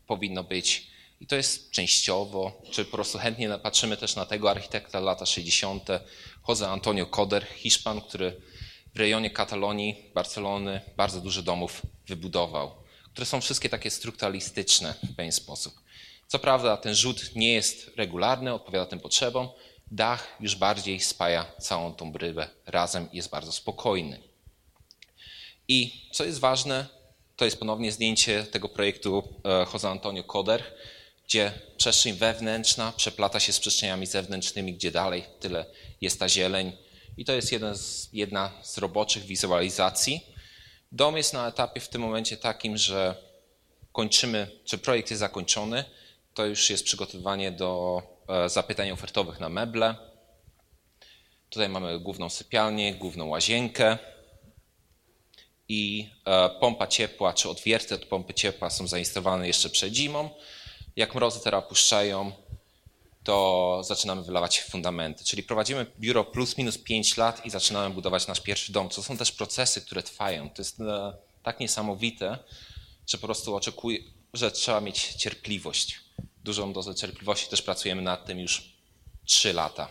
powinno 0.06 0.44
być. 0.44 0.86
I 1.20 1.26
to 1.26 1.36
jest 1.36 1.70
częściowo, 1.70 2.62
czy 2.70 2.84
po 2.84 2.90
prostu 2.90 3.18
chętnie 3.18 3.58
patrzymy 3.62 3.96
też 3.96 4.16
na 4.16 4.26
tego 4.26 4.50
architekta 4.50 5.00
lata 5.00 5.26
60. 5.26 5.88
Jose 6.48 6.68
Antonio 6.68 7.06
Coder, 7.06 7.46
Hiszpan, 7.56 8.00
który 8.00 8.40
w 8.94 8.98
rejonie 8.98 9.30
Katalonii, 9.30 10.10
Barcelony 10.14 10.80
bardzo 10.96 11.20
dużo 11.20 11.42
domów 11.42 11.82
wybudował, 12.06 12.74
które 13.12 13.26
są 13.26 13.40
wszystkie 13.40 13.68
takie 13.68 13.90
strukturalistyczne 13.90 14.94
w 15.12 15.16
pewien 15.16 15.32
sposób. 15.32 15.74
Co 16.26 16.38
prawda 16.38 16.76
ten 16.76 16.94
rzut 16.94 17.34
nie 17.34 17.52
jest 17.52 17.90
regularny, 17.96 18.54
odpowiada 18.54 18.86
tym 18.86 19.00
potrzebom, 19.00 19.48
dach 19.90 20.36
już 20.40 20.56
bardziej 20.56 21.00
spaja 21.00 21.46
całą 21.58 21.94
tą 21.94 22.12
brybę 22.12 22.48
razem 22.66 23.12
i 23.12 23.16
jest 23.16 23.30
bardzo 23.30 23.52
spokojny. 23.52 24.20
I 25.68 26.08
co 26.12 26.24
jest 26.24 26.38
ważne, 26.38 26.86
to 27.36 27.44
jest 27.44 27.58
ponownie 27.58 27.92
zdjęcie 27.92 28.44
tego 28.44 28.68
projektu 28.68 29.22
e, 29.44 29.66
Jose 29.72 29.90
Antonio 29.90 30.24
Coder, 30.24 30.62
gdzie 31.26 31.52
przestrzeń 31.76 32.14
wewnętrzna 32.14 32.92
przeplata 32.96 33.40
się 33.40 33.52
z 33.52 33.60
przestrzeniami 33.60 34.06
zewnętrznymi, 34.06 34.74
gdzie 34.74 34.90
dalej 34.90 35.24
tyle 35.40 35.64
jest 36.00 36.18
ta 36.18 36.28
zieleń. 36.28 36.72
I 37.16 37.24
to 37.24 37.32
jest 37.32 37.48
z, 37.74 38.08
jedna 38.12 38.52
z 38.62 38.78
roboczych 38.78 39.24
wizualizacji. 39.24 40.26
Dom 40.92 41.16
jest 41.16 41.32
na 41.32 41.48
etapie 41.48 41.80
w 41.80 41.88
tym 41.88 42.02
momencie 42.02 42.36
takim, 42.36 42.76
że 42.76 43.14
kończymy, 43.92 44.50
czy 44.64 44.78
projekt 44.78 45.10
jest 45.10 45.20
zakończony, 45.20 45.84
to 46.34 46.46
już 46.46 46.70
jest 46.70 46.84
przygotowanie 46.84 47.52
do 47.52 48.02
zapytań 48.46 48.90
ofertowych 48.90 49.40
na 49.40 49.48
meble. 49.48 49.94
Tutaj 51.48 51.68
mamy 51.68 52.00
główną 52.00 52.28
sypialnię, 52.30 52.94
główną 52.94 53.26
łazienkę 53.26 53.98
i 55.68 56.10
e, 56.24 56.48
pompa 56.60 56.86
ciepła, 56.86 57.32
czy 57.32 57.48
odwierty 57.48 57.94
od 57.94 58.04
pompy 58.04 58.34
ciepła 58.34 58.70
są 58.70 58.86
zainstalowane 58.86 59.46
jeszcze 59.46 59.70
przed 59.70 59.94
zimą. 59.94 60.30
Jak 60.96 61.14
mrozy 61.14 61.40
teraz 61.40 61.64
puszczają, 61.68 62.32
to 63.24 63.80
zaczynamy 63.84 64.22
wylewać 64.22 64.62
fundamenty. 64.62 65.24
Czyli 65.24 65.42
prowadzimy 65.42 65.86
biuro 65.98 66.24
plus 66.24 66.58
minus 66.58 66.78
5 66.78 67.16
lat 67.16 67.46
i 67.46 67.50
zaczynamy 67.50 67.94
budować 67.94 68.26
nasz 68.26 68.40
pierwszy 68.40 68.72
dom. 68.72 68.88
To 68.88 69.02
są 69.02 69.16
też 69.16 69.32
procesy, 69.32 69.80
które 69.80 70.02
trwają. 70.02 70.50
To 70.50 70.62
jest 70.62 70.80
e, 70.80 71.16
tak 71.42 71.60
niesamowite, 71.60 72.38
że 73.06 73.18
po 73.18 73.26
prostu 73.26 73.56
oczekuję, 73.56 73.98
że 74.34 74.50
trzeba 74.50 74.80
mieć 74.80 75.14
cierpliwość. 75.14 76.07
Dużą 76.44 76.72
dozę 76.72 76.94
cierpliwości 76.94 77.50
też 77.50 77.62
pracujemy 77.62 78.02
nad 78.02 78.26
tym 78.26 78.38
już 78.38 78.72
3 79.24 79.52
lata. 79.52 79.88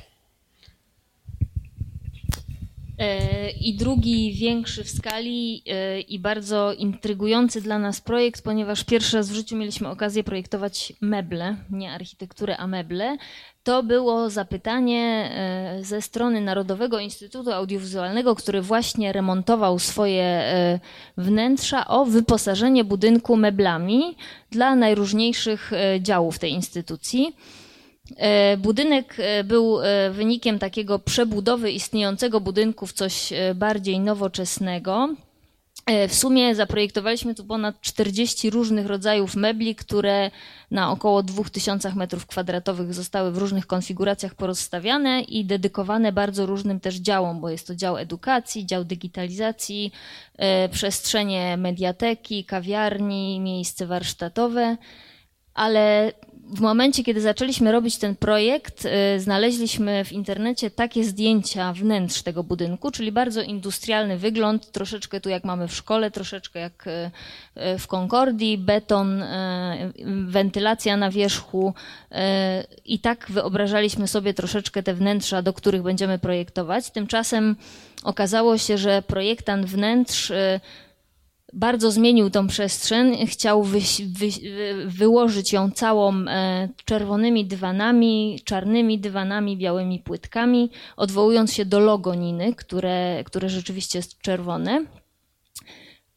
E, 2.97 3.49
I 3.49 3.75
drugi, 3.75 4.33
większy 4.33 4.83
w 4.83 4.89
skali 4.89 5.63
e, 5.67 6.01
i 6.01 6.19
bardzo 6.19 6.73
intrygujący 6.73 7.61
dla 7.61 7.79
nas 7.79 8.01
projekt, 8.01 8.41
ponieważ 8.41 8.83
pierwszy 8.83 9.17
raz 9.17 9.29
w 9.29 9.33
życiu 9.33 9.57
mieliśmy 9.57 9.89
okazję 9.89 10.23
projektować 10.23 10.93
meble, 11.01 11.55
nie 11.69 11.91
architekturę, 11.91 12.57
a 12.57 12.67
meble. 12.67 13.17
To 13.63 13.83
było 13.83 14.29
zapytanie 14.29 15.31
e, 15.31 15.83
ze 15.83 16.01
strony 16.01 16.41
Narodowego 16.41 16.99
Instytutu 16.99 17.51
Audiowizualnego, 17.51 18.35
który 18.35 18.61
właśnie 18.61 19.13
remontował 19.13 19.79
swoje 19.79 20.43
wnętrza 21.17 21.87
o 21.87 22.05
wyposażenie 22.05 22.83
budynku 22.83 23.37
meblami 23.37 24.15
dla 24.51 24.75
najróżniejszych 24.75 25.71
działów 25.99 26.39
tej 26.39 26.51
instytucji. 26.51 27.35
E, 28.15 28.57
budynek 28.57 29.15
e, 29.19 29.43
był 29.43 29.81
e, 29.81 30.09
wynikiem 30.11 30.59
takiego 30.59 30.99
przebudowy 30.99 31.71
istniejącego 31.71 32.41
budynku 32.41 32.87
w 32.87 32.93
coś 32.93 33.33
bardziej 33.55 33.99
nowoczesnego. 33.99 35.09
W 36.07 36.13
sumie 36.15 36.55
zaprojektowaliśmy 36.55 37.35
tu 37.35 37.45
ponad 37.45 37.81
40 37.81 38.49
różnych 38.49 38.85
rodzajów 38.85 39.35
mebli, 39.35 39.75
które 39.75 40.31
na 40.71 40.91
około 40.91 41.23
2000 41.23 41.89
m2 41.89 42.91
zostały 42.91 43.31
w 43.31 43.37
różnych 43.37 43.67
konfiguracjach 43.67 44.35
porozstawiane 44.35 45.21
i 45.21 45.45
dedykowane 45.45 46.11
bardzo 46.11 46.45
różnym 46.45 46.79
też 46.79 46.95
działom, 46.95 47.41
bo 47.41 47.49
jest 47.49 47.67
to 47.67 47.75
dział 47.75 47.97
edukacji, 47.97 48.65
dział 48.65 48.85
digitalizacji, 48.85 49.91
przestrzenie 50.71 51.57
mediateki, 51.57 52.45
kawiarni, 52.45 53.39
miejsce 53.39 53.85
warsztatowe 53.85 54.77
ale 55.57 56.11
w 56.49 56.59
momencie, 56.59 57.03
kiedy 57.03 57.21
zaczęliśmy 57.21 57.71
robić 57.71 57.97
ten 57.97 58.15
projekt, 58.15 58.85
y, 58.85 59.19
znaleźliśmy 59.19 60.05
w 60.05 60.11
internecie 60.11 60.71
takie 60.71 61.03
zdjęcia 61.03 61.73
wnętrz 61.73 62.21
tego 62.21 62.43
budynku, 62.43 62.91
czyli 62.91 63.11
bardzo 63.11 63.41
industrialny 63.41 64.17
wygląd, 64.17 64.71
troszeczkę 64.71 65.21
tu 65.21 65.29
jak 65.29 65.43
mamy 65.43 65.67
w 65.67 65.75
szkole, 65.75 66.11
troszeczkę 66.11 66.59
jak 66.59 66.87
y, 66.87 67.11
y, 67.61 67.79
w 67.79 67.87
Concordii, 67.87 68.57
beton, 68.57 69.23
wentylacja 70.27 70.97
na 70.97 71.11
wierzchu 71.11 71.73
i 72.85 72.99
tak 72.99 73.25
wyobrażaliśmy 73.29 74.07
sobie 74.07 74.33
troszeczkę 74.33 74.83
te 74.83 74.93
wnętrza, 74.93 75.41
do 75.41 75.53
których 75.53 75.81
będziemy 75.81 76.19
projektować. 76.19 76.91
Tymczasem 76.91 77.55
okazało 78.03 78.57
się, 78.57 78.77
że 78.77 79.01
projektant 79.01 79.65
wnętrz 79.65 80.31
bardzo 81.53 81.91
zmienił 81.91 82.29
tą 82.29 82.47
przestrzeń, 82.47 83.27
chciał 83.27 83.63
wy, 83.63 83.79
wy, 84.07 84.27
wyłożyć 84.85 85.53
ją 85.53 85.71
całą 85.71 86.13
e, 86.13 86.69
czerwonymi 86.85 87.45
dywanami, 87.45 88.39
czarnymi 88.45 88.99
dywanami, 88.99 89.57
białymi 89.57 89.99
płytkami, 89.99 90.69
odwołując 90.97 91.53
się 91.53 91.65
do 91.65 91.79
logo 91.79 92.15
Niny, 92.15 92.53
które, 92.55 93.23
które 93.25 93.49
rzeczywiście 93.49 93.99
jest 93.99 94.21
czerwone 94.21 94.85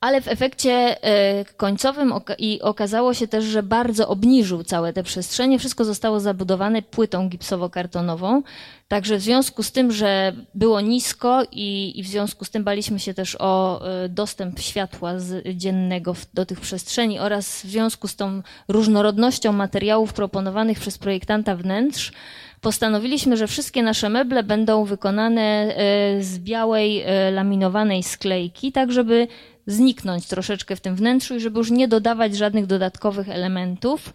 ale 0.01 0.21
w 0.21 0.29
efekcie 0.29 1.05
e, 1.05 1.45
końcowym 1.45 2.13
i 2.39 2.61
okazało 2.61 3.15
się 3.15 3.29
też, 3.29 3.45
że 3.45 3.63
bardzo 3.63 4.09
obniżył 4.09 4.65
całe 4.65 4.93
te 4.93 5.03
przestrzenie. 5.03 5.59
Wszystko 5.59 5.85
zostało 5.85 6.21
zabudowane 6.21 6.83
płytą 6.83 7.29
gipsowo-kartonową. 7.29 8.43
Także 8.89 9.17
w 9.17 9.21
związku 9.21 9.63
z 9.63 9.73
tym, 9.73 9.93
że 9.93 10.33
było 10.55 10.81
nisko 10.81 11.43
i, 11.53 11.99
i 11.99 12.03
w 12.03 12.07
związku 12.07 12.45
z 12.45 12.51
tym 12.51 12.65
baliśmy 12.65 13.01
się 13.01 13.15
też 13.15 13.37
o 13.39 13.81
e, 13.89 14.09
dostęp 14.09 14.61
światła 14.61 15.13
dziennego 15.55 16.15
do 16.35 16.47
tych 16.47 16.61
przestrzeni 16.61 17.19
oraz 17.19 17.63
w 17.63 17.71
związku 17.71 18.09
z 18.09 18.17
tą 18.17 18.43
różnorodnością 18.69 19.53
materiałów 19.53 20.13
proponowanych 20.13 20.81
przez 20.81 20.99
projektanta 20.99 21.57
wnętrz, 21.57 22.13
postanowiliśmy, 22.61 23.37
że 23.37 23.47
wszystkie 23.47 23.83
nasze 23.83 24.09
meble 24.09 24.43
będą 24.43 24.85
wykonane 24.85 25.43
e, 25.43 26.23
z 26.23 26.39
białej 26.39 27.05
laminowanej 27.33 28.03
sklejki, 28.03 28.73
tak 28.73 28.93
żeby 28.93 29.29
zniknąć 29.71 30.27
troszeczkę 30.27 30.77
w 30.77 30.81
tym 30.81 30.97
wnętrzu 30.97 31.37
i 31.37 31.41
żeby 31.41 31.59
już 31.59 31.71
nie 31.71 31.89
dodawać 31.89 32.37
żadnych 32.37 32.66
dodatkowych 32.66 33.29
elementów. 33.29 34.12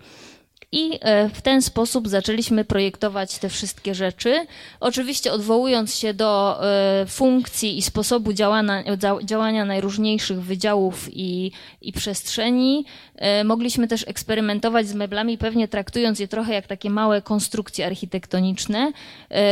I 0.71 0.99
e, 1.01 1.29
w 1.29 1.41
ten 1.41 1.61
sposób 1.61 2.07
zaczęliśmy 2.07 2.65
projektować 2.65 3.39
te 3.39 3.49
wszystkie 3.49 3.95
rzeczy. 3.95 4.45
Oczywiście 4.79 5.31
odwołując 5.31 5.95
się 5.95 6.13
do 6.13 6.59
e, 6.63 7.05
funkcji 7.05 7.77
i 7.77 7.81
sposobu 7.81 8.33
działania, 8.33 8.83
działania 9.23 9.65
najróżniejszych 9.65 10.41
wydziałów 10.41 11.07
i, 11.11 11.51
i 11.81 11.93
przestrzeni, 11.93 12.85
e, 13.15 13.43
mogliśmy 13.43 13.87
też 13.87 14.07
eksperymentować 14.07 14.87
z 14.87 14.93
meblami, 14.93 15.37
pewnie 15.37 15.67
traktując 15.67 16.19
je 16.19 16.27
trochę 16.27 16.53
jak 16.53 16.67
takie 16.67 16.89
małe 16.89 17.21
konstrukcje 17.21 17.85
architektoniczne. 17.85 18.91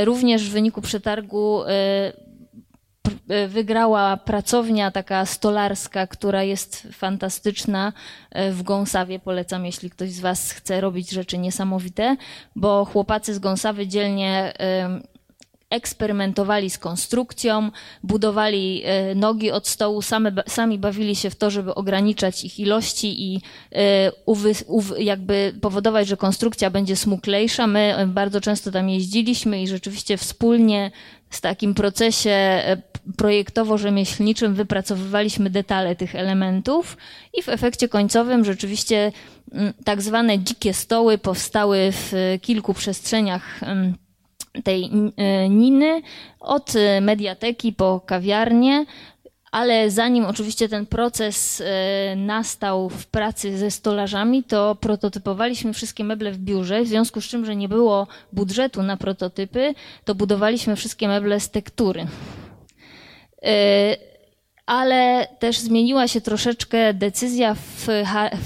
Również 0.04 0.50
w 0.50 0.52
wyniku 0.52 0.82
przetargu 0.82 1.62
wygrała 3.48 4.18
pracownia 4.18 4.92
taka 4.92 5.26
stolarska, 5.26 6.08
która 6.08 6.44
jest 6.44 6.88
fantastyczna 6.92 7.94
e, 8.32 8.52
w 8.52 8.64
Gąsawie. 8.64 9.20
Polecam, 9.20 9.66
jeśli 9.66 9.90
ktoś 9.90 10.12
z 10.12 10.20
Was 10.20 10.52
chce 10.52 10.82
robić 10.82 11.10
rzeczy 11.10 11.38
niesamowite, 11.38 12.18
bo 12.56 12.86
chłopacy 12.86 13.34
z 13.34 13.40
Gąsawy 13.40 13.88
dzielnie 13.88 14.54
eksperymentowali 15.70 16.70
z 16.70 16.78
konstrukcją, 16.78 17.72
budowali 18.04 18.82
e, 18.86 19.16
nogi 19.16 19.52
od 19.52 19.68
stołu, 19.68 20.02
same, 20.02 20.32
sami 20.48 20.80
bawili 20.80 21.16
się 21.16 21.30
w 21.30 21.36
to, 21.36 21.50
żeby 21.50 21.76
ograniczać 21.76 22.44
ich 22.44 22.60
ilości 22.60 23.34
i 23.34 23.42
uwy, 24.26 24.52
jakby 25.00 25.54
powodować, 25.62 26.08
że 26.08 26.18
konstrukcja 26.18 26.70
będzie 26.70 26.96
smuklejsza. 26.96 27.68
My 27.68 28.06
bardzo 28.08 28.42
często 28.42 28.72
tam 28.72 28.90
jeździliśmy 28.90 29.62
i 29.62 29.68
rzeczywiście 29.68 30.18
wspólnie 30.18 30.92
w 31.30 31.42
takim 31.42 31.74
procesie 31.74 32.32
e, 32.32 32.82
projektowo-rzemieślniczym 33.18 34.54
wypracowywaliśmy 34.54 35.50
detale 35.50 35.96
tych 35.96 36.16
elementów 36.16 36.98
i 37.34 37.42
w 37.42 37.50
efekcie 37.50 37.90
końcowym 37.90 38.46
rzeczywiście 38.46 39.12
mm, 39.52 39.74
tak 39.84 40.02
zwane 40.02 40.40
dzikie 40.40 40.74
stoły 40.74 41.18
powstały 41.18 41.92
w 41.92 42.38
kilku 42.42 42.74
przestrzeniach 42.74 43.60
tej 44.64 44.90
Niny, 45.50 46.02
od 46.40 46.74
mediateki 47.02 47.74
po 47.74 48.00
kawiarnię, 48.06 48.86
ale 49.52 49.92
zanim 49.92 50.26
oczywiście 50.26 50.70
ten 50.70 50.86
proces 50.86 51.64
nastał 52.16 52.90
w 52.90 53.08
pracy 53.08 53.58
ze 53.58 53.72
stolarzami, 53.72 54.44
to 54.44 54.76
prototypowaliśmy 54.76 55.74
wszystkie 55.74 56.04
meble 56.04 56.32
w 56.32 56.38
biurze, 56.38 56.84
w 56.84 56.88
związku 56.88 57.22
z 57.22 57.26
czym, 57.26 57.46
że 57.46 57.56
nie 57.56 57.70
było 57.70 58.08
budżetu 58.34 58.84
na 58.84 58.98
prototypy, 58.98 59.74
to 60.06 60.16
budowaliśmy 60.16 60.76
wszystkie 60.76 61.08
meble 61.08 61.40
z 61.40 61.50
tektury 61.50 62.08
ale 64.66 65.28
też 65.40 65.60
zmieniła 65.60 66.08
się 66.08 66.22
troszeczkę 66.22 66.94
decyzja 66.94 67.56
w, 67.56 67.88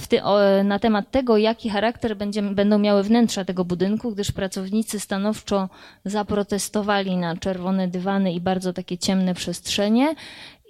w 0.02 0.08
ty, 0.08 0.24
o, 0.24 0.64
na 0.64 0.80
temat 0.80 1.12
tego, 1.12 1.38
jaki 1.38 1.70
charakter 1.70 2.18
będzie, 2.18 2.42
będą 2.42 2.80
miały 2.80 3.04
wnętrza 3.04 3.46
tego 3.46 3.66
budynku, 3.66 4.12
gdyż 4.12 4.32
pracownicy 4.32 5.00
stanowczo 5.00 5.70
zaprotestowali 6.06 7.18
na 7.18 7.38
czerwone 7.38 7.88
dywany 7.88 8.34
i 8.34 8.42
bardzo 8.42 8.74
takie 8.74 8.98
ciemne 8.98 9.34
przestrzenie. 9.34 10.16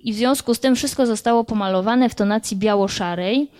I 0.04 0.14
w 0.14 0.16
związku 0.16 0.54
z 0.54 0.60
tym 0.60 0.76
wszystko 0.76 1.06
zostało 1.06 1.44
pomalowane 1.44 2.10
w 2.10 2.16
tonacji 2.16 2.58
biało-szarej 2.58 3.52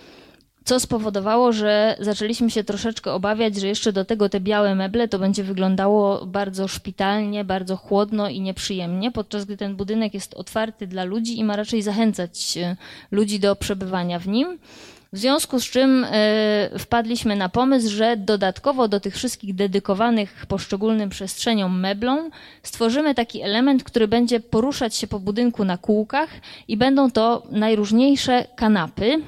co 0.64 0.80
spowodowało, 0.80 1.52
że 1.52 1.96
zaczęliśmy 2.00 2.50
się 2.50 2.64
troszeczkę 2.64 3.12
obawiać, 3.12 3.56
że 3.56 3.66
jeszcze 3.66 3.92
do 3.92 4.04
tego 4.04 4.28
te 4.28 4.40
białe 4.40 4.74
meble 4.74 5.08
to 5.08 5.18
będzie 5.18 5.44
wyglądało 5.44 6.26
bardzo 6.26 6.68
szpitalnie, 6.68 7.44
bardzo 7.44 7.76
chłodno 7.76 8.28
i 8.28 8.40
nieprzyjemnie, 8.40 9.12
podczas 9.12 9.44
gdy 9.44 9.56
ten 9.56 9.76
budynek 9.76 10.14
jest 10.14 10.34
otwarty 10.34 10.86
dla 10.86 11.04
ludzi 11.04 11.38
i 11.38 11.44
ma 11.44 11.56
raczej 11.56 11.82
zachęcać 11.82 12.58
e, 12.58 12.76
ludzi 13.10 13.40
do 13.40 13.56
przebywania 13.56 14.18
w 14.18 14.28
nim. 14.28 14.58
W 15.12 15.18
związku 15.18 15.60
z 15.60 15.64
czym 15.64 16.04
y, 16.04 16.08
wpadliśmy 16.78 17.36
na 17.36 17.48
pomysł, 17.48 17.90
że 17.90 18.16
dodatkowo 18.16 18.88
do 18.88 19.00
tych 19.00 19.14
wszystkich 19.14 19.54
dedykowanych 19.54 20.46
poszczególnym 20.48 21.10
przestrzeniom 21.10 21.80
meblom 21.80 22.30
stworzymy 22.62 23.14
taki 23.14 23.42
element, 23.42 23.84
który 23.84 24.08
będzie 24.08 24.40
poruszać 24.40 24.94
się 24.94 25.06
po 25.06 25.20
budynku 25.20 25.64
na 25.64 25.78
kółkach 25.78 26.28
i 26.68 26.76
będą 26.76 27.10
to 27.10 27.42
najróżniejsze 27.50 28.46
kanapy, 28.56 29.22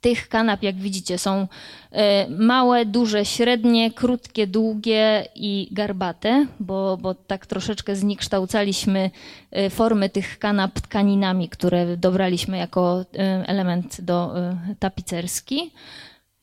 tych 0.00 0.28
kanap, 0.28 0.62
jak 0.62 0.76
widzicie, 0.76 1.18
są 1.18 1.48
e, 1.92 2.28
małe, 2.30 2.84
duże, 2.84 3.24
średnie, 3.24 3.90
krótkie, 3.90 4.46
długie 4.46 5.28
i 5.34 5.68
garbate, 5.72 6.46
bo, 6.60 6.96
bo 6.96 7.14
tak 7.14 7.46
troszeczkę 7.46 7.96
zniekształcaliśmy 7.96 9.10
e, 9.50 9.70
formy 9.70 10.08
tych 10.08 10.38
kanap 10.38 10.80
tkaninami, 10.80 11.48
które 11.48 11.96
dobraliśmy 11.96 12.58
jako 12.58 13.00
e, 13.00 13.44
element 13.46 14.00
do 14.00 14.34
tapicerski. 14.78 15.70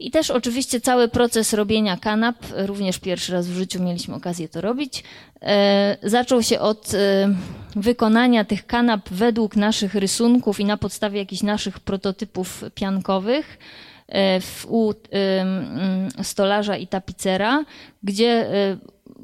I 0.03 0.11
też 0.11 0.31
oczywiście 0.31 0.81
cały 0.81 1.07
proces 1.07 1.53
robienia 1.53 1.97
kanap, 1.97 2.35
również 2.55 2.99
pierwszy 2.99 3.33
raz 3.33 3.47
w 3.47 3.55
życiu 3.55 3.83
mieliśmy 3.83 4.15
okazję 4.15 4.49
to 4.49 4.61
robić, 4.61 5.03
e, 5.41 5.97
zaczął 6.03 6.43
się 6.43 6.59
od 6.59 6.93
e, 6.93 7.35
wykonania 7.75 8.45
tych 8.45 8.65
kanap 8.65 9.09
według 9.09 9.55
naszych 9.55 9.95
rysunków 9.95 10.59
i 10.59 10.65
na 10.65 10.77
podstawie 10.77 11.19
jakichś 11.19 11.43
naszych 11.43 11.79
prototypów 11.79 12.63
piankowych 12.75 13.59
e, 14.09 14.39
u 14.67 14.93
stolarza 16.23 16.77
i 16.77 16.87
tapicera, 16.87 17.65
gdzie 18.03 18.47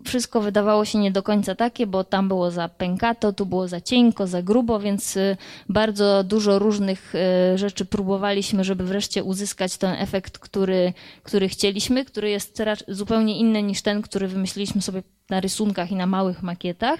wszystko 0.05 0.41
wydawało 0.41 0.85
się 0.85 0.99
nie 0.99 1.11
do 1.11 1.23
końca 1.23 1.55
takie, 1.55 1.87
bo 1.87 2.03
tam 2.03 2.27
było 2.27 2.51
za 2.51 2.69
pękato, 2.69 3.33
tu 3.33 3.45
było 3.45 3.67
za 3.67 3.81
cienko, 3.81 4.27
za 4.27 4.41
grubo, 4.41 4.79
więc 4.79 5.17
y, 5.17 5.37
bardzo 5.69 6.23
dużo 6.23 6.59
różnych 6.59 7.15
y, 7.15 7.57
rzeczy 7.57 7.85
próbowaliśmy, 7.85 8.63
żeby 8.63 8.83
wreszcie 8.83 9.23
uzyskać 9.23 9.77
ten 9.77 9.93
efekt, 9.93 10.37
który, 10.37 10.93
który 11.23 11.49
chcieliśmy, 11.49 12.05
który 12.05 12.29
jest 12.29 12.61
zupełnie 12.87 13.37
inny 13.37 13.63
niż 13.63 13.81
ten, 13.81 14.01
który 14.01 14.27
wymyśliliśmy 14.27 14.81
sobie 14.81 15.03
na 15.29 15.39
rysunkach 15.39 15.91
i 15.91 15.95
na 15.95 16.05
małych 16.05 16.43
makietach. 16.43 16.99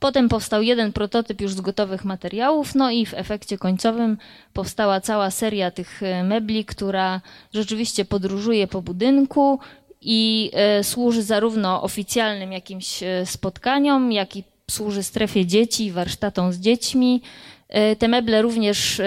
Potem 0.00 0.28
powstał 0.28 0.62
jeden 0.62 0.92
prototyp 0.92 1.40
już 1.40 1.52
z 1.54 1.60
gotowych 1.60 2.04
materiałów, 2.04 2.74
no 2.74 2.90
i 2.90 3.06
w 3.06 3.14
efekcie 3.14 3.58
końcowym 3.58 4.18
powstała 4.52 5.00
cała 5.00 5.30
seria 5.30 5.70
tych 5.70 6.02
y, 6.02 6.24
mebli, 6.24 6.64
która 6.64 7.20
rzeczywiście 7.54 8.04
podróżuje 8.04 8.66
po 8.66 8.82
budynku, 8.82 9.58
i 10.00 10.50
e, 10.52 10.84
służy 10.84 11.22
zarówno 11.22 11.82
oficjalnym 11.82 12.52
jakimś 12.52 13.02
e, 13.02 13.26
spotkaniom, 13.26 14.12
jak 14.12 14.36
i 14.36 14.44
służy 14.70 15.02
strefie 15.02 15.46
dzieci, 15.46 15.92
warsztatom 15.92 16.52
z 16.52 16.58
dziećmi. 16.58 17.22
E, 17.68 17.96
te 17.96 18.08
meble 18.08 18.42
również 18.42 19.00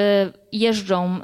jeżdżą 0.51 1.19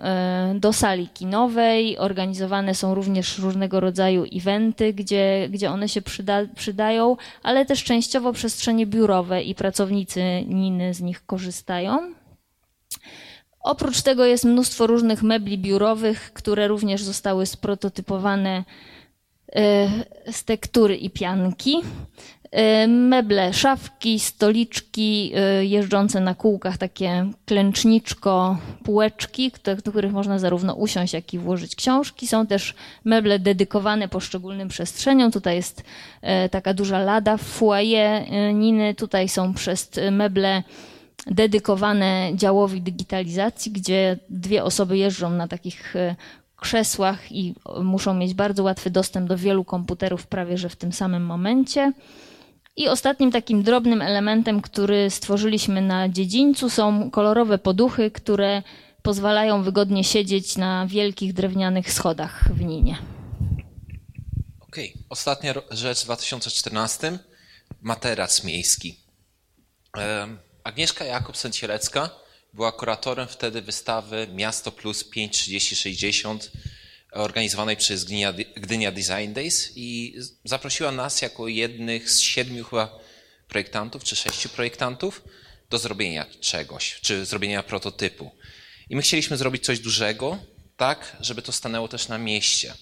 do 0.55 0.73
sali 0.73 1.07
kinowej, 1.07 1.97
organizowane 1.97 2.75
są 2.75 2.95
również 2.95 3.39
różnego 3.39 3.79
rodzaju 3.79 4.25
eventy, 4.33 4.93
gdzie, 4.93 5.47
gdzie 5.51 5.71
one 5.71 5.89
się 5.89 6.01
przyda, 6.01 6.45
przydają, 6.55 7.17
ale 7.43 7.65
też 7.65 7.83
częściowo 7.83 8.33
przestrzenie 8.33 8.85
biurowe 8.85 9.43
i 9.43 9.55
pracownicy 9.55 10.23
Niny 10.47 10.93
z 10.93 11.01
nich 11.01 11.25
korzystają. 11.25 12.13
Oprócz 13.59 14.01
tego 14.01 14.25
jest 14.25 14.45
mnóstwo 14.45 14.87
różnych 14.87 15.23
mebli 15.23 15.57
biurowych, 15.57 16.33
które 16.33 16.67
również 16.67 17.03
zostały 17.03 17.45
sprototypowane 17.45 18.63
z 20.31 20.43
tektury 20.45 20.95
i 20.95 21.09
pianki. 21.09 21.81
E, 22.51 22.87
meble, 22.87 23.53
szafki, 23.53 24.19
stoliczki 24.19 25.31
e, 25.35 25.65
jeżdżące 25.65 26.19
na 26.19 26.35
kółkach, 26.35 26.77
takie 26.77 27.29
klęczniczko, 27.45 28.57
półeczki, 28.83 29.51
do 29.83 29.91
których 29.91 30.11
można 30.11 30.39
zarówno 30.39 30.75
usiąść, 30.75 31.13
jak 31.13 31.33
i 31.33 31.39
włożyć 31.39 31.75
książki. 31.75 32.27
Są 32.27 32.47
też 32.47 32.73
meble 33.05 33.39
dedykowane 33.39 34.07
poszczególnym 34.07 34.67
przestrzeniom. 34.67 35.31
Tutaj 35.31 35.55
jest 35.55 35.83
taka 36.51 36.73
duża 36.73 36.99
lada 36.99 37.37
w 37.37 37.41
foyer 37.41 38.23
Niny. 38.53 38.95
Tutaj 38.95 39.29
są 39.29 39.53
przez 39.53 39.91
meble 40.11 40.63
dedykowane 41.27 42.31
działowi 42.35 42.81
digitalizacji, 42.81 43.71
gdzie 43.71 44.17
dwie 44.29 44.63
osoby 44.63 44.97
jeżdżą 44.97 45.29
na 45.29 45.47
takich 45.47 45.93
krzesłach 46.57 47.31
i 47.31 47.55
muszą 47.83 48.13
mieć 48.13 48.33
bardzo 48.33 48.63
łatwy 48.63 48.89
dostęp 48.89 49.29
do 49.29 49.37
wielu 49.37 49.65
komputerów 49.65 50.27
prawie 50.27 50.57
że 50.57 50.69
w 50.69 50.75
tym 50.75 50.93
samym 50.93 51.25
momencie. 51.25 51.93
I 52.75 52.87
ostatnim 52.87 53.31
takim 53.31 53.63
drobnym 53.63 54.01
elementem, 54.01 54.61
który 54.61 55.09
stworzyliśmy 55.09 55.81
na 55.81 56.09
dziedzińcu 56.09 56.69
są 56.69 57.11
kolorowe 57.11 57.57
poduchy, 57.57 58.11
które 58.11 58.63
pozwalają 59.01 59.63
wygodnie 59.63 60.03
siedzieć 60.03 60.57
na 60.57 60.87
wielkich 60.87 61.33
drewnianych 61.33 61.93
schodach 61.93 62.49
w 62.53 62.61
Ninie. 62.61 62.97
Okej, 64.59 64.89
okay. 64.91 65.03
ostatnia 65.09 65.53
rzecz 65.71 66.01
w 66.01 66.05
2014. 66.05 67.19
Materac 67.81 68.43
miejski. 68.43 68.99
Agnieszka 70.63 71.05
Jakobsen-Cielecka 71.05 72.09
była 72.57 72.71
kuratorem 72.71 73.27
wtedy 73.27 73.61
wystawy 73.61 74.27
Miasto 74.33 74.71
Plus 74.71 75.03
53060 75.03 76.51
organizowanej 77.11 77.77
przez 77.77 78.03
Gdynia, 78.03 78.33
Gdynia 78.55 78.91
Design 78.91 79.33
Days 79.33 79.71
i 79.75 80.15
zaprosiła 80.43 80.91
nas 80.91 81.21
jako 81.21 81.47
jednych 81.47 82.11
z 82.11 82.19
siedmiu 82.19 82.63
chyba 82.63 82.99
projektantów, 83.47 84.03
czy 84.03 84.15
sześciu 84.15 84.49
projektantów 84.49 85.23
do 85.69 85.77
zrobienia 85.77 86.25
czegoś, 86.41 86.99
czy 87.01 87.25
zrobienia 87.25 87.63
prototypu. 87.63 88.31
I 88.89 88.95
my 88.95 89.01
chcieliśmy 89.01 89.37
zrobić 89.37 89.65
coś 89.65 89.79
dużego, 89.79 90.37
tak, 90.77 91.17
żeby 91.19 91.41
to 91.41 91.51
stanęło 91.51 91.87
też 91.87 92.07
na 92.07 92.17
mieście. 92.17 92.73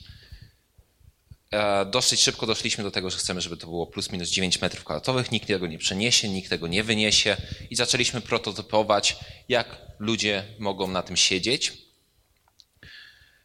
E, 1.51 1.85
dosyć 1.85 2.21
szybko 2.21 2.45
doszliśmy 2.45 2.83
do 2.83 2.91
tego, 2.91 3.09
że 3.09 3.17
chcemy, 3.17 3.41
żeby 3.41 3.57
to 3.57 3.67
było 3.67 3.87
plus 3.87 4.11
minus 4.11 4.29
9 4.29 4.61
metrów 4.61 4.83
kwadratowych, 4.83 5.31
nikt 5.31 5.47
tego 5.47 5.67
nie 5.67 5.77
przeniesie, 5.77 6.29
nikt 6.29 6.49
tego 6.49 6.67
nie 6.67 6.83
wyniesie 6.83 7.37
i 7.69 7.75
zaczęliśmy 7.75 8.21
prototypować, 8.21 9.17
jak 9.49 9.77
ludzie 9.99 10.43
mogą 10.59 10.87
na 10.87 11.03
tym 11.03 11.17
siedzieć. 11.17 11.73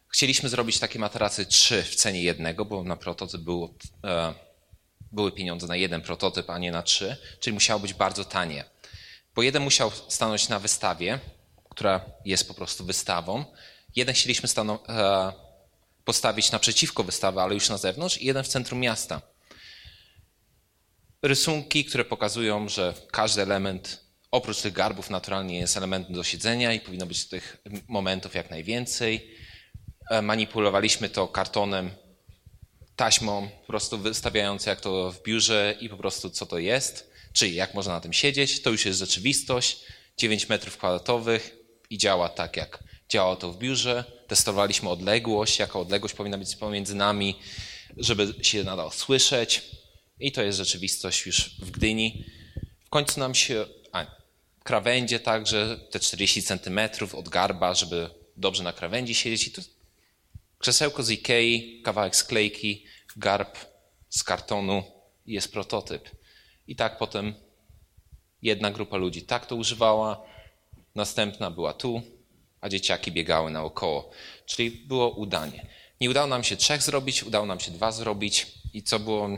Chcieliśmy 0.08 0.48
zrobić 0.48 0.78
takie 0.78 0.98
materacy 0.98 1.46
3 1.46 1.82
w 1.82 1.94
cenie 1.94 2.22
jednego, 2.22 2.64
bo 2.64 2.84
na 2.84 2.96
prototyp 2.96 3.40
było, 3.40 3.74
e, 4.04 4.34
były 5.12 5.32
pieniądze 5.32 5.66
na 5.66 5.76
jeden 5.76 6.00
prototyp, 6.02 6.50
a 6.50 6.58
nie 6.58 6.72
na 6.72 6.82
trzy, 6.82 7.16
czyli 7.40 7.54
musiało 7.54 7.80
być 7.80 7.94
bardzo 7.94 8.24
tanie. 8.24 8.64
Bo 9.34 9.42
jeden 9.42 9.62
musiał 9.62 9.90
stanąć 10.08 10.48
na 10.48 10.58
wystawie, 10.58 11.18
która 11.70 12.00
jest 12.24 12.48
po 12.48 12.54
prostu 12.54 12.84
wystawą. 12.84 13.44
Jeden 13.96 14.14
chcieliśmy 14.14 14.48
stanąć 14.48 14.80
e, 14.88 15.32
postawić 16.04 16.52
naprzeciwko 16.52 17.04
wystawy, 17.04 17.40
ale 17.40 17.54
już 17.54 17.68
na 17.68 17.78
zewnątrz, 17.78 18.18
i 18.18 18.26
jeden 18.26 18.44
w 18.44 18.48
centrum 18.48 18.80
miasta. 18.80 19.22
Rysunki, 21.22 21.84
które 21.84 22.04
pokazują, 22.04 22.68
że 22.68 22.94
każdy 23.10 23.42
element, 23.42 24.04
oprócz 24.30 24.60
tych 24.60 24.72
garbów, 24.72 25.10
naturalnie 25.10 25.58
jest 25.58 25.76
elementem 25.76 26.14
do 26.14 26.24
siedzenia 26.24 26.72
i 26.72 26.80
powinno 26.80 27.06
być 27.06 27.24
tych 27.24 27.62
momentów 27.88 28.34
jak 28.34 28.50
najwięcej. 28.50 29.30
E, 30.10 30.22
manipulowaliśmy 30.22 31.08
to 31.08 31.28
kartonem, 31.28 31.90
taśmą, 32.96 33.48
po 33.60 33.66
prostu 33.66 33.98
wystawiając 33.98 34.66
jak 34.66 34.80
to 34.80 35.12
w 35.12 35.22
biurze 35.22 35.74
i 35.80 35.88
po 35.88 35.96
prostu 35.96 36.30
co 36.30 36.46
to 36.46 36.58
jest, 36.58 37.10
czyli 37.32 37.54
jak 37.54 37.74
można 37.74 37.92
na 37.92 38.00
tym 38.00 38.12
siedzieć. 38.12 38.62
To 38.62 38.70
już 38.70 38.86
jest 38.86 38.98
rzeczywistość. 38.98 39.80
9 40.16 40.48
metrów 40.48 40.76
kwadratowych 40.76 41.56
i 41.90 41.98
działa 41.98 42.28
tak, 42.28 42.56
jak 42.56 42.84
Działało 43.10 43.36
to 43.36 43.52
w 43.52 43.58
biurze, 43.58 44.04
testowaliśmy 44.26 44.88
odległość, 44.88 45.58
jaka 45.58 45.78
odległość 45.78 46.14
powinna 46.14 46.38
być 46.38 46.56
pomiędzy 46.56 46.94
nami, 46.94 47.38
żeby 47.96 48.34
się 48.44 48.64
nadal 48.64 48.90
słyszeć. 48.90 49.62
I 50.20 50.32
to 50.32 50.42
jest 50.42 50.58
rzeczywistość 50.58 51.26
już 51.26 51.50
w 51.58 51.70
Gdyni. 51.70 52.24
W 52.84 52.88
końcu 52.90 53.20
nam 53.20 53.34
się, 53.34 53.66
a, 53.92 54.06
krawędzie 54.62 55.20
także, 55.20 55.80
te 55.90 56.00
40 56.00 56.42
centymetrów 56.42 57.14
od 57.14 57.28
garba, 57.28 57.74
żeby 57.74 58.10
dobrze 58.36 58.62
na 58.62 58.72
krawędzi 58.72 59.14
siedzieć. 59.14 59.46
I 59.46 59.50
to 59.50 59.62
krzesełko 60.58 61.02
z 61.02 61.10
Ikei, 61.10 61.82
kawałek 61.82 62.16
sklejki, 62.16 62.84
garb 63.16 63.58
z 64.08 64.22
kartonu 64.22 64.82
jest 65.26 65.52
prototyp. 65.52 66.10
I 66.66 66.76
tak 66.76 66.98
potem 66.98 67.34
jedna 68.42 68.70
grupa 68.70 68.96
ludzi 68.96 69.22
tak 69.22 69.46
to 69.46 69.56
używała, 69.56 70.22
następna 70.94 71.50
była 71.50 71.72
tu, 71.72 72.02
a 72.60 72.68
dzieciaki 72.68 73.12
biegały 73.12 73.50
naokoło. 73.50 74.10
Czyli 74.46 74.70
było 74.70 75.10
udanie. 75.10 75.66
Nie 76.00 76.10
udało 76.10 76.26
nam 76.26 76.44
się 76.44 76.56
trzech 76.56 76.82
zrobić, 76.82 77.22
udało 77.22 77.46
nam 77.46 77.60
się 77.60 77.70
dwa 77.70 77.92
zrobić 77.92 78.46
i 78.72 78.82
co 78.82 78.98
było 78.98 79.28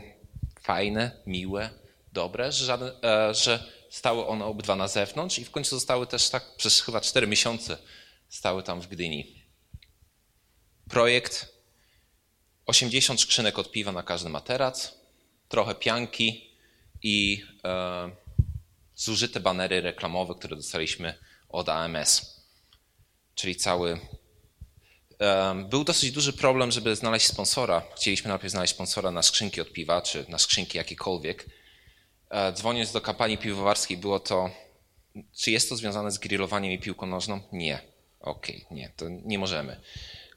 fajne, 0.60 1.10
miłe, 1.26 1.70
dobre, 2.12 2.52
że, 2.52 2.96
e, 3.02 3.34
że 3.34 3.64
stały 3.90 4.26
one 4.26 4.44
obydwa 4.44 4.76
na 4.76 4.88
zewnątrz 4.88 5.38
i 5.38 5.44
w 5.44 5.50
końcu 5.50 5.76
zostały 5.76 6.06
też 6.06 6.30
tak 6.30 6.56
przez 6.56 6.80
chyba 6.80 7.00
cztery 7.00 7.26
miesiące 7.26 7.78
stały 8.28 8.62
tam 8.62 8.80
w 8.80 8.86
Gdyni. 8.86 9.42
Projekt 10.88 11.52
80 12.66 13.20
skrzynek 13.20 13.58
od 13.58 13.70
piwa 13.70 13.92
na 13.92 14.02
każdy 14.02 14.28
materac, 14.28 14.94
trochę 15.48 15.74
pianki 15.74 16.56
i 17.02 17.44
e, 17.64 18.10
zużyte 18.94 19.40
banery 19.40 19.80
reklamowe, 19.80 20.34
które 20.34 20.56
dostaliśmy 20.56 21.14
od 21.48 21.68
AMS. 21.68 22.31
Czyli 23.34 23.56
cały. 23.56 23.98
Był 25.68 25.84
dosyć 25.84 26.12
duży 26.12 26.32
problem, 26.32 26.70
żeby 26.70 26.96
znaleźć 26.96 27.26
sponsora. 27.26 27.82
Chcieliśmy 27.96 28.28
najpierw 28.28 28.50
znaleźć 28.50 28.74
sponsora 28.74 29.10
na 29.10 29.22
skrzynki 29.22 29.60
od 29.60 29.72
piwa, 29.72 30.02
czy 30.02 30.24
na 30.28 30.38
skrzynki 30.38 30.78
jakiekolwiek. 30.78 31.46
E, 32.30 32.52
dzwoniąc 32.52 32.92
do 32.92 33.00
kampanii 33.00 33.38
piwowarskiej, 33.38 33.96
było 33.96 34.20
to. 34.20 34.50
Czy 35.36 35.50
jest 35.50 35.68
to 35.68 35.76
związane 35.76 36.10
z 36.10 36.18
grillowaniem 36.18 36.72
i 36.72 36.78
piłką 36.78 37.06
nożną? 37.06 37.40
Nie. 37.52 37.80
Okej, 38.20 38.64
okay, 38.64 38.76
nie, 38.76 38.92
to 38.96 39.08
nie 39.08 39.38
możemy. 39.38 39.80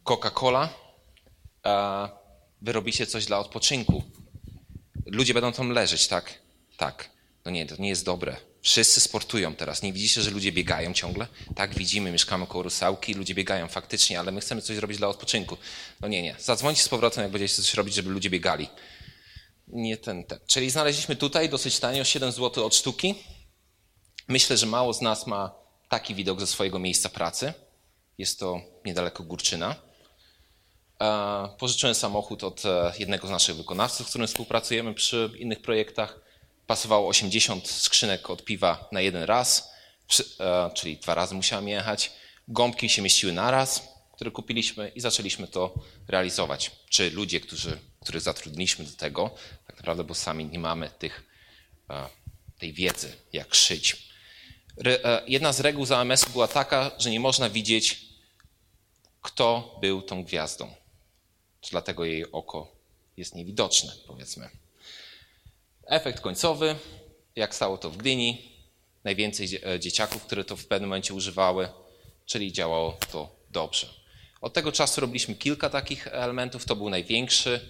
Coca-Cola. 0.04 0.70
E, 1.66 2.10
wy 2.62 2.72
robicie 2.72 3.08
coś 3.08 3.26
dla 3.26 3.40
odpoczynku. 3.40 4.04
Ludzie 5.06 5.34
będą 5.34 5.52
tam 5.52 5.70
leżeć, 5.70 6.08
tak? 6.08 6.34
Tak. 6.78 7.10
No 7.46 7.52
nie, 7.52 7.66
to 7.66 7.76
nie 7.80 7.90
jest 7.90 8.06
dobre. 8.06 8.36
Wszyscy 8.66 9.02
sportują 9.02 9.56
teraz. 9.56 9.82
Nie 9.82 9.94
widzicie, 9.94 10.22
że 10.22 10.32
ludzie 10.32 10.52
biegają 10.52 10.94
ciągle? 10.94 11.28
Tak, 11.56 11.76
widzimy, 11.76 12.12
mieszkamy 12.12 12.48
koło 12.48 12.64
Rusałki, 12.64 13.14
ludzie 13.14 13.36
biegają 13.36 13.68
faktycznie, 13.68 14.20
ale 14.20 14.32
my 14.32 14.42
chcemy 14.42 14.62
coś 14.62 14.76
zrobić 14.76 14.98
dla 14.98 15.08
odpoczynku. 15.08 15.58
No 16.02 16.08
nie, 16.08 16.22
nie. 16.22 16.36
Zadzwońcie 16.40 16.82
z 16.84 16.90
powrotem, 16.90 17.24
jak 17.24 17.32
będziecie 17.32 17.56
coś 17.56 17.74
robić, 17.74 17.94
żeby 17.94 18.10
ludzie 18.10 18.30
biegali. 18.30 18.70
Nie 19.68 19.98
ten, 19.98 20.24
ten. 20.24 20.40
Czyli 20.48 20.70
znaleźliśmy 20.70 21.16
tutaj 21.16 21.50
dosyć 21.50 21.80
tanio, 21.80 22.04
7 22.04 22.32
zł 22.32 22.66
od 22.66 22.76
sztuki. 22.76 23.16
Myślę, 24.28 24.58
że 24.58 24.66
mało 24.66 24.94
z 24.94 25.02
nas 25.02 25.28
ma 25.28 25.52
taki 25.90 26.16
widok 26.16 26.40
ze 26.40 26.48
swojego 26.48 26.80
miejsca 26.80 27.10
pracy. 27.10 27.54
Jest 28.18 28.40
to 28.40 28.62
niedaleko 28.86 29.24
Górczyna. 29.24 29.76
E, 31.02 31.50
pożyczyłem 31.60 31.96
samochód 31.96 32.44
od 32.44 32.66
e, 32.66 32.94
jednego 33.00 33.28
z 33.28 33.32
naszych 33.32 33.56
wykonawców, 33.56 34.08
z 34.08 34.10
którym 34.10 34.28
współpracujemy 34.28 34.94
przy 34.94 35.32
innych 35.38 35.62
projektach. 35.62 36.25
Pasowało 36.68 37.08
80 37.08 37.68
skrzynek 37.68 38.30
od 38.30 38.46
piwa 38.46 38.90
na 38.92 39.02
jeden 39.02 39.24
raz, 39.24 39.72
e, 40.40 40.72
czyli 40.74 40.98
dwa 40.98 41.16
razy 41.16 41.36
musiałem 41.36 41.68
jechać. 41.68 42.12
Gąbki 42.48 42.90
się 42.90 43.02
mieściły 43.02 43.34
na 43.34 43.52
raz, 43.52 43.88
które 44.12 44.32
kupiliśmy 44.32 44.90
i 44.96 45.02
zaczęliśmy 45.02 45.48
to 45.48 45.74
realizować. 46.08 46.72
Czy 46.90 47.12
ludzie, 47.12 47.40
którzy, 47.40 47.80
których 48.02 48.22
zatrudniliśmy 48.22 48.86
do 48.86 48.98
tego, 48.98 49.36
tak 49.68 49.78
naprawdę, 49.78 50.04
bo 50.04 50.16
sami 50.16 50.46
nie 50.46 50.60
mamy 50.60 50.90
tych, 51.00 51.24
tej 52.60 52.74
wiedzy, 52.74 53.14
jak 53.34 53.56
szyć. 53.56 54.10
Jedna 55.28 55.54
z 55.54 55.60
reguł 55.60 55.86
z 55.86 55.92
AMS 55.92 56.26
była 56.26 56.48
taka, 56.48 56.92
że 56.98 57.12
nie 57.12 57.20
można 57.20 57.50
widzieć, 57.50 58.06
kto 59.22 59.78
był 59.82 60.02
tą 60.02 60.24
gwiazdą 60.24 60.76
dlatego 61.72 62.06
jej 62.06 62.32
oko 62.32 62.72
jest 63.18 63.36
niewidoczne, 63.36 63.94
powiedzmy. 64.08 64.50
Efekt 65.86 66.22
końcowy, 66.22 66.76
jak 67.36 67.56
stało 67.56 67.78
to 67.78 67.90
w 67.90 67.98
Gdyni, 67.98 68.52
najwięcej 69.04 69.48
e, 69.66 69.80
dzieciaków, 69.80 70.24
które 70.24 70.44
to 70.44 70.56
w 70.56 70.66
pewnym 70.66 70.90
momencie 70.90 71.14
używały, 71.14 71.70
czyli 72.26 72.54
działało 72.54 72.98
to 73.12 73.36
dobrze. 73.50 73.88
Od 74.42 74.54
tego 74.54 74.72
czasu 74.72 75.02
robiliśmy 75.02 75.36
kilka 75.36 75.70
takich 75.70 76.08
elementów, 76.08 76.66
to 76.66 76.76
był 76.76 76.90
największy. 76.90 77.70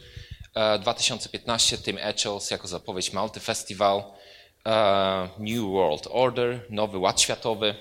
2015 0.79 1.75
e, 1.75 1.79
Tim 1.79 1.97
Etchells 1.97 2.51
jako 2.51 2.67
zapowiedź 2.67 3.13
Multi 3.13 3.39
Festival, 3.39 4.03
e, 4.65 5.29
New 5.39 5.71
World 5.71 6.07
Order, 6.11 6.65
Nowy 6.69 6.97
Ład 6.97 7.21
Światowy, 7.21 7.75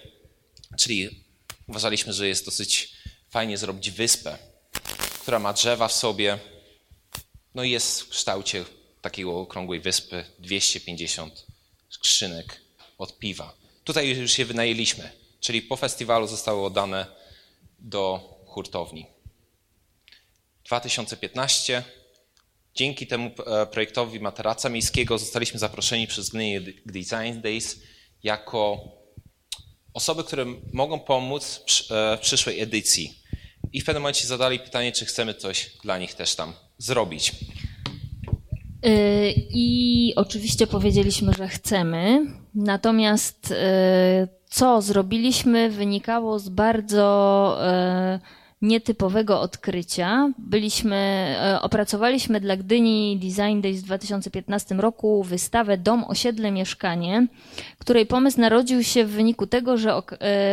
czyli 0.79 1.25
uważaliśmy, 1.69 2.13
że 2.13 2.29
jest 2.29 2.45
dosyć 2.45 2.93
fajnie 3.31 3.59
zrobić 3.59 3.91
wyspę 3.91 4.39
która 5.25 5.39
ma 5.39 5.53
drzewa 5.53 5.89
w 5.89 5.93
sobie, 5.93 6.39
no 7.55 7.65
i 7.65 7.71
jest 7.71 8.03
w 8.03 8.09
kształcie 8.09 8.65
takiej 9.05 9.25
okrągłej 9.25 9.81
wyspy 9.81 10.25
250 10.39 11.47
skrzynek 11.89 12.61
od 12.99 13.19
piwa. 13.19 13.55
Tutaj 13.85 14.09
już 14.09 14.33
się 14.33 14.45
wynajęliśmy, 14.45 15.13
czyli 15.41 15.63
po 15.63 15.77
festiwalu 15.77 16.27
zostały 16.27 16.65
oddane 16.65 17.07
do 17.79 18.21
hurtowni. 18.47 19.07
2015 20.65 21.85
Dzięki 22.75 23.07
temu 23.07 23.31
e, 23.47 23.67
projektowi 23.67 24.21
materaca 24.21 24.69
miejskiego 24.69 25.19
zostaliśmy 25.19 25.59
zaproszeni 25.59 26.07
przez 26.07 26.29
Gdynię 26.29 26.61
Design 26.87 27.41
Days 27.43 27.81
jako 28.23 28.79
osoby, 29.93 30.25
które 30.25 30.47
mogą 30.73 31.01
pomóc 31.01 31.61
w 32.17 32.19
przyszłej 32.21 32.61
edycji 32.61 33.23
i 33.73 33.81
w 33.81 33.85
pewnym 33.85 34.03
momencie 34.03 34.27
zadali 34.27 34.59
pytanie, 34.59 34.93
czy 34.93 35.05
chcemy 35.05 35.35
coś 35.35 35.71
dla 35.83 35.99
nich 35.99 36.15
też 36.15 36.35
tam 36.35 36.55
zrobić. 36.79 37.33
Y, 38.87 39.35
I 39.51 40.13
oczywiście 40.17 40.67
powiedzieliśmy, 40.67 41.33
że 41.33 41.49
chcemy. 41.49 42.27
Natomiast 42.55 43.51
y, 43.51 43.55
co 44.49 44.83
zrobiliśmy, 44.83 45.71
wynikało 45.71 46.39
z 46.39 46.49
bardzo 46.49 47.59
y, 48.17 48.45
nietypowego 48.63 49.41
odkrycia. 49.41 50.31
Byliśmy, 50.39 51.37
opracowaliśmy 51.61 52.41
dla 52.41 52.57
Gdyni 52.57 53.19
Design 53.23 53.61
Days 53.61 53.81
w 53.81 53.85
2015 53.85 54.75
roku 54.75 55.23
wystawę 55.23 55.79
Dom, 55.79 56.05
osiedle, 56.05 56.51
mieszkanie, 56.51 57.27
której 57.79 58.07
pomysł 58.07 58.41
narodził 58.41 58.83
się 58.83 59.05
w 59.05 59.11
wyniku 59.11 59.47
tego, 59.47 59.77
że 59.77 59.95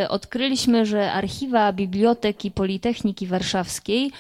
odkryliśmy, 0.10 0.86
że 0.86 1.12
archiwa 1.12 1.74
Biblioteki 1.74 2.52
Politechniki 2.52 3.28
Warszawskiej 3.28 4.12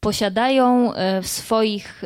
posiadają 0.00 0.92
w 1.22 1.26
swoich 1.26 2.02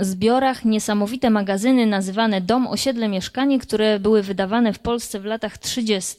zbiorach 0.00 0.64
niesamowite 0.64 1.30
magazyny 1.30 1.86
nazywane 1.86 2.40
Dom, 2.40 2.66
Osiedle, 2.66 3.08
Mieszkanie, 3.08 3.58
które 3.58 4.00
były 4.00 4.22
wydawane 4.22 4.72
w 4.72 4.78
Polsce 4.78 5.20
w 5.20 5.24
latach 5.24 5.58
30. 5.58 6.16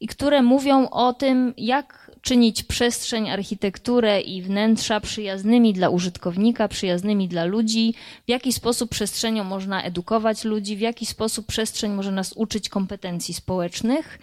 i 0.00 0.08
które 0.08 0.42
mówią 0.42 0.88
o 0.88 1.12
tym, 1.12 1.54
jak 1.56 2.10
czynić 2.22 2.62
przestrzeń, 2.62 3.30
architekturę 3.30 4.20
i 4.20 4.42
wnętrza 4.42 5.00
przyjaznymi 5.00 5.72
dla 5.72 5.88
użytkownika, 5.88 6.68
przyjaznymi 6.68 7.28
dla 7.28 7.44
ludzi, 7.44 7.94
w 8.26 8.30
jaki 8.30 8.52
sposób 8.52 8.90
przestrzenią 8.90 9.44
można 9.44 9.82
edukować 9.82 10.44
ludzi, 10.44 10.76
w 10.76 10.80
jaki 10.80 11.06
sposób 11.06 11.46
przestrzeń 11.46 11.92
może 11.92 12.12
nas 12.12 12.32
uczyć 12.32 12.68
kompetencji 12.68 13.34
społecznych. 13.34 14.18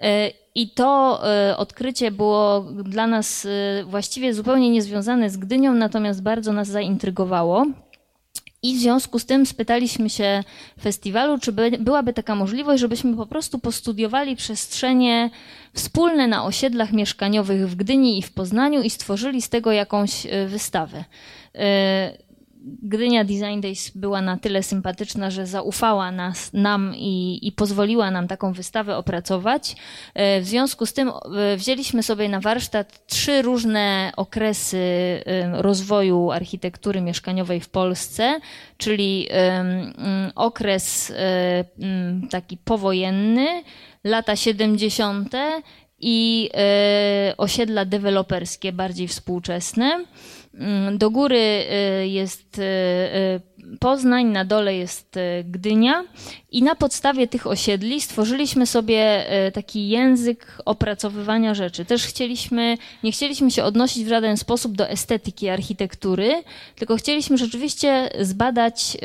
E, 0.00 0.30
I 0.54 0.70
to 0.70 1.20
e, 1.24 1.56
odkrycie 1.56 2.10
było 2.10 2.60
dla 2.84 3.06
nas 3.06 3.46
e, 3.46 3.84
właściwie 3.84 4.34
zupełnie 4.34 4.70
niezwiązane 4.70 5.30
z 5.30 5.36
Gdynią, 5.36 5.74
natomiast 5.74 6.22
bardzo 6.22 6.52
nas 6.52 6.68
zaintrygowało. 6.68 7.66
I 8.62 8.74
w 8.74 8.80
związku 8.80 9.18
z 9.18 9.26
tym 9.26 9.46
spytaliśmy 9.46 10.10
się 10.10 10.44
festiwalu, 10.80 11.38
czy 11.38 11.52
by, 11.52 11.70
byłaby 11.70 12.12
taka 12.12 12.34
możliwość, 12.34 12.80
żebyśmy 12.80 13.16
po 13.16 13.26
prostu 13.26 13.58
postudiowali 13.58 14.36
przestrzenie 14.36 15.30
wspólne 15.74 16.28
na 16.28 16.44
osiedlach 16.44 16.92
mieszkaniowych 16.92 17.70
w 17.70 17.74
Gdyni 17.74 18.18
i 18.18 18.22
w 18.22 18.32
Poznaniu 18.32 18.82
i 18.82 18.90
stworzyli 18.90 19.42
z 19.42 19.48
tego 19.48 19.72
jakąś 19.72 20.26
wystawę. 20.46 21.04
E, 22.60 22.70
Gdynia 22.82 23.24
Design 23.24 23.60
Days 23.60 23.90
była 23.90 24.20
na 24.22 24.36
tyle 24.36 24.62
sympatyczna, 24.62 25.30
że 25.30 25.46
zaufała 25.46 26.12
nas, 26.12 26.52
nam 26.52 26.94
i, 26.96 27.38
i 27.42 27.52
pozwoliła 27.52 28.10
nam 28.10 28.28
taką 28.28 28.52
wystawę 28.52 28.96
opracować. 28.96 29.76
E, 30.14 30.40
w 30.40 30.46
związku 30.46 30.86
z 30.86 30.92
tym 30.92 31.08
e, 31.08 31.56
wzięliśmy 31.56 32.02
sobie 32.02 32.28
na 32.28 32.40
warsztat 32.40 33.06
trzy 33.06 33.42
różne 33.42 34.12
okresy 34.16 34.78
e, 35.26 35.62
rozwoju 35.62 36.30
architektury 36.30 37.00
mieszkaniowej 37.00 37.60
w 37.60 37.68
Polsce, 37.68 38.40
czyli 38.76 39.28
okres 40.34 41.12
taki 42.30 42.56
powojenny, 42.56 43.62
lata 44.04 44.36
70. 44.36 45.34
i 46.00 46.50
osiedla 47.36 47.84
deweloperskie 47.84 48.72
bardziej 48.72 49.08
współczesne. 49.08 50.04
Mm, 50.54 50.98
do 50.98 51.10
góry 51.10 51.64
y, 52.02 52.08
jest 52.08 52.58
y, 52.58 52.62
y, 52.62 53.60
Poznań, 53.80 54.26
na 54.26 54.44
dole 54.44 54.76
jest 54.76 55.14
Gdynia 55.44 56.04
i 56.50 56.62
na 56.62 56.74
podstawie 56.74 57.28
tych 57.28 57.46
osiedli 57.46 58.00
stworzyliśmy 58.00 58.66
sobie 58.66 59.26
taki 59.52 59.88
język 59.88 60.58
opracowywania 60.64 61.54
rzeczy. 61.54 61.84
Też 61.84 62.06
chcieliśmy, 62.06 62.78
nie 63.02 63.12
chcieliśmy 63.12 63.50
się 63.50 63.64
odnosić 63.64 64.04
w 64.04 64.08
żaden 64.08 64.36
sposób 64.36 64.72
do 64.72 64.88
estetyki 64.88 65.48
architektury, 65.48 66.42
tylko 66.76 66.96
chcieliśmy 66.96 67.38
rzeczywiście 67.38 68.10
zbadać 68.20 68.96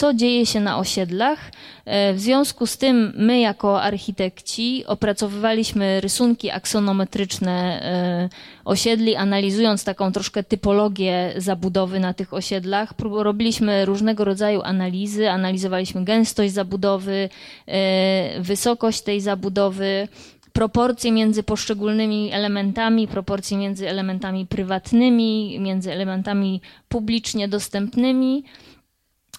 co 0.00 0.14
dzieje 0.14 0.46
się 0.46 0.60
na 0.60 0.78
osiedlach. 0.78 1.52
E, 1.84 2.12
w 2.14 2.20
związku 2.20 2.66
z 2.66 2.78
tym 2.78 3.12
my 3.16 3.40
jako 3.40 3.82
architekci 3.82 4.84
opracowywaliśmy 4.86 6.00
rysunki 6.00 6.50
aksonometryczne 6.50 7.82
e, 7.82 8.28
osiedli, 8.64 9.16
analizując 9.16 9.84
taką 9.84 10.12
troszkę 10.12 10.42
typologię 10.42 11.32
zabudowy 11.36 12.00
na 12.00 12.14
tych 12.14 12.34
osiedlach. 12.34 12.94
Robiliśmy 12.98 13.84
różnego 13.84 14.24
rodzaju 14.24 14.62
analizy, 14.62 15.30
analizowaliśmy 15.30 16.04
gęstość 16.04 16.52
zabudowy, 16.52 17.28
e, 17.66 18.40
wysokość 18.40 19.00
tej 19.00 19.20
zabudowy, 19.20 20.08
proporcje 20.52 21.12
między 21.12 21.42
poszczególnymi 21.42 22.32
elementami, 22.32 23.08
proporcje 23.08 23.58
między 23.58 23.88
elementami 23.88 24.46
prywatnymi, 24.46 25.58
między 25.60 25.92
elementami 25.92 26.60
publicznie 26.88 27.48
dostępnymi. 27.48 28.44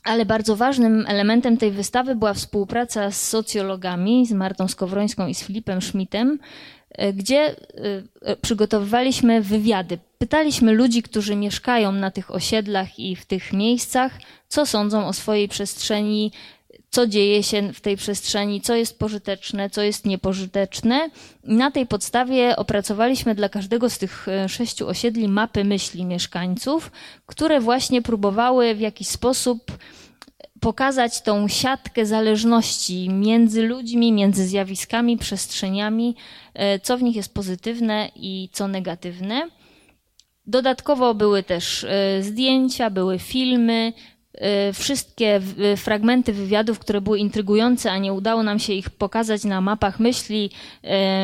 Ale 0.04 0.26
bardzo 0.26 0.56
ważnym 0.56 1.06
elementem 1.08 1.58
tej 1.58 1.72
wystawy 1.72 2.16
była 2.16 2.34
współpraca 2.34 3.12
z 3.12 3.28
socjologami, 3.28 4.26
z 4.26 4.32
Martą 4.32 4.68
Skowrońską 4.68 5.28
i 5.28 5.36
z 5.36 5.43
Filipem 5.43 5.82
Schmidtem, 5.82 6.39
e, 6.91 7.14
gdzie 7.14 7.39
e, 7.41 7.56
e, 8.22 8.36
przygotowywaliśmy 8.36 9.41
wywiady. 9.41 9.97
Pytaliśmy 10.18 10.74
ludzi, 10.74 11.04
którzy 11.04 11.36
mieszkają 11.36 11.91
na 11.91 12.12
tych 12.12 12.32
osiedlach 12.32 12.99
i 12.99 13.16
w 13.16 13.26
tych 13.26 13.54
miejscach, 13.54 14.12
co 14.47 14.66
sądzą 14.66 15.08
o 15.08 15.14
swojej 15.14 15.47
przestrzeni, 15.47 16.32
co 16.91 17.07
dzieje 17.07 17.43
się 17.43 17.73
w 17.73 17.81
tej 17.81 17.97
przestrzeni, 17.97 18.61
co 18.61 18.75
jest 18.75 18.99
pożyteczne, 18.99 19.69
co 19.69 19.81
jest 19.81 20.05
niepożyteczne. 20.05 21.09
I 21.43 21.53
na 21.53 21.71
tej 21.71 21.85
podstawie 21.85 22.55
opracowaliśmy 22.55 23.35
dla 23.35 23.49
każdego 23.49 23.89
z 23.89 23.97
tych 23.97 24.27
sześciu 24.47 24.87
osiedli 24.87 25.27
mapy 25.27 25.63
myśli 25.63 26.05
mieszkańców, 26.05 26.91
które 27.25 27.59
właśnie 27.59 28.01
próbowały 28.01 28.75
w 28.75 28.79
jakiś 28.79 29.07
sposób 29.07 29.71
pokazać 30.61 31.21
tą 31.21 31.47
siatkę 31.47 32.05
zależności 32.05 33.09
między 33.09 33.61
ludźmi, 33.61 34.13
między 34.13 34.47
zjawiskami, 34.47 35.17
przestrzeniami, 35.17 36.15
e, 36.53 36.79
co 36.79 36.97
w 36.97 37.03
nich 37.03 37.15
jest 37.15 37.33
pozytywne 37.33 38.11
i 38.15 38.49
co 38.51 38.67
negatywne. 38.67 39.49
Dodatkowo 40.47 41.13
były 41.13 41.43
też 41.43 41.83
e, 41.83 42.23
zdjęcia, 42.23 42.89
były 42.89 43.19
filmy, 43.19 43.93
e, 43.97 44.20
wszystkie 44.73 45.41
fragmenty 45.77 46.34
wywiadów, 46.34 46.79
które 46.79 47.01
były 47.01 47.19
intrygujące, 47.19 47.91
a 47.91 47.97
nie 47.97 48.13
udało 48.13 48.43
nam 48.43 48.59
się 48.59 48.73
ich 48.73 48.89
pokazać 48.89 49.43
na 49.43 49.61
mapach 49.61 49.99
myśli, 49.99 50.49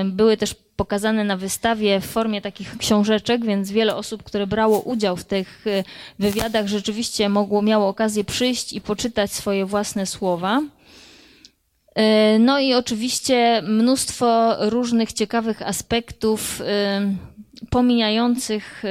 były 0.05 0.37
też 0.37 0.55
pokazane 0.77 1.23
na 1.23 1.37
wystawie 1.37 2.01
w 2.01 2.05
formie 2.05 2.41
takich 2.41 2.77
książeczek, 2.77 3.45
więc 3.45 3.71
wiele 3.71 3.95
osób, 3.95 4.23
które 4.23 4.47
brało 4.47 4.79
udział 4.81 5.17
w 5.17 5.23
tych 5.23 5.67
y, 5.67 5.83
wywiadach, 6.19 6.67
rzeczywiście 6.67 7.29
mogło, 7.29 7.61
miało 7.61 7.87
okazję 7.87 8.23
przyjść 8.23 8.73
i 8.73 8.81
poczytać 8.81 9.31
swoje 9.31 9.65
własne 9.65 10.05
słowa. 10.05 10.61
Y, 10.61 12.39
no 12.39 12.59
i 12.59 12.73
oczywiście 12.73 13.61
mnóstwo 13.67 14.55
różnych 14.69 15.13
ciekawych 15.13 15.61
aspektów 15.61 16.61
y, 16.61 16.65
pomijających 17.69 18.83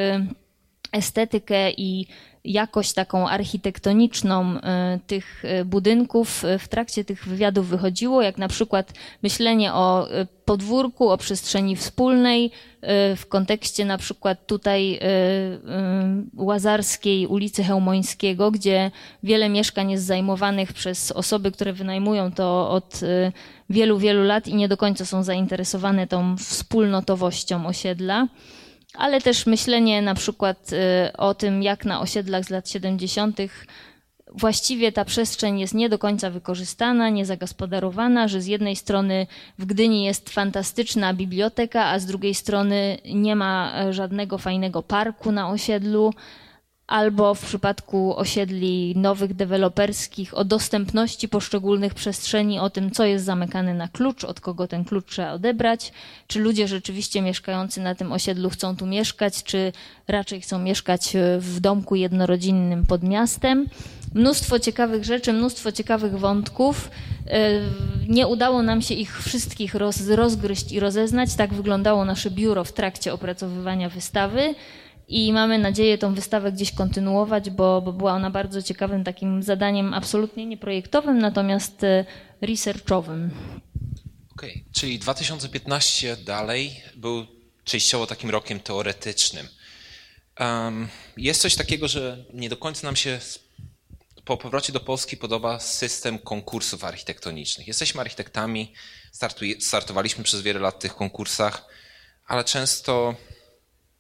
estetykę 0.93 1.71
i 1.71 2.07
jakość 2.47 2.93
taką 2.93 3.29
architektoniczną 3.29 4.61
e, 4.61 4.99
tych 5.07 5.45
e, 5.45 5.65
budynków 5.65 6.45
e, 6.45 6.59
w 6.59 6.69
trakcie 6.69 7.05
tych 7.05 7.29
wywiadów 7.29 7.69
wychodziło, 7.69 8.23
jak 8.23 8.39
na 8.39 8.49
przykład 8.49 8.93
myślenie 9.23 9.73
o 9.73 10.09
podwórku, 10.45 11.11
o 11.11 11.19
przestrzeni 11.19 11.77
wspólnej 11.77 12.51
w 13.17 13.23
kontekście 13.29 13.85
na 13.85 13.99
przykład 13.99 14.47
tutaj 14.47 15.01
Łazarskiej 16.37 17.27
ulicy 17.27 17.65
Chełmońskiego, 17.65 18.51
gdzie 18.51 18.91
wiele 19.23 19.49
mieszkań 19.49 19.91
jest 19.91 20.05
zajmowanych 20.05 20.73
przez 20.73 21.13
osoby, 21.13 21.53
które 21.53 21.73
wynajmują 21.73 22.33
to 22.33 22.71
od 22.71 23.01
wielu, 23.71 23.99
wielu 23.99 24.25
lat 24.25 24.49
i 24.49 24.55
nie 24.55 24.69
do 24.69 24.77
końca 24.77 25.05
są 25.05 25.23
zainteresowane 25.23 26.07
tą 26.07 26.37
wspólnotowością 26.37 27.67
osiedla 27.67 28.29
ale 28.99 29.21
też 29.21 29.47
myślenie 29.47 30.03
na 30.03 30.15
przykład 30.15 30.73
y, 30.73 31.17
o 31.17 31.35
tym, 31.35 31.63
jak 31.63 31.85
na 31.85 32.01
osiedlach 32.01 32.45
z 32.45 32.51
lat 32.51 32.71
70. 32.71 33.39
właściwie 34.33 34.93
ta 34.93 35.05
przestrzeń 35.05 35.61
jest 35.61 35.75
nie 35.75 35.89
do 35.89 35.99
końca 35.99 36.31
wykorzystana, 36.31 37.09
niezagospodarowana, 37.09 38.29
że 38.29 38.41
z 38.41 38.47
jednej 38.47 38.77
strony 38.77 39.27
w 39.59 39.65
Gdyni 39.67 40.05
jest 40.05 40.31
fantastyczna 40.31 41.15
biblioteka, 41.15 41.85
a 41.85 41.99
z 41.99 42.07
drugiej 42.07 42.35
strony 42.35 42.99
nie 43.15 43.37
ma 43.37 43.73
e, 43.77 43.93
żadnego 43.93 44.39
fajnego 44.39 44.83
parku 44.83 45.33
na 45.33 45.49
osiedlu 45.51 46.13
albo 46.87 47.35
w 47.35 47.45
przypadku 47.47 48.17
osiedli 48.17 48.95
nowych, 48.97 49.35
deweloperskich, 49.35 50.39
o 50.39 50.45
dostępności 50.45 51.29
poszczególnych 51.29 51.95
przestrzeni, 51.95 52.59
o 52.59 52.71
tym, 52.71 52.91
co 52.91 53.05
jest 53.05 53.25
zamykane 53.25 53.75
na 53.75 53.89
klucz, 53.89 54.25
od 54.25 54.41
kogo 54.41 54.69
ten 54.69 54.85
klucz 54.85 55.07
trzeba 55.11 55.33
odebrać, 55.33 55.93
czy 56.27 56.41
ludzie 56.41 56.69
rzeczywiście 56.69 57.23
mieszkający 57.23 57.81
na 57.81 57.95
tym 57.95 58.13
osiedlu 58.13 58.51
chcą 58.51 58.77
tu 58.77 58.87
mieszkać, 58.87 59.43
czy 59.43 59.73
raczej 60.09 60.41
chcą 60.41 60.59
mieszkać 60.59 61.17
e, 61.17 61.39
w 61.39 61.61
domku 61.61 61.95
jednorodzinnym 61.97 62.87
pod 62.87 63.03
miastem. 63.03 63.67
Mnóstwo 64.15 64.59
ciekawych 64.59 65.05
rzeczy, 65.05 65.33
mnóstwo 65.33 65.73
ciekawych 65.73 66.19
wątków. 66.19 66.91
E, 67.29 67.51
nie 68.09 68.27
udało 68.27 68.63
nam 68.63 68.83
się 68.83 68.95
ich 68.95 69.23
wszystkich 69.23 69.75
roz, 69.75 70.09
rozgryźć 70.09 70.73
i 70.73 70.81
rozeznać. 70.81 71.35
Tak 71.35 71.55
wyglądało 71.55 72.05
nasze 72.05 72.31
biuro 72.31 72.65
w 72.65 72.73
trakcie 72.73 73.13
opracowywania 73.13 73.89
wystawy 73.89 74.55
i 75.09 75.33
mamy 75.33 75.59
nadzieję 75.59 75.99
tą 75.99 76.15
wystawę 76.15 76.53
gdzieś 76.53 76.73
kontynuować, 76.73 77.51
bo, 77.51 77.83
bo 77.83 77.93
była 77.93 78.13
ona 78.13 78.31
bardzo 78.31 78.63
ciekawym 78.63 79.05
takim 79.05 79.43
zadaniem 79.43 79.95
absolutnie 79.95 80.47
nie 80.47 80.57
projektowym, 80.57 81.19
natomiast 81.19 81.85
e, 81.85 82.05
researchowym. 82.41 83.31
Okej, 84.33 84.51
okay. 84.51 84.65
czyli 84.73 84.99
2015 84.99 86.17
dalej 86.17 86.83
był 86.97 87.27
częściowo 87.65 88.07
takim 88.07 88.31
rokiem 88.31 88.61
teoretycznym. 88.61 89.49
Um, 90.41 90.89
jest 91.17 91.43
coś 91.43 91.55
takiego, 91.55 91.89
że 91.89 92.25
nie 92.35 92.49
do 92.49 92.57
końca 92.57 92.87
nam 92.87 92.97
się 92.97 93.19
po 94.25 94.37
powrocie 94.37 94.73
do 94.73 94.81
Polski 94.81 95.17
podoba 95.17 95.61
system 95.61 96.19
konkursów 96.19 96.85
architektonicznych. 96.85 97.69
Jesteśmy 97.69 98.01
architektami, 98.01 98.73
startowaliśmy 99.61 100.25
przez 100.25 100.43
wiele 100.43 100.61
lat 100.61 100.75
w 100.75 100.79
tych 100.79 100.95
konkursach, 100.95 101.69
ale 102.27 102.45
często 102.45 103.15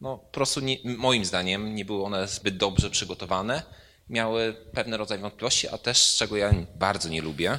no, 0.00 0.18
po 0.18 0.30
prostu 0.32 0.60
nie, 0.60 0.76
moim 0.84 1.24
zdaniem 1.24 1.74
nie 1.74 1.84
były 1.84 2.04
one 2.04 2.28
zbyt 2.28 2.56
dobrze 2.56 2.90
przygotowane. 2.90 3.62
Miały 4.08 4.54
pewne 4.72 4.96
rodzaje 4.96 5.20
wątpliwości, 5.20 5.68
a 5.68 5.78
też, 5.78 6.16
czego 6.16 6.36
ja 6.36 6.52
bardzo 6.74 7.08
nie 7.08 7.22
lubię, 7.22 7.58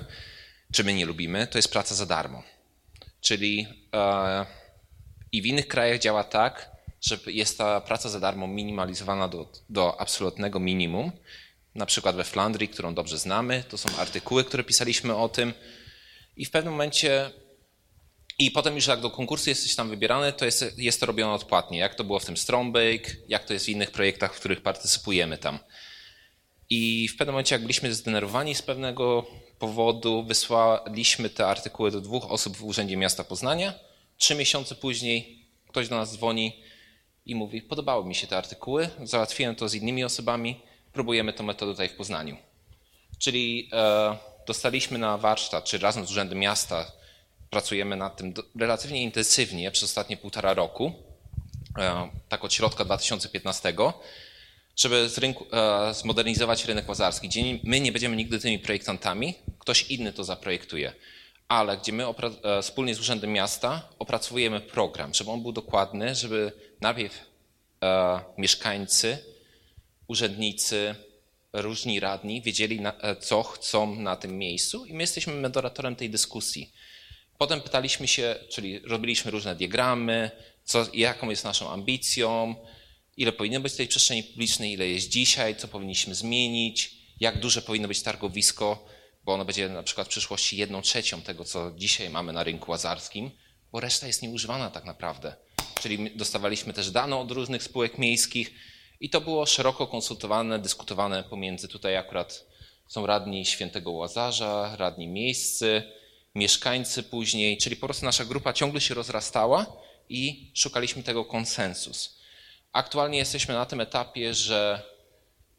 czy 0.72 0.84
my 0.84 0.94
nie 0.94 1.06
lubimy, 1.06 1.48
to 1.48 1.58
jest 1.58 1.72
praca 1.72 1.96
za 1.96 2.06
darmo. 2.06 2.44
Czyli 3.22 3.68
e, 3.94 4.46
i 5.32 5.42
w 5.42 5.46
innych 5.46 5.68
krajach 5.68 6.00
działa 6.00 6.24
tak, 6.24 6.72
że 7.02 7.20
jest 7.26 7.58
ta 7.58 7.82
praca 7.82 8.10
za 8.10 8.20
darmo 8.20 8.48
minimalizowana 8.48 9.28
do, 9.28 9.52
do 9.70 10.02
absolutnego 10.02 10.60
minimum. 10.60 11.12
Na 11.76 11.86
przykład 11.86 12.16
we 12.16 12.24
Flandrii, 12.24 12.70
którą 12.70 12.94
dobrze 12.94 13.18
znamy, 13.18 13.64
to 13.70 13.78
są 13.78 13.90
artykuły, 13.98 14.44
które 14.44 14.64
pisaliśmy 14.64 15.16
o 15.16 15.30
tym. 15.30 15.54
I 16.38 16.46
w 16.46 16.52
pewnym 16.52 16.74
momencie 16.74 17.32
i 18.40 18.52
potem 18.52 18.76
już 18.76 18.88
jak 18.88 19.02
do 19.02 19.10
konkursu 19.10 19.50
jesteś 19.50 19.76
tam 19.76 19.90
wybierany, 19.90 20.34
to 20.34 20.46
jest, 20.46 20.78
jest 20.78 21.00
to 21.00 21.06
robione 21.06 21.34
odpłatnie. 21.34 21.78
Jak 21.78 21.96
to 21.96 22.04
było 22.04 22.20
w 22.20 22.26
tym 22.26 22.38
Strombake, 22.38 23.16
jak 23.28 23.46
to 23.46 23.54
jest 23.54 23.66
w 23.66 23.70
innych 23.70 23.92
projektach, 23.92 24.36
w 24.36 24.40
których 24.40 24.62
partycypujemy 24.62 25.38
tam. 25.38 25.60
I 26.70 27.08
w 27.08 27.18
pewnym 27.18 27.34
momencie, 27.34 27.56
jak 27.56 27.62
byliśmy 27.62 27.94
zdenerwowani 27.94 28.56
z 28.56 28.62
pewnego 28.62 29.26
powodu, 29.60 30.24
wysłaliśmy 30.24 31.30
te 31.30 31.48
artykuły 31.48 31.92
do 31.92 32.02
dwóch 32.02 32.32
osób 32.32 32.58
w 32.58 32.64
Urzędzie 32.64 32.98
Miasta 32.98 33.24
Poznania. 33.24 33.74
Trzy 34.18 34.36
miesiące 34.36 34.76
później 34.76 35.46
ktoś 35.68 35.90
do 35.90 35.96
nas 35.96 36.14
dzwoni 36.14 36.64
i 37.26 37.36
mówi: 37.36 37.62
Podobały 37.62 38.06
mi 38.06 38.16
się 38.16 38.28
te 38.28 38.38
artykuły, 38.38 38.90
załatwiłem 39.04 39.56
to 39.56 39.70
z 39.70 39.76
innymi 39.76 40.04
osobami, 40.04 40.60
próbujemy 40.94 41.34
tą 41.34 41.44
metodę 41.44 41.72
tutaj 41.72 41.90
w 41.90 41.96
Poznaniu. 41.96 42.38
Czyli 43.20 43.70
e, 43.74 44.18
dostaliśmy 44.48 44.98
na 44.98 45.18
warsztat, 45.18 45.64
czy 45.64 45.78
razem 45.78 46.08
z 46.08 46.12
Urzędem 46.12 46.40
Miasta 46.40 46.92
pracujemy 47.50 47.95
nad 47.95 48.18
tym 48.18 48.34
relatywnie 48.60 49.04
intensywnie 49.04 49.72
przez 49.72 49.84
ostatnie 49.84 50.18
półtora 50.18 50.54
roku, 50.54 50.93
e, 51.80 52.10
tak 52.30 52.43
od 52.43 52.54
środka 52.54 52.86
2015, 52.86 53.74
żeby 54.76 55.10
z 55.10 55.18
rynku, 55.18 55.45
e, 55.52 55.93
zmodernizować 55.93 56.66
rynek 56.66 56.89
łazarski, 56.89 57.60
my 57.64 57.80
nie 57.80 57.91
będziemy 57.91 58.16
nigdy 58.16 58.39
tymi 58.39 58.60
projektantami, 58.60 59.36
ktoś 59.60 59.91
inny 59.91 60.14
to 60.14 60.24
zaprojektuje, 60.24 60.93
ale 61.48 61.78
gdzie 61.78 61.93
my 61.93 62.06
e, 62.08 62.62
wspólnie 62.62 62.95
z 62.95 63.00
Urzędem 63.00 63.32
Miasta 63.32 63.89
opracowujemy 64.00 64.60
program, 64.62 65.14
żeby 65.14 65.32
on 65.32 65.41
był 65.41 65.52
dokładny, 65.52 66.16
żeby 66.16 66.52
najpierw 66.82 67.28
mieszkańcy, 68.38 69.18
urzędnicy, 70.08 70.95
różni 71.54 72.00
radni 72.00 72.41
wiedzieli, 72.41 72.82
co 73.20 73.43
chcą 73.43 73.95
na 73.95 74.16
tym 74.16 74.38
miejscu 74.38 74.86
i 74.86 74.93
my 74.93 75.04
jesteśmy 75.04 75.34
moderatorem 75.34 75.95
tej 75.95 76.10
dyskusji. 76.10 76.72
Potem 77.38 77.62
pytaliśmy 77.62 78.08
się, 78.08 78.36
czyli 78.50 78.80
robiliśmy 78.80 79.32
różne 79.32 79.56
diagramy, 79.56 80.32
co, 80.64 80.86
jaką 80.94 81.30
jest 81.30 81.44
naszą 81.44 81.70
ambicją, 81.70 82.56
ile 83.18 83.32
powinno 83.32 83.60
być 83.60 83.74
tej 83.74 83.88
przestrzeni 83.88 84.24
publicznej, 84.24 84.72
ile 84.72 84.88
jest 84.88 85.10
dzisiaj, 85.10 85.56
co 85.56 85.68
powinniśmy 85.68 86.16
zmienić, 86.16 86.92
jak 87.20 87.40
duże 87.40 87.62
powinno 87.62 87.88
być 87.88 88.02
targowisko, 88.02 88.86
bo 89.24 89.34
ono 89.34 89.46
będzie 89.46 89.70
na 89.70 89.84
przykład 89.84 90.08
w 90.08 90.10
przyszłości 90.10 90.58
jedną 90.58 90.82
trzecią 90.82 91.22
tego, 91.22 91.46
co 91.46 91.72
dzisiaj 91.76 92.10
mamy 92.10 92.34
na 92.34 92.44
rynku 92.44 92.72
łazarskim, 92.72 93.32
bo 93.72 93.80
reszta 93.80 94.08
jest 94.08 94.22
nieużywana 94.22 94.70
tak 94.70 94.86
naprawdę. 94.86 95.36
Czyli 95.82 96.12
dostawaliśmy 96.16 96.74
też 96.74 96.92
dane 96.92 97.18
od 97.18 97.32
różnych 97.32 97.64
spółek 97.64 97.98
miejskich 97.98 98.54
i 99.00 99.10
to 99.10 99.22
było 99.22 99.46
szeroko 99.46 99.88
konsultowane, 99.88 100.60
dyskutowane 100.60 101.24
pomiędzy 101.24 101.68
tutaj 101.68 101.98
akurat 101.98 102.46
są 102.88 103.06
radni 103.06 103.46
Świętego 103.46 103.92
Łazarza, 103.92 104.76
radni 104.76 105.08
miejscy, 105.08 105.84
mieszkańcy 106.38 107.04
później, 107.04 107.58
czyli 107.58 107.76
po 107.76 107.88
prostu 107.88 108.06
nasza 108.06 108.26
grupa 108.26 108.54
ciągle 108.54 108.82
się 108.82 108.94
rozrastała 108.94 109.66
i 110.10 110.52
szukaliśmy 110.54 111.04
tego 111.04 111.26
konsensus. 111.26 112.20
Aktualnie 112.74 113.18
jesteśmy 113.18 113.54
na 113.54 113.66
tym 113.66 113.82
etapie, 113.82 114.34
że 114.34 114.82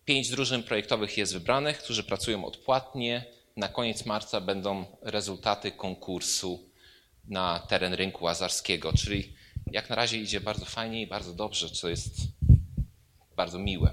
pięć 0.05 0.31
drużyn 0.31 0.63
projektowych 0.63 1.17
jest 1.19 1.33
wybranych, 1.33 1.79
którzy 1.79 2.03
pracują 2.05 2.45
odpłatnie. 2.45 3.25
Na 3.57 3.69
koniec 3.69 4.07
marca 4.07 4.41
będą 4.41 4.85
rezultaty 5.03 5.73
konkursu 5.73 6.71
na 7.25 7.59
teren 7.59 7.95
rynku 7.95 8.25
łazarskiego, 8.25 8.93
czyli 8.93 9.33
jak 9.73 9.91
na 9.91 9.97
razie 9.97 10.19
idzie 10.19 10.41
bardzo 10.41 10.65
fajnie 10.65 11.03
i 11.03 11.07
bardzo 11.07 11.35
dobrze, 11.35 11.71
co 11.71 11.89
jest 11.89 12.15
bardzo 13.37 13.59
miłe. 13.59 13.91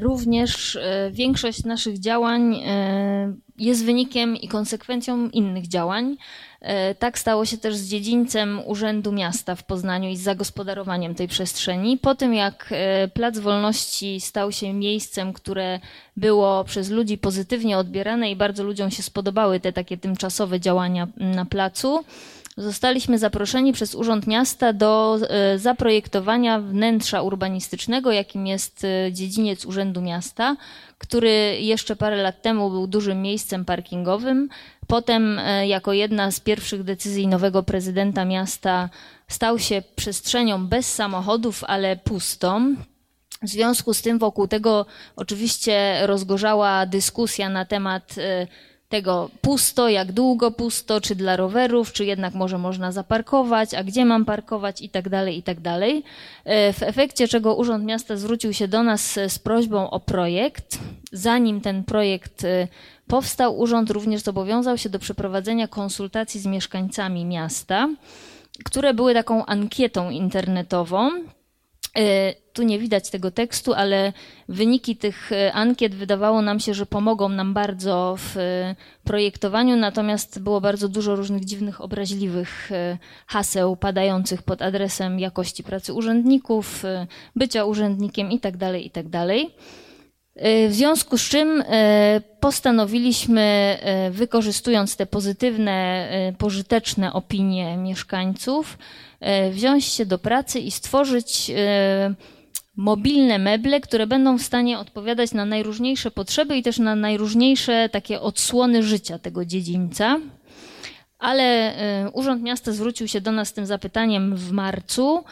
Również 0.00 0.76
e, 0.76 1.10
większość 1.12 1.64
naszych 1.64 1.98
działań 1.98 2.54
e, 2.54 3.34
jest 3.58 3.84
wynikiem 3.84 4.36
i 4.36 4.48
konsekwencją 4.48 5.28
innych 5.28 5.68
działań. 5.68 6.16
E, 6.60 6.94
tak 6.94 7.18
stało 7.18 7.44
się 7.44 7.58
też 7.58 7.76
z 7.76 7.88
dziedzińcem 7.88 8.60
Urzędu 8.66 9.12
Miasta 9.12 9.54
w 9.54 9.64
Poznaniu 9.64 10.10
i 10.10 10.16
z 10.16 10.22
zagospodarowaniem 10.22 11.14
tej 11.14 11.28
przestrzeni. 11.28 11.98
Po 11.98 12.14
tym 12.14 12.34
jak 12.34 12.74
Plac 13.14 13.38
Wolności 13.38 14.20
stał 14.20 14.52
się 14.52 14.72
miejscem, 14.72 15.32
które 15.32 15.80
było 16.16 16.64
przez 16.64 16.90
ludzi 16.90 17.18
pozytywnie 17.18 17.78
odbierane 17.78 18.30
i 18.30 18.36
bardzo 18.36 18.64
ludziom 18.64 18.90
się 18.90 19.02
spodobały 19.02 19.60
te 19.60 19.72
takie 19.72 19.96
tymczasowe 19.98 20.60
działania 20.60 21.08
na 21.16 21.44
placu, 21.44 22.04
Zostaliśmy 22.56 23.18
zaproszeni 23.18 23.72
przez 23.72 23.94
Urząd 23.94 24.26
Miasta 24.26 24.72
do 24.72 25.18
e, 25.28 25.58
zaprojektowania 25.58 26.60
wnętrza 26.60 27.22
urbanistycznego, 27.22 28.12
jakim 28.12 28.46
jest 28.46 28.84
e, 28.84 29.12
dziedziniec 29.12 29.64
Urzędu 29.66 30.00
Miasta, 30.00 30.56
który 30.98 31.56
jeszcze 31.60 31.96
parę 31.96 32.16
lat 32.16 32.42
temu 32.42 32.70
był 32.70 32.86
dużym 32.86 33.22
miejscem 33.22 33.64
parkingowym. 33.64 34.48
Potem, 34.86 35.38
e, 35.38 35.66
jako 35.66 35.92
jedna 35.92 36.30
z 36.30 36.40
pierwszych 36.40 36.82
decyzji 36.84 37.26
nowego 37.26 37.62
prezydenta 37.62 38.24
miasta, 38.24 38.88
stał 39.28 39.58
się 39.58 39.82
przestrzenią 39.96 40.66
bez 40.66 40.94
samochodów, 40.94 41.64
ale 41.64 41.96
pustą. 41.96 42.76
W 43.42 43.48
związku 43.48 43.94
z 43.94 44.02
tym 44.02 44.18
wokół 44.18 44.48
tego 44.48 44.86
oczywiście 45.16 46.06
rozgorzała 46.06 46.86
dyskusja 46.86 47.48
na 47.48 47.64
temat 47.64 48.14
tego 48.92 49.30
pusto, 49.40 49.88
jak 49.88 50.12
długo 50.12 50.50
pusto, 50.50 51.00
czy 51.00 51.14
dla 51.14 51.36
rowerów, 51.36 51.92
czy 51.92 52.04
jednak 52.04 52.34
może 52.34 52.58
można 52.58 52.92
zaparkować, 52.92 53.74
a 53.74 53.84
gdzie 53.84 54.04
mam 54.04 54.24
parkować 54.24 54.82
i 54.82 54.88
tak 54.88 55.08
dalej, 55.08 55.38
i 55.38 55.42
tak 55.42 55.60
dalej. 55.60 56.04
E, 56.44 56.72
w 56.72 56.82
efekcie 56.82 57.28
czego 57.28 57.54
Urząd 57.54 57.84
Miasta 57.84 58.16
zwrócił 58.16 58.52
się 58.52 58.68
do 58.68 58.82
nas 58.82 59.18
z 59.28 59.38
prośbą 59.38 59.90
o 59.90 60.00
projekt. 60.00 60.78
Zanim 61.12 61.60
ten 61.60 61.84
projekt 61.84 62.44
e, 62.44 62.68
powstał, 63.06 63.58
urząd 63.58 63.90
również 63.90 64.22
zobowiązał 64.22 64.78
się 64.78 64.88
do 64.88 64.98
przeprowadzenia 64.98 65.68
konsultacji 65.68 66.40
z 66.40 66.46
mieszkańcami 66.46 67.24
miasta, 67.24 67.88
które 68.64 68.94
były 68.94 69.14
taką 69.14 69.46
ankietą 69.46 70.10
internetową, 70.10 71.10
E, 71.10 71.41
tu 72.52 72.62
nie 72.62 72.78
widać 72.78 73.10
tego 73.10 73.30
tekstu, 73.30 73.74
ale 73.74 74.12
wyniki 74.48 74.96
tych 74.96 75.32
e, 75.32 75.52
ankiet 75.52 75.94
wydawało 75.94 76.42
nam 76.42 76.60
się, 76.60 76.74
że 76.74 76.86
pomogą 76.86 77.28
nam 77.28 77.54
bardzo 77.54 78.16
w 78.18 78.36
e, 78.36 78.74
projektowaniu, 79.04 79.76
natomiast 79.76 80.40
było 80.40 80.60
bardzo 80.60 80.88
dużo 80.88 81.16
różnych 81.16 81.44
dziwnych, 81.44 81.80
obraźliwych 81.80 82.70
haseł 83.26 83.76
padających 83.76 84.42
pod 84.42 84.62
adresem 84.62 85.20
jakości 85.20 85.62
pracy 85.62 85.92
urzędników, 85.92 86.82
bycia 87.36 87.64
urzędnikiem 87.64 88.30
itd. 88.30 88.58
Tak 88.58 88.82
itd. 88.82 89.10
Tak 89.10 89.28
w 90.68 90.72
związku 90.72 91.18
z 91.18 91.28
czym 91.28 91.64
postanowiliśmy, 92.40 93.78
wykorzystując 94.10 94.96
te 94.96 95.06
pozytywne, 95.06 96.08
pożyteczne 96.38 97.12
opinie 97.12 97.76
mieszkańców, 97.76 98.78
E, 98.78 99.11
wziąć 99.50 99.84
się 99.84 100.06
do 100.06 100.18
pracy 100.18 100.60
i 100.60 100.70
stworzyć 100.70 101.50
e, 101.56 102.14
mobilne 102.76 103.38
meble, 103.38 103.80
które 103.80 104.06
będą 104.06 104.38
w 104.38 104.42
stanie 104.42 104.78
odpowiadać 104.78 105.32
na 105.32 105.44
najróżniejsze 105.44 106.10
potrzeby 106.10 106.56
i 106.56 106.62
też 106.62 106.78
na 106.78 106.96
najróżniejsze 106.96 107.88
takie 107.88 108.20
odsłony 108.20 108.82
życia 108.82 109.18
tego 109.18 109.44
dziedzińca. 109.44 110.20
Ale 111.18 111.42
e, 111.44 112.10
Urząd 112.10 112.42
Miasta 112.42 112.72
zwrócił 112.72 113.08
się 113.08 113.20
do 113.20 113.32
nas 113.32 113.48
z 113.48 113.52
tym 113.52 113.66
zapytaniem 113.66 114.36
w 114.36 114.52
marcu, 114.52 115.24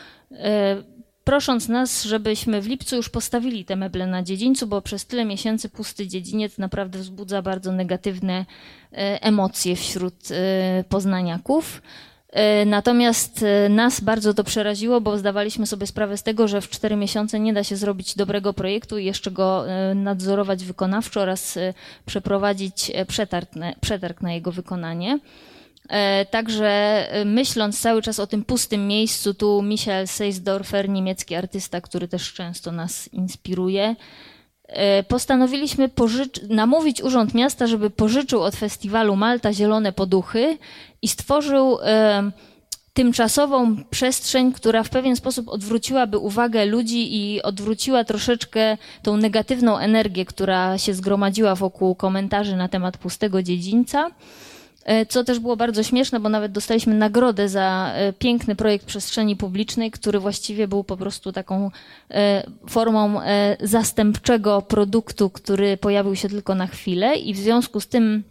prosząc 1.25 1.69
nas, 1.69 2.05
żebyśmy 2.05 2.61
w 2.61 2.67
lipcu 2.67 2.97
już 2.97 3.09
postawili 3.09 3.65
te 3.65 3.77
meble 3.77 4.07
na 4.07 4.23
dziedzińcu, 4.23 4.67
bo 4.67 4.83
przez 4.83 5.07
tyle 5.07 5.25
miesięcy 5.25 5.69
pusty 5.69 6.07
dziedziniec 6.07 6.59
naprawdę 6.59 6.99
wzbudza 6.99 7.43
bardzo 7.43 7.73
negatywne 7.73 8.47
emocje 9.21 9.77
wśród 9.77 10.15
poznaniaków. 10.89 11.83
E, 12.33 12.65
natomiast 12.65 13.43
e, 13.43 13.69
nas 13.69 14.01
bardzo 14.01 14.35
to 14.35 14.45
przeraziło, 14.45 15.01
bo 15.01 15.19
zdawaliśmy 15.19 15.67
sobie 15.67 15.87
sprawę 15.87 16.17
z 16.17 16.23
tego, 16.23 16.49
że 16.49 16.61
w 16.61 16.69
cztery 16.69 16.97
miesiące 16.97 17.41
nie 17.41 17.53
da 17.53 17.65
się 17.65 17.77
zrobić 17.77 18.15
dobrego 18.15 18.53
projektu 18.53 18.99
i 18.99 19.05
jeszcze 19.05 19.31
go 19.31 19.69
e, 19.69 19.95
nadzorować 19.95 20.65
wykonawczo 20.65 21.21
oraz 21.21 21.59
przeprowadzić 22.07 22.93
przetarg, 23.09 23.51
przetarg 23.81 24.21
na 24.21 24.33
jego 24.33 24.53
wykonanie. 24.53 25.19
Także 26.31 27.07
myśląc 27.25 27.81
cały 27.81 28.03
czas 28.03 28.21
o 28.21 28.27
tym 28.27 28.45
pustym 28.45 28.89
miejscu, 28.89 29.35
tu 29.35 29.63
Michael 29.63 30.09
Seisdorfer, 30.09 30.89
niemiecki 30.89 31.35
artysta, 31.35 31.81
który 31.81 32.09
też 32.09 32.33
często 32.33 32.73
nas 32.73 33.09
inspiruje, 33.13 33.97
postanowiliśmy 35.09 35.91
namówić 36.49 37.03
Urząd 37.03 37.35
Miasta, 37.35 37.67
żeby 37.67 37.91
pożyczył 37.91 38.43
od 38.43 38.57
festiwalu 38.57 39.17
Malta 39.17 39.53
Zielone 39.53 39.93
Poduchy 39.93 40.59
i 41.03 41.09
stworzył 41.09 41.79
tymczasową 42.93 43.77
przestrzeń, 43.91 44.53
która 44.53 44.83
w 44.83 44.89
pewien 44.89 45.17
sposób 45.17 45.49
odwróciłaby 45.49 46.19
uwagę 46.19 46.65
ludzi 46.67 47.17
i 47.17 47.43
odwróciła 47.43 48.05
troszeczkę 48.05 48.77
tą 49.03 49.17
negatywną 49.17 49.79
energię, 49.79 50.25
która 50.25 50.79
się 50.79 50.95
zgromadziła 50.95 51.55
wokół 51.55 51.95
komentarzy 51.95 52.57
na 52.57 52.69
temat 52.69 52.99
pustego 52.99 53.43
dziedzińca. 53.43 54.11
E, 54.91 55.07
co 55.07 55.25
też 55.25 55.39
było 55.39 55.57
bardzo 55.57 55.83
śmieszne, 55.83 56.21
bo 56.21 56.29
nawet 56.29 56.53
dostaliśmy 56.53 56.95
nagrodę 56.95 57.49
za 57.49 57.93
e, 57.95 58.13
piękny 58.13 58.57
projekt 58.57 58.87
przestrzeni 58.87 59.37
publicznej, 59.37 59.91
który 59.91 60.19
właściwie 60.19 60.69
był 60.69 60.85
po 60.85 60.97
prostu 60.97 61.33
taką 61.33 61.71
e, 62.11 62.43
formą 62.69 63.21
zastępczego 63.61 64.63
produktu, 64.63 65.31
który 65.31 65.77
pojawił 65.77 66.17
się 66.17 66.29
tylko 66.29 66.55
na 66.55 66.67
chwilę. 66.67 67.17
I 67.17 67.35
w 67.35 67.39
związku 67.39 67.81
z 67.81 67.89
tym 67.89 68.23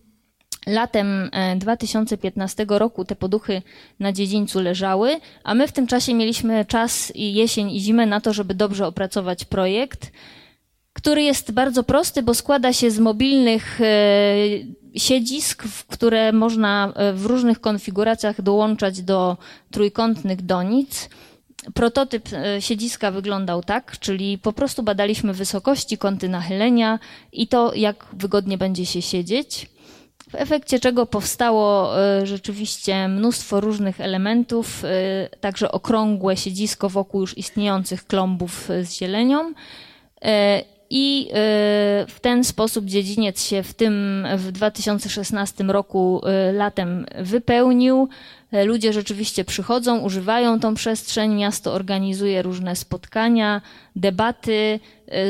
Latem 0.67 1.29
2015 1.55 2.65
roku 2.69 3.05
te 3.05 3.15
poduchy 3.15 3.61
na 3.99 4.11
dziedzińcu 4.11 4.59
leżały, 4.59 5.19
a 5.43 5.55
my 5.55 5.67
w 5.67 5.71
tym 5.71 5.87
czasie 5.87 6.13
mieliśmy 6.13 6.65
czas 6.65 7.15
i 7.15 7.33
jesień 7.33 7.71
i 7.71 7.79
zimę 7.79 8.05
na 8.05 8.21
to, 8.21 8.33
żeby 8.33 8.53
dobrze 8.53 8.87
opracować 8.87 9.45
projekt, 9.45 10.11
który 10.93 11.23
jest 11.23 11.51
bardzo 11.51 11.83
prosty, 11.83 12.23
bo 12.23 12.33
składa 12.33 12.73
się 12.73 12.91
z 12.91 12.99
mobilnych 12.99 13.79
siedzisk, 14.95 15.63
które 15.87 16.31
można 16.31 16.93
e, 16.95 17.13
w 17.13 17.25
różnych 17.25 17.61
konfiguracjach 17.61 18.41
dołączać 18.41 19.01
do 19.01 19.37
trójkątnych 19.71 20.41
donic. 20.41 21.09
Prototyp 21.73 22.29
e, 22.33 22.61
siedziska 22.61 23.11
wyglądał 23.11 23.63
tak, 23.63 23.99
czyli 23.99 24.37
po 24.37 24.53
prostu 24.53 24.83
badaliśmy 24.83 25.33
wysokości, 25.33 25.97
kąty 25.97 26.29
nachylenia 26.29 26.99
i 27.31 27.47
to, 27.47 27.73
jak 27.75 28.05
wygodnie 28.13 28.57
będzie 28.57 28.85
się 28.85 29.01
siedzieć. 29.01 29.69
W 30.29 30.35
efekcie 30.35 30.79
czego 30.79 31.05
powstało 31.05 31.99
e, 31.99 32.25
rzeczywiście 32.25 33.07
mnóstwo 33.07 33.61
różnych 33.61 34.01
elementów, 34.01 34.83
także 35.41 35.71
okrągłe 35.71 36.37
siedzisko 36.37 36.89
wokół 36.89 37.21
już 37.21 37.37
istniejących 37.37 38.07
klombów 38.07 38.69
z 38.83 38.93
zielenią 38.93 39.53
I 40.89 41.29
w 42.07 42.17
ten 42.21 42.43
sposób 42.43 42.85
dziedziniec 42.85 43.45
się 43.45 43.63
w 43.63 43.73
tym 43.73 44.27
w 44.37 44.51
2016 44.51 45.63
roku 45.63 46.21
latem 46.53 47.05
wypełnił. 47.19 48.09
Ludzie 48.65 48.93
rzeczywiście 48.93 49.45
przychodzą, 49.45 49.99
używają 49.99 50.59
tą 50.59 50.75
przestrzeń, 50.75 51.35
miasto 51.35 51.73
organizuje 51.73 52.41
różne 52.41 52.75
spotkania, 52.75 53.61
debaty 53.95 54.79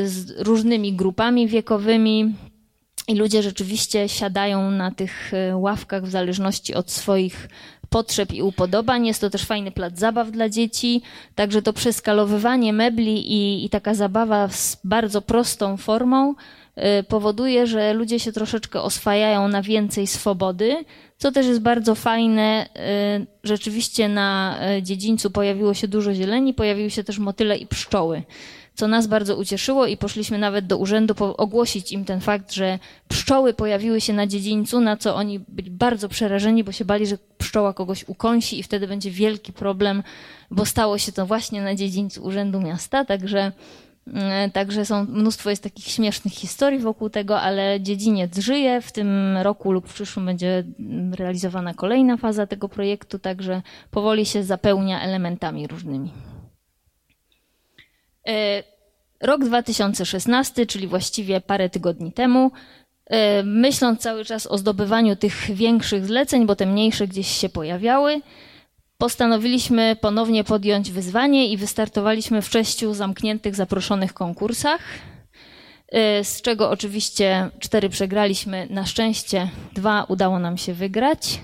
z 0.04 0.40
różnymi 0.40 0.92
grupami 0.92 1.48
wiekowymi. 1.48 2.34
I 3.08 3.14
ludzie 3.14 3.42
rzeczywiście 3.42 4.08
siadają 4.08 4.70
na 4.70 4.90
tych 4.90 5.32
ławkach 5.54 6.04
w 6.04 6.10
zależności 6.10 6.74
od 6.74 6.90
swoich 6.90 7.48
potrzeb 7.90 8.32
i 8.32 8.42
upodobań. 8.42 9.06
Jest 9.06 9.20
to 9.20 9.30
też 9.30 9.44
fajny 9.44 9.70
plac 9.70 9.98
zabaw 9.98 10.30
dla 10.30 10.48
dzieci. 10.48 11.02
Także 11.34 11.62
to 11.62 11.72
przeskalowywanie 11.72 12.72
mebli 12.72 13.32
i, 13.32 13.64
i 13.64 13.70
taka 13.70 13.94
zabawa 13.94 14.48
z 14.48 14.80
bardzo 14.84 15.22
prostą 15.22 15.76
formą 15.76 16.34
y, 17.00 17.02
powoduje, 17.02 17.66
że 17.66 17.94
ludzie 17.94 18.20
się 18.20 18.32
troszeczkę 18.32 18.82
oswajają 18.82 19.48
na 19.48 19.62
więcej 19.62 20.06
swobody, 20.06 20.84
co 21.18 21.32
też 21.32 21.46
jest 21.46 21.60
bardzo 21.60 21.94
fajne. 21.94 22.68
Y, 23.22 23.26
rzeczywiście 23.44 24.08
na 24.08 24.58
y, 24.78 24.82
dziedzińcu 24.82 25.30
pojawiło 25.30 25.74
się 25.74 25.88
dużo 25.88 26.14
zieleni, 26.14 26.54
pojawiły 26.54 26.90
się 26.90 27.04
też 27.04 27.18
motyle 27.18 27.56
i 27.56 27.66
pszczoły 27.66 28.22
co 28.80 28.88
nas 28.88 29.06
bardzo 29.06 29.36
ucieszyło 29.36 29.86
i 29.86 29.96
poszliśmy 29.96 30.38
nawet 30.38 30.66
do 30.66 30.78
urzędu 30.78 31.14
ogłosić 31.18 31.92
im 31.92 32.04
ten 32.04 32.20
fakt, 32.20 32.52
że 32.52 32.78
pszczoły 33.08 33.54
pojawiły 33.54 34.00
się 34.00 34.12
na 34.12 34.26
dziedzińcu, 34.26 34.80
na 34.80 34.96
co 34.96 35.16
oni 35.16 35.40
byli 35.48 35.70
bardzo 35.70 36.08
przerażeni, 36.08 36.64
bo 36.64 36.72
się 36.72 36.84
bali, 36.84 37.06
że 37.06 37.18
pszczoła 37.38 37.72
kogoś 37.72 38.04
ukąsi 38.08 38.58
i 38.58 38.62
wtedy 38.62 38.86
będzie 38.86 39.10
wielki 39.10 39.52
problem, 39.52 40.02
bo 40.50 40.66
stało 40.66 40.98
się 40.98 41.12
to 41.12 41.26
właśnie 41.26 41.62
na 41.62 41.74
dziedzińcu 41.74 42.24
Urzędu 42.24 42.60
Miasta, 42.60 43.04
także 43.04 43.52
mm, 44.06 44.50
Także 44.50 44.84
są 44.84 45.04
mnóstwo 45.04 45.50
jest 45.50 45.62
takich 45.62 45.86
śmiesznych 45.86 46.32
historii 46.32 46.78
wokół 46.78 47.10
tego, 47.10 47.40
ale 47.40 47.80
dziedziniec 47.80 48.38
żyje. 48.38 48.80
W 48.80 48.92
tym 48.92 49.36
roku 49.42 49.72
lub 49.72 49.88
w 49.88 49.94
przyszłym 49.94 50.26
będzie 50.26 50.64
realizowana 51.12 51.74
kolejna 51.74 52.16
faza 52.16 52.46
tego 52.46 52.68
projektu, 52.68 53.18
także 53.18 53.62
powoli 53.90 54.26
się 54.26 54.44
zapełnia 54.44 55.00
elementami 55.00 55.66
różnymi. 55.66 56.29
E, 58.28 58.62
rok 59.20 59.44
2016, 59.44 60.66
czyli 60.66 60.86
właściwie 60.86 61.40
parę 61.40 61.70
tygodni 61.70 62.12
temu, 62.12 62.50
e, 63.06 63.42
myśląc 63.42 64.00
cały 64.00 64.24
czas 64.24 64.46
o 64.46 64.58
zdobywaniu 64.58 65.16
tych 65.16 65.50
większych 65.54 66.06
zleceń, 66.06 66.46
bo 66.46 66.56
te 66.56 66.66
mniejsze 66.66 67.08
gdzieś 67.08 67.28
się 67.28 67.48
pojawiały, 67.48 68.20
postanowiliśmy 68.98 69.96
ponownie 70.00 70.44
podjąć 70.44 70.90
wyzwanie 70.90 71.48
i 71.48 71.56
wystartowaliśmy 71.56 72.42
w 72.42 72.48
sześciu 72.48 72.94
zamkniętych, 72.94 73.54
zaproszonych 73.54 74.14
konkursach, 74.14 74.80
e, 75.88 76.24
z 76.24 76.42
czego 76.42 76.70
oczywiście 76.70 77.50
cztery 77.58 77.88
przegraliśmy, 77.88 78.66
na 78.70 78.86
szczęście 78.86 79.48
dwa 79.72 80.04
udało 80.04 80.38
nam 80.38 80.58
się 80.58 80.74
wygrać. 80.74 81.40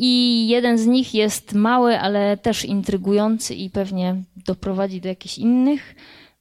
I 0.00 0.48
jeden 0.48 0.78
z 0.78 0.86
nich 0.86 1.14
jest 1.14 1.54
mały, 1.54 2.00
ale 2.00 2.36
też 2.36 2.64
intrygujący 2.64 3.54
i 3.54 3.70
pewnie 3.70 4.22
doprowadzi 4.46 5.00
do 5.00 5.08
jakichś 5.08 5.38
innych. 5.38 5.94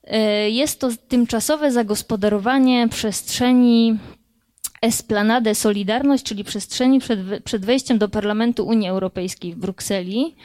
E, 0.04 0.50
jest 0.50 0.80
to 0.80 0.90
tymczasowe 1.08 1.72
zagospodarowanie 1.72 2.88
przestrzeni 2.90 3.98
Esplanade 4.82 5.56
Solidarność, 5.56 6.24
czyli 6.24 6.44
przestrzeni 6.44 7.00
przed, 7.00 7.20
przed 7.44 7.66
wejściem 7.66 7.98
do 7.98 8.10
Parlamentu 8.10 8.68
Unii 8.68 8.90
Europejskiej 8.90 9.54
w 9.54 9.58
Brukseli. 9.58 10.36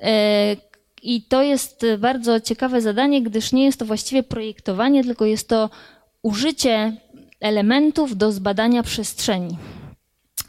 E, 0.00 0.56
I 1.02 1.22
to 1.22 1.42
jest 1.42 1.86
bardzo 1.98 2.40
ciekawe 2.40 2.80
zadanie, 2.80 3.22
gdyż 3.22 3.52
nie 3.52 3.64
jest 3.64 3.78
to 3.78 3.84
właściwie 3.84 4.22
projektowanie, 4.22 5.04
tylko 5.04 5.24
jest 5.24 5.48
to 5.48 5.70
użycie 6.22 6.92
elementów 7.40 8.16
do 8.16 8.32
zbadania 8.32 8.82
przestrzeni. 8.82 9.58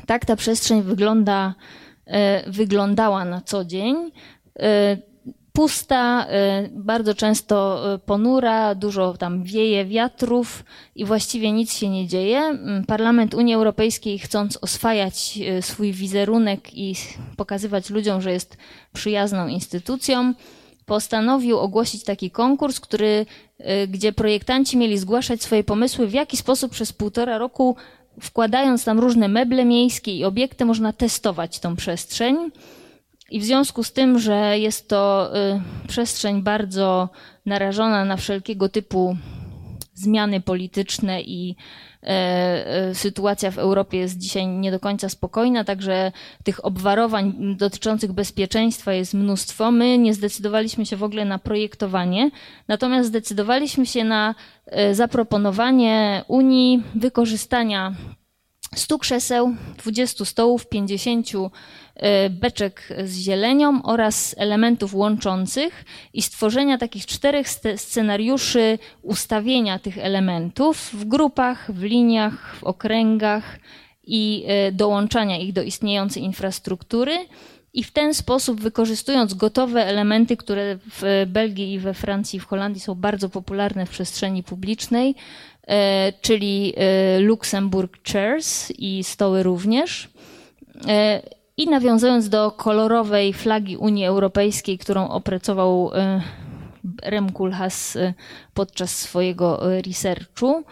Tak 0.05 0.25
ta 0.25 0.35
przestrzeń 0.35 0.81
wygląda 0.81 1.53
E, 2.09 2.43
wyglądała 2.51 3.25
na 3.25 3.41
co 3.41 3.65
dzień. 3.65 4.11
Pusta, 5.53 6.25
e, 6.29 6.69
bardzo 6.71 7.13
często 7.13 7.83
ponura, 8.05 8.75
dużo 8.75 9.17
tam 9.17 9.43
wieje 9.43 9.85
wiatrów 9.85 10.63
i 10.95 11.05
właściwie 11.05 11.51
nic 11.51 11.73
się 11.73 11.89
nie 11.89 12.07
dzieje. 12.07 12.39
Mm, 12.39 12.85
Parlament 12.85 13.33
Unii 13.33 13.53
Europejskiej, 13.53 14.19
chcąc 14.19 14.57
oswajać 14.61 15.39
swój 15.61 15.93
wizerunek 15.93 16.77
i 16.77 16.95
pokazywać 17.37 17.89
ludziom, 17.89 18.21
że 18.21 18.31
jest 18.31 18.57
przyjazną 18.93 19.47
instytucją, 19.47 20.33
postanowił 20.85 21.59
ogłosić 21.59 22.03
taki 22.03 22.31
konkurs, 22.31 22.79
który, 22.79 23.25
gdzie 23.87 24.13
projektanci 24.13 24.77
mieli 24.77 24.97
zgłaszać 24.97 25.43
swoje 25.43 25.63
pomysły, 25.63 26.07
w 26.07 26.13
jaki 26.13 26.37
sposób 26.37 26.71
przez 26.71 26.93
półtora 26.93 27.37
roku 27.37 27.75
wkładając 28.21 28.85
tam 28.85 28.99
różne 28.99 29.27
meble 29.27 29.65
miejskie 29.65 30.17
i 30.17 30.25
obiekty, 30.25 30.65
można 30.65 30.93
testować 30.93 31.59
tą 31.59 31.75
przestrzeń. 31.75 32.51
I 33.31 33.39
w 33.39 33.43
związku 33.43 33.83
z 33.83 33.93
tym, 33.93 34.19
że 34.19 34.59
jest 34.59 34.89
to 34.89 35.31
y, 35.37 35.87
przestrzeń 35.87 36.41
bardzo 36.41 37.09
narażona 37.45 38.05
na 38.05 38.17
wszelkiego 38.17 38.69
typu 38.69 39.17
zmiany 39.99 40.41
polityczne 40.41 41.21
i 41.21 41.55
e, 42.03 42.07
e, 42.07 42.95
sytuacja 42.95 43.51
w 43.51 43.57
Europie 43.57 43.97
jest 43.97 44.17
dzisiaj 44.17 44.47
nie 44.47 44.71
do 44.71 44.79
końca 44.79 45.09
spokojna, 45.09 45.63
także 45.63 46.11
tych 46.43 46.65
obwarowań 46.65 47.55
dotyczących 47.57 48.11
bezpieczeństwa 48.11 48.93
jest 48.93 49.13
mnóstwo. 49.13 49.71
My 49.71 49.97
nie 49.97 50.13
zdecydowaliśmy 50.13 50.85
się 50.85 50.95
w 50.95 51.03
ogóle 51.03 51.25
na 51.25 51.39
projektowanie, 51.39 52.31
natomiast 52.67 53.09
zdecydowaliśmy 53.09 53.85
się 53.85 54.03
na 54.03 54.35
e, 54.65 54.95
zaproponowanie 54.95 56.23
Unii 56.27 56.83
wykorzystania 56.95 57.93
100 58.75 58.97
krzeseł, 58.97 59.55
20 59.77 60.25
stołów, 60.25 60.69
50 60.69 61.27
e, 61.35 61.49
beczek 62.29 62.89
z 63.03 63.17
zielenią 63.17 63.83
oraz 63.83 64.35
elementów 64.37 64.93
łączących 64.93 65.85
i 66.13 66.21
stworzenia 66.21 66.77
takich 66.77 67.05
czterech 67.05 67.47
scenariuszy 67.75 68.79
ustawienia 69.01 69.79
tych 69.79 69.97
elementów 69.97 70.89
w 70.93 71.05
grupach, 71.05 71.71
w 71.71 71.83
liniach, 71.83 72.55
w 72.55 72.63
okręgach 72.63 73.59
i 74.03 74.43
e, 74.47 74.71
dołączania 74.71 75.37
ich 75.37 75.53
do 75.53 75.61
istniejącej 75.61 76.23
infrastruktury. 76.23 77.17
I 77.73 77.83
w 77.83 77.91
ten 77.91 78.13
sposób, 78.13 78.61
wykorzystując 78.61 79.33
gotowe 79.33 79.85
elementy, 79.85 80.37
które 80.37 80.77
w 80.77 81.25
Belgii 81.27 81.73
i 81.73 81.79
we 81.79 81.93
Francji 81.93 82.37
i 82.37 82.39
w 82.39 82.45
Holandii 82.45 82.81
są 82.81 82.95
bardzo 82.95 83.29
popularne 83.29 83.85
w 83.85 83.89
przestrzeni 83.89 84.43
publicznej, 84.43 85.15
E, 85.69 86.13
czyli 86.21 86.73
Luxemburg 87.19 88.11
Chairs 88.11 88.71
i 88.77 89.03
stoły 89.03 89.43
również. 89.43 90.09
E, 91.59 91.63
I 91.63 91.67
nawiązując 91.67 92.29
do 92.29 92.51
kolorowej 92.51 93.33
flagi 93.33 93.77
Unii 93.77 94.05
Europejskiej, 94.05 94.77
którą 94.77 95.09
opracował 95.09 95.91
Rem 97.03 97.31
Koolhaas 97.31 97.97
podczas 98.53 98.97
swojego 98.97 99.59
researchu, 99.85 100.63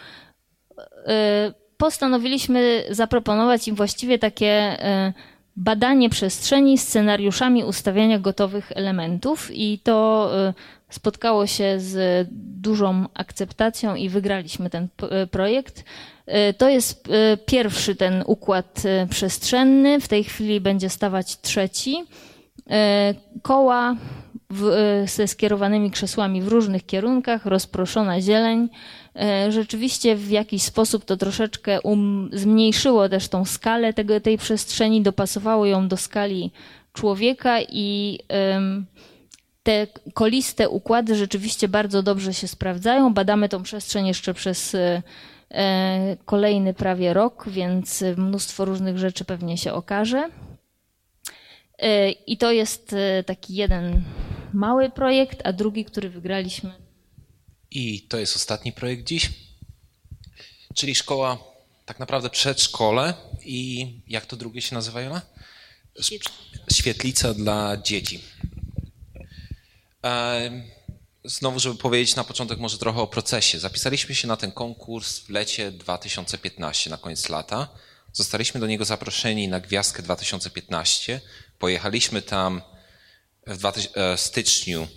postanowiliśmy 1.77 2.83
zaproponować 2.89 3.67
im 3.67 3.75
właściwie 3.75 4.19
takie 4.19 4.77
badanie 5.55 6.09
przestrzeni 6.09 6.77
scenariuszami 6.77 7.63
ustawiania 7.63 8.19
gotowych 8.19 8.71
elementów 8.75 9.49
i 9.53 9.79
to 9.79 10.31
spotkało 10.89 11.47
się 11.47 11.80
z 11.80 12.27
dużą 12.31 13.05
akceptacją 13.14 13.95
i 13.95 14.09
wygraliśmy 14.09 14.69
ten 14.69 14.88
e, 15.01 15.27
projekt. 15.27 15.84
E, 16.27 16.53
to 16.53 16.69
jest 16.69 17.07
e, 17.09 17.37
pierwszy 17.37 17.95
ten 17.95 18.23
układ 18.25 18.83
przestrzenny. 19.09 19.99
W 19.99 20.07
tej 20.07 20.23
chwili 20.23 20.61
będzie 20.61 20.89
stawać 20.89 21.41
trzeci. 21.41 22.03
Koła 23.41 23.95
w, 24.49 24.71
ze 25.05 25.27
skierowanymi 25.27 25.91
krzesłami 25.91 26.41
w 26.41 26.47
różnych 26.47 26.85
kierunkach, 26.85 27.45
rozproszona 27.45 28.21
zieleń. 28.21 28.69
Rzeczywiście 29.49 30.15
w 30.15 30.29
jakiś 30.29 30.63
sposób 30.63 31.05
to 31.05 31.17
troszeczkę 31.17 31.81
um, 31.81 32.29
zmniejszyło 32.33 33.09
też 33.09 33.27
tą 33.27 33.45
skalę 33.45 33.93
tego, 33.93 34.19
tej 34.19 34.37
przestrzeni, 34.37 35.01
dopasowało 35.01 35.65
ją 35.65 35.87
do 35.87 35.97
skali 35.97 36.51
człowieka 36.93 37.61
i 37.61 38.19
um, 38.29 38.85
te 39.67 39.87
koliste 40.13 40.69
układy 40.69 41.15
rzeczywiście 41.15 41.67
bardzo 41.67 42.03
dobrze 42.03 42.33
się 42.33 42.47
sprawdzają. 42.47 43.13
Badamy 43.13 43.49
tą 43.49 43.63
przestrzeń 43.63 44.07
jeszcze 44.07 44.33
przez 44.33 44.75
e, 44.75 44.79
e, 44.79 45.01
kolejny 46.26 46.74
prawie 46.74 47.14
rok, 47.14 47.49
więc 47.49 48.03
mnóstwo 48.18 48.65
różnych 48.65 48.98
rzeczy 48.98 49.26
pewnie 49.26 49.57
się 49.57 49.74
okaże. 49.74 50.30
E, 51.78 52.11
I 52.11 52.38
to 52.38 52.52
jest 52.52 52.95
taki 53.26 53.56
jeden 53.56 54.03
mały 54.53 54.90
projekt, 54.90 55.41
a 55.44 55.53
drugi, 55.53 55.86
który 55.86 56.10
wygraliśmy. 56.10 56.74
I 57.72 58.02
to 58.02 58.18
jest 58.18 58.36
ostatni 58.36 58.72
projekt 58.72 59.03
dziś, 59.03 59.30
czyli 60.76 60.95
szkoła, 60.95 61.38
tak 61.86 61.99
naprawdę 61.99 62.30
przedszkole 62.30 63.14
i 63.45 63.88
jak 64.07 64.26
to 64.26 64.36
drugie 64.36 64.61
się 64.61 64.76
nazywa, 64.76 65.02
Jola? 65.02 65.22
Świetlica 66.74 67.34
dla 67.34 67.78
dzieci. 67.78 68.19
Znowu, 71.27 71.59
żeby 71.59 71.75
powiedzieć 71.75 72.15
na 72.15 72.23
początek 72.23 72.59
może 72.59 72.77
trochę 72.77 73.01
o 73.01 73.07
procesie. 73.07 73.59
Zapisaliśmy 73.59 74.15
się 74.15 74.27
na 74.27 74.37
ten 74.37 74.51
konkurs 74.51 75.19
w 75.19 75.29
lecie 75.29 75.71
2015, 75.71 76.89
na 76.89 76.97
koniec 76.97 77.29
lata. 77.29 77.67
Zostaliśmy 78.13 78.59
do 78.59 78.67
niego 78.67 78.85
zaproszeni 78.85 79.47
na 79.47 79.59
Gwiazdkę 79.59 80.03
2015. 80.03 81.21
Pojechaliśmy 81.59 82.21
tam 82.21 82.61
w 83.47 83.65
e, 83.95 84.17
styczniu, 84.17 84.87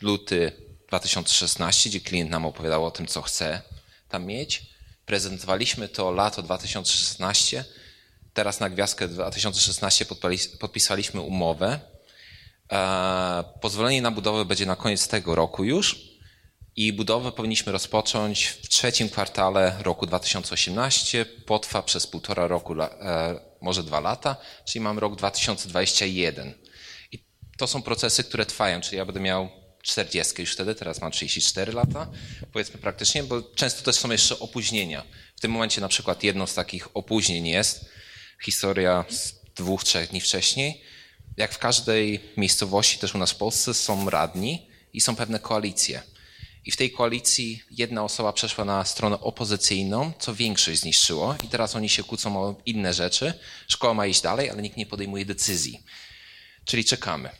luty 0.00 0.52
2016, 0.88 1.90
gdzie 1.90 2.00
klient 2.00 2.30
nam 2.30 2.46
opowiadał 2.46 2.84
o 2.84 2.90
tym, 2.90 3.06
co 3.06 3.22
chce 3.22 3.62
tam 4.08 4.26
mieć. 4.26 4.62
Prezentowaliśmy 5.06 5.88
to 5.88 6.10
lato 6.10 6.42
2016. 6.42 7.64
Teraz 8.34 8.60
na 8.60 8.70
Gwiazdkę 8.70 9.08
2016 9.08 10.06
podpisaliśmy 10.60 11.20
umowę 11.20 11.80
pozwolenie 13.60 14.02
na 14.02 14.10
budowę 14.10 14.44
będzie 14.44 14.66
na 14.66 14.76
koniec 14.76 15.08
tego 15.08 15.34
roku 15.34 15.64
już 15.64 16.10
i 16.76 16.92
budowę 16.92 17.32
powinniśmy 17.32 17.72
rozpocząć 17.72 18.44
w 18.46 18.68
trzecim 18.68 19.08
kwartale 19.08 19.76
roku 19.82 20.06
2018. 20.06 21.24
Potrwa 21.24 21.82
przez 21.82 22.06
półtora 22.06 22.46
roku, 22.46 22.82
e, 22.82 23.40
może 23.60 23.82
dwa 23.82 24.00
lata, 24.00 24.36
czyli 24.64 24.82
mamy 24.82 25.00
rok 25.00 25.16
2021. 25.16 26.54
I 27.12 27.24
to 27.58 27.66
są 27.66 27.82
procesy, 27.82 28.24
które 28.24 28.46
trwają, 28.46 28.80
czyli 28.80 28.96
ja 28.96 29.04
będę 29.04 29.20
miał 29.20 29.48
40 29.82 30.40
już 30.42 30.52
wtedy, 30.52 30.74
teraz 30.74 31.00
mam 31.00 31.12
34 31.12 31.72
lata, 31.72 32.10
powiedzmy 32.52 32.78
praktycznie, 32.78 33.22
bo 33.22 33.42
często 33.42 33.82
też 33.82 33.96
są 33.96 34.10
jeszcze 34.10 34.38
opóźnienia. 34.38 35.02
W 35.36 35.40
tym 35.40 35.50
momencie 35.50 35.80
na 35.80 35.88
przykład 35.88 36.22
jedno 36.22 36.46
z 36.46 36.54
takich 36.54 36.96
opóźnień 36.96 37.46
jest 37.46 37.84
historia 38.44 39.04
z 39.08 39.34
dwóch, 39.54 39.84
trzech 39.84 40.10
dni 40.10 40.20
wcześniej, 40.20 40.82
jak 41.40 41.54
w 41.54 41.58
każdej 41.58 42.20
miejscowości, 42.36 42.98
też 42.98 43.14
u 43.14 43.18
nas 43.18 43.30
w 43.30 43.36
Polsce, 43.36 43.74
są 43.74 44.10
radni 44.10 44.68
i 44.92 45.00
są 45.00 45.16
pewne 45.16 45.38
koalicje. 45.38 46.02
I 46.64 46.70
w 46.70 46.76
tej 46.76 46.92
koalicji 46.92 47.62
jedna 47.70 48.04
osoba 48.04 48.32
przeszła 48.32 48.64
na 48.64 48.84
stronę 48.84 49.20
opozycyjną, 49.20 50.12
co 50.18 50.34
większość 50.34 50.80
zniszczyło, 50.80 51.36
i 51.44 51.48
teraz 51.48 51.76
oni 51.76 51.88
się 51.88 52.04
kłócą 52.04 52.42
o 52.42 52.56
inne 52.66 52.94
rzeczy. 52.94 53.34
Szkoła 53.68 53.94
ma 53.94 54.06
iść 54.06 54.20
dalej, 54.20 54.50
ale 54.50 54.62
nikt 54.62 54.76
nie 54.76 54.86
podejmuje 54.86 55.24
decyzji. 55.24 55.82
Czyli 56.64 56.84
czekamy. 56.84 57.30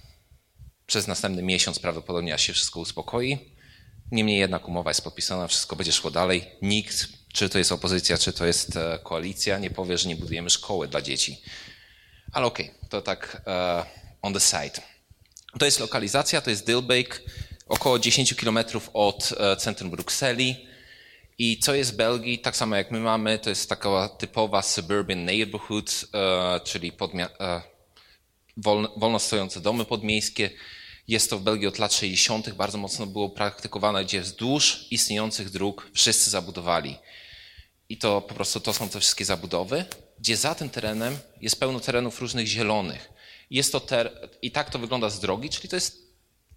Przez 0.87 1.07
następny 1.07 1.43
miesiąc 1.43 1.79
prawdopodobnie 1.79 2.39
się 2.39 2.53
wszystko 2.53 2.81
uspokoi. 2.81 3.39
Niemniej 4.13 4.39
jednak 4.39 4.69
umowa 4.69 4.91
jest 4.91 5.05
podpisana, 5.05 5.49
wszystko 5.49 5.77
będzie 5.77 5.93
szło 5.93 6.11
dalej. 6.11 6.45
Nikt, 6.63 7.09
czy 7.33 7.49
to 7.49 7.59
jest 7.59 7.73
opozycja, 7.73 8.19
czy 8.19 8.33
to 8.33 8.47
jest 8.47 8.77
e, 8.77 8.99
koalicja, 9.03 9.59
nie 9.59 9.71
powie, 9.71 9.99
że 9.99 10.09
nie 10.09 10.17
budujemy 10.17 10.51
szkoły 10.51 10.89
dla 10.89 11.03
dzieci. 11.03 11.43
Ale 12.33 12.47
okej, 12.47 12.67
okay, 12.67 12.89
to 12.89 13.03
tak 13.03 13.43
uh, 13.47 13.87
on 14.23 14.33
the 14.35 14.41
side. 14.41 14.83
To 15.59 15.65
jest 15.65 15.81
lokalizacja, 15.81 16.41
to 16.41 16.51
jest 16.51 16.67
Dilbeek, 16.67 17.23
około 17.67 17.99
10 17.99 18.35
km 18.35 18.59
od 18.93 19.33
uh, 19.33 19.63
centrum 19.63 19.91
Brukseli. 19.91 20.67
I 21.39 21.59
co 21.59 21.75
jest 21.75 21.93
w 21.93 21.97
Belgii, 21.97 22.39
tak 22.39 22.57
samo 22.57 22.77
jak 22.77 22.91
my 22.91 23.01
mamy, 23.01 23.39
to 23.39 23.51
jest 23.51 23.69
taka 23.69 24.09
typowa 24.09 24.63
suburban 24.63 25.25
neighborhood, 25.25 26.05
uh, 26.05 26.63
czyli 26.65 26.93
podmia- 26.93 27.61
wolno, 28.57 28.93
wolno 28.97 29.19
stojące 29.19 29.61
domy 29.61 29.85
podmiejskie. 29.85 30.51
Jest 31.09 31.31
to 31.31 31.39
w 31.39 31.43
Belgii 31.43 31.67
od 31.67 31.79
lat 31.79 31.95
60. 31.95 32.51
bardzo 32.51 32.79
mocno 32.79 33.07
było 33.07 33.31
praktykowane, 33.31 34.05
gdzie 34.05 34.21
wzdłuż 34.21 34.87
istniejących 34.91 35.51
dróg 35.51 35.91
wszyscy 35.95 36.31
zabudowali. 36.31 36.99
I 37.89 37.99
to 37.99 38.21
po 38.21 38.35
prostu 38.35 38.61
to 38.61 38.73
są 38.73 38.89
te 38.89 39.01
wszystkie 39.01 39.25
zabudowy 39.25 39.85
gdzie 40.21 40.37
za 40.37 40.55
tym 40.55 40.71
terenem 40.71 41.19
jest 41.41 41.61
pełno 41.61 41.81
terenów 41.81 42.21
różnych 42.21 42.47
zielonych. 42.47 43.11
Jest 43.51 43.73
to 43.73 43.81
ter... 43.81 44.29
I 44.43 44.51
tak 44.51 44.71
to 44.71 44.79
wygląda 44.79 45.11
z 45.11 45.21
drogi, 45.21 45.49
czyli 45.49 45.69
to 45.69 45.77
jest, 45.77 45.99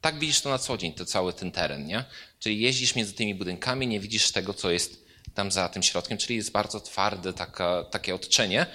tak 0.01 0.19
widzisz 0.19 0.41
to 0.41 0.49
na 0.49 0.57
co 0.57 0.77
dzień, 0.77 0.93
to 0.93 1.05
cały 1.05 1.33
ten 1.33 1.51
teren, 1.51 1.85
nie? 1.85 2.03
Czyli 2.39 2.59
jeździsz 2.59 2.95
między 2.95 3.13
tymi 3.13 3.35
budynkami, 3.35 3.87
nie 3.87 3.99
widzisz 3.99 4.31
tego, 4.31 4.53
co 4.53 4.71
jest 4.71 5.05
tam 5.33 5.51
za 5.51 5.69
tym 5.69 5.83
środkiem, 5.83 6.17
czyli 6.17 6.35
jest 6.35 6.51
bardzo 6.51 6.79
twarde 6.79 7.33
taka, 7.33 7.83
takie 7.83 8.15
odczenie. 8.15 8.65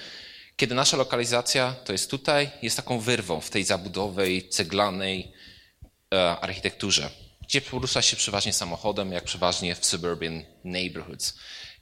Kiedy 0.56 0.74
nasza 0.74 0.96
lokalizacja 0.96 1.74
to 1.84 1.92
jest 1.92 2.10
tutaj, 2.10 2.50
jest 2.62 2.76
taką 2.76 3.00
wyrwą 3.00 3.40
w 3.40 3.50
tej 3.50 3.64
zabudowej, 3.64 4.48
ceglanej 4.48 5.32
e, 6.14 6.36
architekturze, 6.40 7.10
gdzie 7.42 7.60
porusza 7.60 8.02
się 8.02 8.16
przeważnie 8.16 8.52
samochodem, 8.52 9.12
jak 9.12 9.24
przeważnie 9.24 9.74
w 9.74 9.86
suburban 9.86 10.42
neighborhoods 10.64 11.34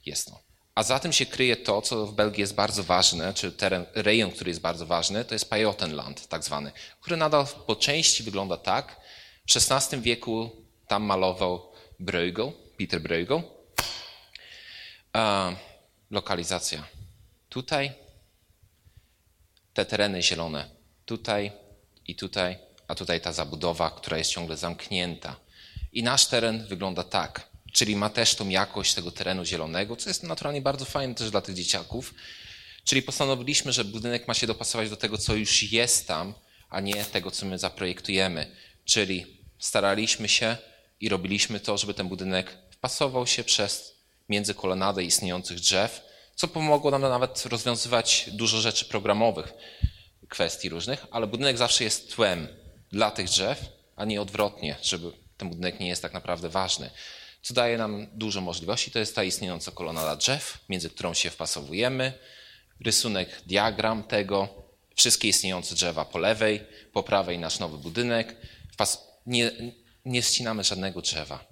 jest 0.05 0.27
to. 0.27 0.46
A 0.77 0.83
za 0.83 0.99
tym 0.99 1.13
się 1.13 1.25
kryje 1.25 1.55
to, 1.55 1.81
co 1.81 2.05
w 2.05 2.13
Belgii 2.13 2.41
jest 2.41 2.55
bardzo 2.55 2.83
ważne, 2.83 3.33
czy 3.33 3.51
teren, 3.51 3.85
rejon, 3.95 4.31
który 4.31 4.51
jest 4.51 4.61
bardzo 4.61 4.85
ważny, 4.85 5.25
to 5.25 5.35
jest 5.35 5.49
Pajottenland 5.49 6.27
tak 6.27 6.43
zwany, 6.43 6.71
który 7.01 7.17
nadal 7.17 7.47
po 7.67 7.75
części 7.75 8.23
wygląda 8.23 8.57
tak. 8.57 9.01
W 9.47 9.55
XVI 9.71 10.01
wieku 10.01 10.51
tam 10.87 11.03
malował 11.03 11.71
Bruegel, 11.99 12.51
Peter 12.77 13.01
Bruegel. 13.01 13.41
Lokalizacja 16.11 16.83
tutaj, 17.49 17.91
te 19.73 19.85
tereny 19.85 20.23
zielone 20.23 20.69
tutaj 21.05 21.51
i 22.07 22.15
tutaj, 22.15 22.57
a 22.87 22.95
tutaj 22.95 23.21
ta 23.21 23.33
zabudowa, 23.33 23.89
która 23.89 24.17
jest 24.17 24.31
ciągle 24.31 24.57
zamknięta. 24.57 25.35
I 25.93 26.03
nasz 26.03 26.27
teren 26.27 26.67
wygląda 26.67 27.03
tak 27.03 27.46
czyli 27.73 27.95
ma 27.95 28.09
też 28.09 28.35
tą 28.35 28.49
jakość 28.49 28.93
tego 28.93 29.11
terenu 29.11 29.45
zielonego, 29.45 29.95
co 29.95 30.09
jest 30.09 30.23
naturalnie 30.23 30.61
bardzo 30.61 30.85
fajne 30.85 31.15
też 31.15 31.31
dla 31.31 31.41
tych 31.41 31.55
dzieciaków. 31.55 32.13
Czyli 32.83 33.01
postanowiliśmy, 33.01 33.73
że 33.73 33.85
budynek 33.85 34.27
ma 34.27 34.33
się 34.33 34.47
dopasować 34.47 34.89
do 34.89 34.97
tego, 34.97 35.17
co 35.17 35.35
już 35.35 35.63
jest 35.63 36.07
tam, 36.07 36.33
a 36.69 36.79
nie 36.79 37.05
tego, 37.05 37.31
co 37.31 37.45
my 37.45 37.59
zaprojektujemy. 37.59 38.55
Czyli 38.85 39.41
staraliśmy 39.59 40.29
się 40.29 40.57
i 40.99 41.09
robiliśmy 41.09 41.59
to, 41.59 41.77
żeby 41.77 41.93
ten 41.93 42.07
budynek 42.07 42.57
wpasował 42.71 43.27
się 43.27 43.43
przez 43.43 43.95
między 44.29 44.53
kolonadę 44.53 45.03
istniejących 45.03 45.59
drzew, 45.59 46.01
co 46.35 46.47
pomogło 46.47 46.91
nam 46.91 47.01
nawet 47.01 47.45
rozwiązywać 47.45 48.29
dużo 48.31 48.61
rzeczy 48.61 48.85
programowych, 48.85 49.53
kwestii 50.29 50.69
różnych, 50.69 51.05
ale 51.11 51.27
budynek 51.27 51.57
zawsze 51.57 51.83
jest 51.83 52.15
tłem 52.15 52.47
dla 52.91 53.11
tych 53.11 53.27
drzew, 53.27 53.65
a 53.95 54.05
nie 54.05 54.21
odwrotnie, 54.21 54.75
żeby 54.81 55.11
ten 55.37 55.49
budynek 55.49 55.79
nie 55.79 55.87
jest 55.87 56.01
tak 56.01 56.13
naprawdę 56.13 56.49
ważny 56.49 56.89
co 57.47 57.53
daje 57.53 57.77
nam 57.77 58.07
dużo 58.13 58.41
możliwości. 58.41 58.91
To 58.91 58.99
jest 58.99 59.15
ta 59.15 59.23
istniejąca 59.23 59.71
kolonada 59.71 60.15
drzew, 60.15 60.57
między 60.69 60.89
którą 60.89 61.13
się 61.13 61.29
wpasowujemy. 61.29 62.13
Rysunek, 62.85 63.41
diagram 63.45 64.03
tego, 64.03 64.49
wszystkie 64.95 65.27
istniejące 65.27 65.75
drzewa 65.75 66.05
po 66.05 66.19
lewej, 66.19 66.63
po 66.93 67.03
prawej 67.03 67.39
nasz 67.39 67.59
nowy 67.59 67.77
budynek. 67.77 68.35
Nie, 69.25 69.51
nie 70.05 70.21
ścinamy 70.21 70.63
żadnego 70.63 71.01
drzewa. 71.01 71.45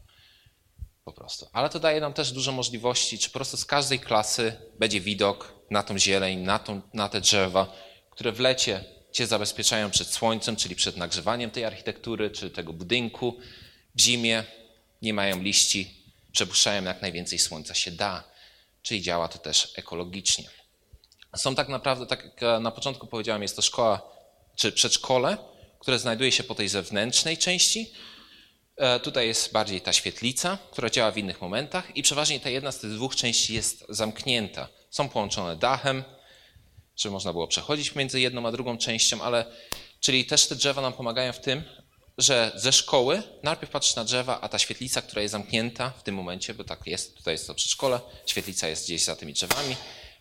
Po 1.04 1.14
prostu. 1.14 1.48
Ale 1.54 1.70
to 1.70 1.80
daje 1.80 2.02
nam 2.02 2.14
też 2.14 2.32
dużo 2.32 2.52
możliwości, 2.52 3.20
czy 3.20 3.30
po 3.30 3.34
prostu 3.34 3.58
z 3.58 3.66
każdej 3.66 4.00
klasy 4.00 4.54
będzie 4.80 5.02
widok 5.02 5.54
na 5.72 5.84
tą 5.84 6.00
zieleń, 6.00 6.40
na, 6.40 6.60
tą, 6.60 6.82
na 6.94 7.10
te 7.10 7.22
drzewa, 7.22 7.76
które 8.10 8.32
w 8.32 8.40
lecie 8.40 8.84
cię 9.12 9.28
zabezpieczają 9.28 9.92
przed 9.92 10.08
słońcem, 10.08 10.56
czyli 10.56 10.76
przed 10.76 10.98
nagrzewaniem 10.98 11.52
tej 11.52 11.66
architektury, 11.66 12.32
czy 12.32 12.50
tego 12.50 12.74
budynku. 12.74 13.38
W 13.96 14.02
zimie 14.02 14.44
nie 15.06 15.14
mają 15.14 15.42
liści, 15.42 15.92
przepuszczają 16.32 16.84
jak 16.84 17.02
najwięcej 17.02 17.40
słońca 17.40 17.74
się 17.74 17.92
da, 17.92 18.24
czyli 18.82 19.02
działa 19.02 19.28
to 19.28 19.40
też 19.40 19.74
ekologicznie. 19.76 20.50
Są 21.36 21.56
tak 21.56 21.70
naprawdę, 21.70 22.06
tak 22.06 22.24
jak 22.24 22.62
na 22.62 22.72
początku 22.72 23.08
powiedziałem, 23.08 23.42
jest 23.42 23.56
to 23.56 23.62
szkoła 23.62 24.02
czy 24.56 24.72
przedszkole, 24.72 25.38
które 25.80 26.00
znajduje 26.00 26.32
się 26.32 26.44
po 26.44 26.56
tej 26.56 26.68
zewnętrznej 26.68 27.38
części. 27.38 27.92
E, 28.78 29.00
tutaj 29.00 29.28
jest 29.28 29.52
bardziej 29.52 29.82
ta 29.82 29.94
świetlica, 29.94 30.58
która 30.72 30.90
działa 30.90 31.12
w 31.12 31.18
innych 31.18 31.42
momentach 31.42 31.98
i 31.98 32.04
przeważnie 32.04 32.40
ta 32.40 32.50
jedna 32.50 32.72
z 32.72 32.80
tych 32.80 32.92
dwóch 32.92 33.16
części 33.16 33.54
jest 33.54 33.86
zamknięta. 33.90 34.68
Są 34.90 35.10
połączone 35.10 35.56
dachem, 35.56 36.04
żeby 36.96 37.14
można 37.14 37.34
było 37.34 37.48
przechodzić 37.48 37.96
między 37.96 38.20
jedną 38.20 38.48
a 38.48 38.52
drugą 38.52 38.78
częścią, 38.78 39.22
ale 39.22 39.46
czyli 40.00 40.26
też 40.26 40.48
te 40.48 40.56
drzewa 40.56 40.82
nam 40.82 40.94
pomagają 40.94 41.34
w 41.34 41.40
tym, 41.40 41.64
że 42.18 42.52
ze 42.56 42.72
szkoły 42.72 43.24
najpierw 43.44 43.72
patrzysz 43.72 43.96
na 43.96 44.04
drzewa, 44.04 44.42
a 44.42 44.50
ta 44.50 44.60
świetlica, 44.60 45.02
która 45.02 45.22
jest 45.22 45.32
zamknięta 45.32 45.90
w 45.90 46.04
tym 46.04 46.16
momencie, 46.16 46.54
bo 46.54 46.64
tak 46.64 46.88
jest, 46.88 47.16
tutaj 47.16 47.34
jest 47.34 47.48
to 47.48 47.56
przedszkole, 47.56 48.00
świetlica 48.26 48.68
jest 48.68 48.86
gdzieś 48.86 49.04
za 49.04 49.16
tymi 49.16 49.34
drzewami, 49.34 49.76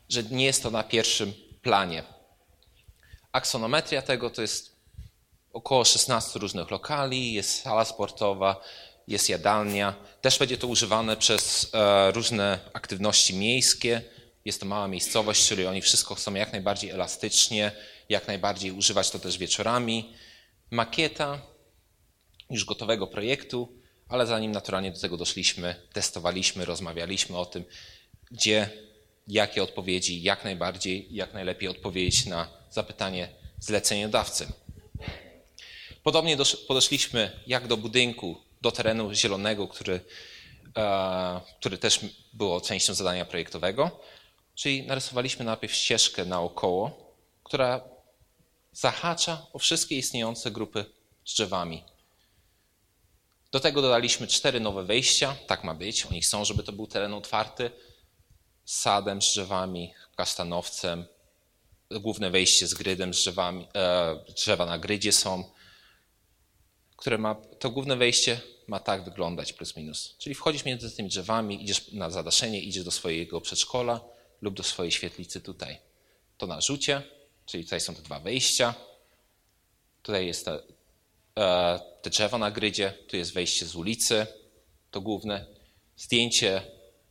że 0.09 0.23
nie 0.23 0.45
jest 0.45 0.63
to 0.63 0.71
na 0.71 0.83
pierwszym 0.83 1.33
planie. 1.63 2.03
Aksonometria 3.33 4.03
tego 4.03 4.31
to 4.31 4.43
jest 4.43 4.77
około 5.53 5.85
16 5.85 6.39
różnych 6.39 6.71
lokali, 6.71 7.33
jest 7.33 7.63
sala 7.63 7.85
sportowa, 7.85 8.61
jest 9.09 9.29
jadalnia. 9.29 9.95
Też 10.21 10.39
będzie 10.39 10.59
to 10.59 10.67
używane 10.67 11.17
przez 11.17 11.71
e, 11.75 12.11
różne 12.11 12.59
aktywności 12.73 13.35
miejskie. 13.35 14.03
Jest 14.45 14.61
to 14.61 14.67
mała 14.67 14.89
miejscowość, 14.89 15.49
czyli 15.49 15.67
oni 15.67 15.83
wszystko 15.83 16.15
chcą 16.15 16.35
jak 16.35 16.53
najbardziej 16.53 16.91
elastycznie, 16.91 17.73
jak 18.09 18.27
najbardziej 18.27 18.71
używać 18.71 19.11
to 19.11 19.19
też 19.19 19.39
wieczorami. 19.39 20.15
Makieta, 20.71 21.39
już 22.55 22.65
gotowego 22.65 23.07
projektu, 23.07 23.69
ale 24.09 24.27
zanim 24.27 24.53
naturalnie 24.53 24.93
do 24.93 25.01
tego 25.01 25.17
doszliśmy, 25.17 25.75
testowaliśmy, 25.93 26.65
rozmawialiśmy 26.65 27.39
o 27.39 27.47
tym, 27.47 27.65
gdzie, 28.31 28.71
jakie 29.29 29.63
odpowiedzi, 29.63 30.23
jak 30.23 30.45
najbardziej, 30.45 31.09
jak 31.11 31.35
najlepiej 31.35 31.69
odpowiedzieć 31.69 32.27
na 32.27 32.49
zapytanie 32.71 33.29
zleceniodawcy. 33.61 34.47
Podobnie 36.03 36.37
podeszliśmy 36.69 37.41
jak 37.47 37.67
do 37.69 37.77
budynku, 37.77 38.37
do 38.63 38.73
terenu 38.73 39.15
zielonego, 39.15 39.69
który, 39.69 40.01
e, 40.77 41.41
który 41.61 41.79
też 41.79 42.01
było 42.33 42.61
częścią 42.61 42.95
zadania 42.95 43.25
projektowego. 43.25 44.01
Czyli 44.55 44.83
narysowaliśmy 44.83 45.45
najpierw 45.45 45.75
ścieżkę 45.75 46.25
naokoło, 46.25 47.15
która 47.45 47.81
zahacza 48.73 49.47
o 49.53 49.59
wszystkie 49.59 49.99
istniejące 49.99 50.51
grupy 50.51 50.85
z 51.25 51.35
drzewami. 51.35 51.83
Do 53.55 53.61
tego 53.61 53.83
dodaliśmy 53.83 54.27
cztery 54.27 54.61
nowe 54.61 54.85
wejścia, 54.85 55.37
tak 55.47 55.65
ma 55.65 55.75
być. 55.75 56.07
Oni 56.07 56.21
chcą, 56.21 56.45
żeby 56.45 56.63
to 56.63 56.73
był 56.73 56.87
teren 56.87 57.15
otwarty, 57.15 57.71
z 58.65 58.79
sadem, 58.79 59.23
z 59.23 59.33
drzewami, 59.33 59.95
kasztanowcem. 60.17 61.05
Główne 61.91 62.31
wejście 62.31 62.67
z 62.67 62.75
grydem, 62.75 63.15
z 63.15 63.17
drzewami, 63.17 63.69
e, 63.75 64.17
drzewa 64.37 64.67
na 64.67 64.79
grydzie 64.79 65.13
są, 65.13 65.45
które 66.97 67.19
ma, 67.19 67.35
to 67.35 67.71
główne 67.71 67.97
wejście 67.97 68.41
ma 68.67 68.81
tak 68.81 69.05
wyglądać 69.05 69.53
plus 69.53 69.77
minus. 69.77 70.15
Czyli 70.19 70.35
wchodzisz 70.35 70.65
między 70.65 70.97
tymi 70.97 71.09
drzewami, 71.09 71.65
idziesz 71.65 71.93
na 71.93 72.11
zadaszenie, 72.11 72.61
idziesz 72.61 72.85
do 72.85 72.91
swojego 72.91 73.41
przedszkola 73.41 74.01
lub 74.41 74.55
do 74.55 74.63
swojej 74.63 74.93
świetlicy 74.93 75.41
tutaj. 75.41 75.79
To 76.39 76.47
na 76.47 76.61
rzucie, 76.61 77.03
czyli 77.47 77.65
tutaj 77.65 77.81
są 77.81 77.95
te 77.95 78.03
dwa 78.03 78.21
wejścia. 78.21 78.75
Tutaj 80.03 80.27
jest 80.27 80.49
e, 80.49 80.63
te 82.03 82.11
drzewo 82.11 82.39
na 82.39 82.51
grydzie, 82.51 82.95
tu 83.09 83.17
jest 83.17 83.35
wejście 83.35 83.67
z 83.67 83.77
ulicy, 83.77 84.27
to 84.91 85.01
główne. 85.01 85.47
Zdjęcie 85.97 86.63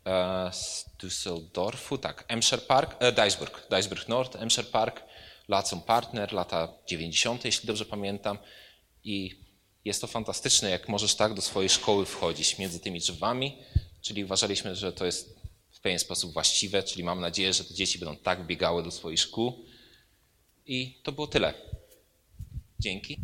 e, 0.06 0.52
z 0.54 0.86
Düsseldorfu, 1.00 1.98
tak, 1.98 2.26
Emscher 2.28 2.68
Park, 2.68 2.96
e, 3.00 3.12
Duisburg, 3.12 3.68
Duisburg 3.70 4.08
Nord, 4.08 4.36
Emscher 4.36 4.68
Park, 4.68 5.04
Lacą 5.48 5.82
Partner, 5.82 6.34
lata 6.34 6.74
90., 6.88 7.46
jeśli 7.46 7.68
dobrze 7.68 7.86
pamiętam. 7.86 8.38
I 9.04 9.44
jest 9.86 10.02
to 10.02 10.08
fantastyczne, 10.08 10.70
jak 10.70 10.90
możesz 10.90 11.16
tak 11.16 11.34
do 11.34 11.42
swojej 11.42 11.70
szkoły 11.70 12.06
wchodzić 12.06 12.58
między 12.58 12.80
tymi 12.80 13.00
drzewami, 13.00 13.58
czyli 14.02 14.24
uważaliśmy, 14.24 14.76
że 14.76 14.94
to 14.94 15.06
jest 15.06 15.40
w 15.72 15.80
pewien 15.80 16.00
sposób 16.00 16.34
właściwe, 16.34 16.84
czyli 16.84 17.04
mam 17.04 17.20
nadzieję, 17.20 17.54
że 17.54 17.64
te 17.64 17.74
dzieci 17.74 18.00
będą 18.00 18.18
tak 18.18 18.46
biegały 18.46 18.84
do 18.84 18.92
swoich 18.92 19.20
szkół. 19.20 19.66
I 20.66 21.02
to 21.04 21.12
było 21.12 21.28
tyle. 21.28 21.54
Dzięki. 22.80 23.20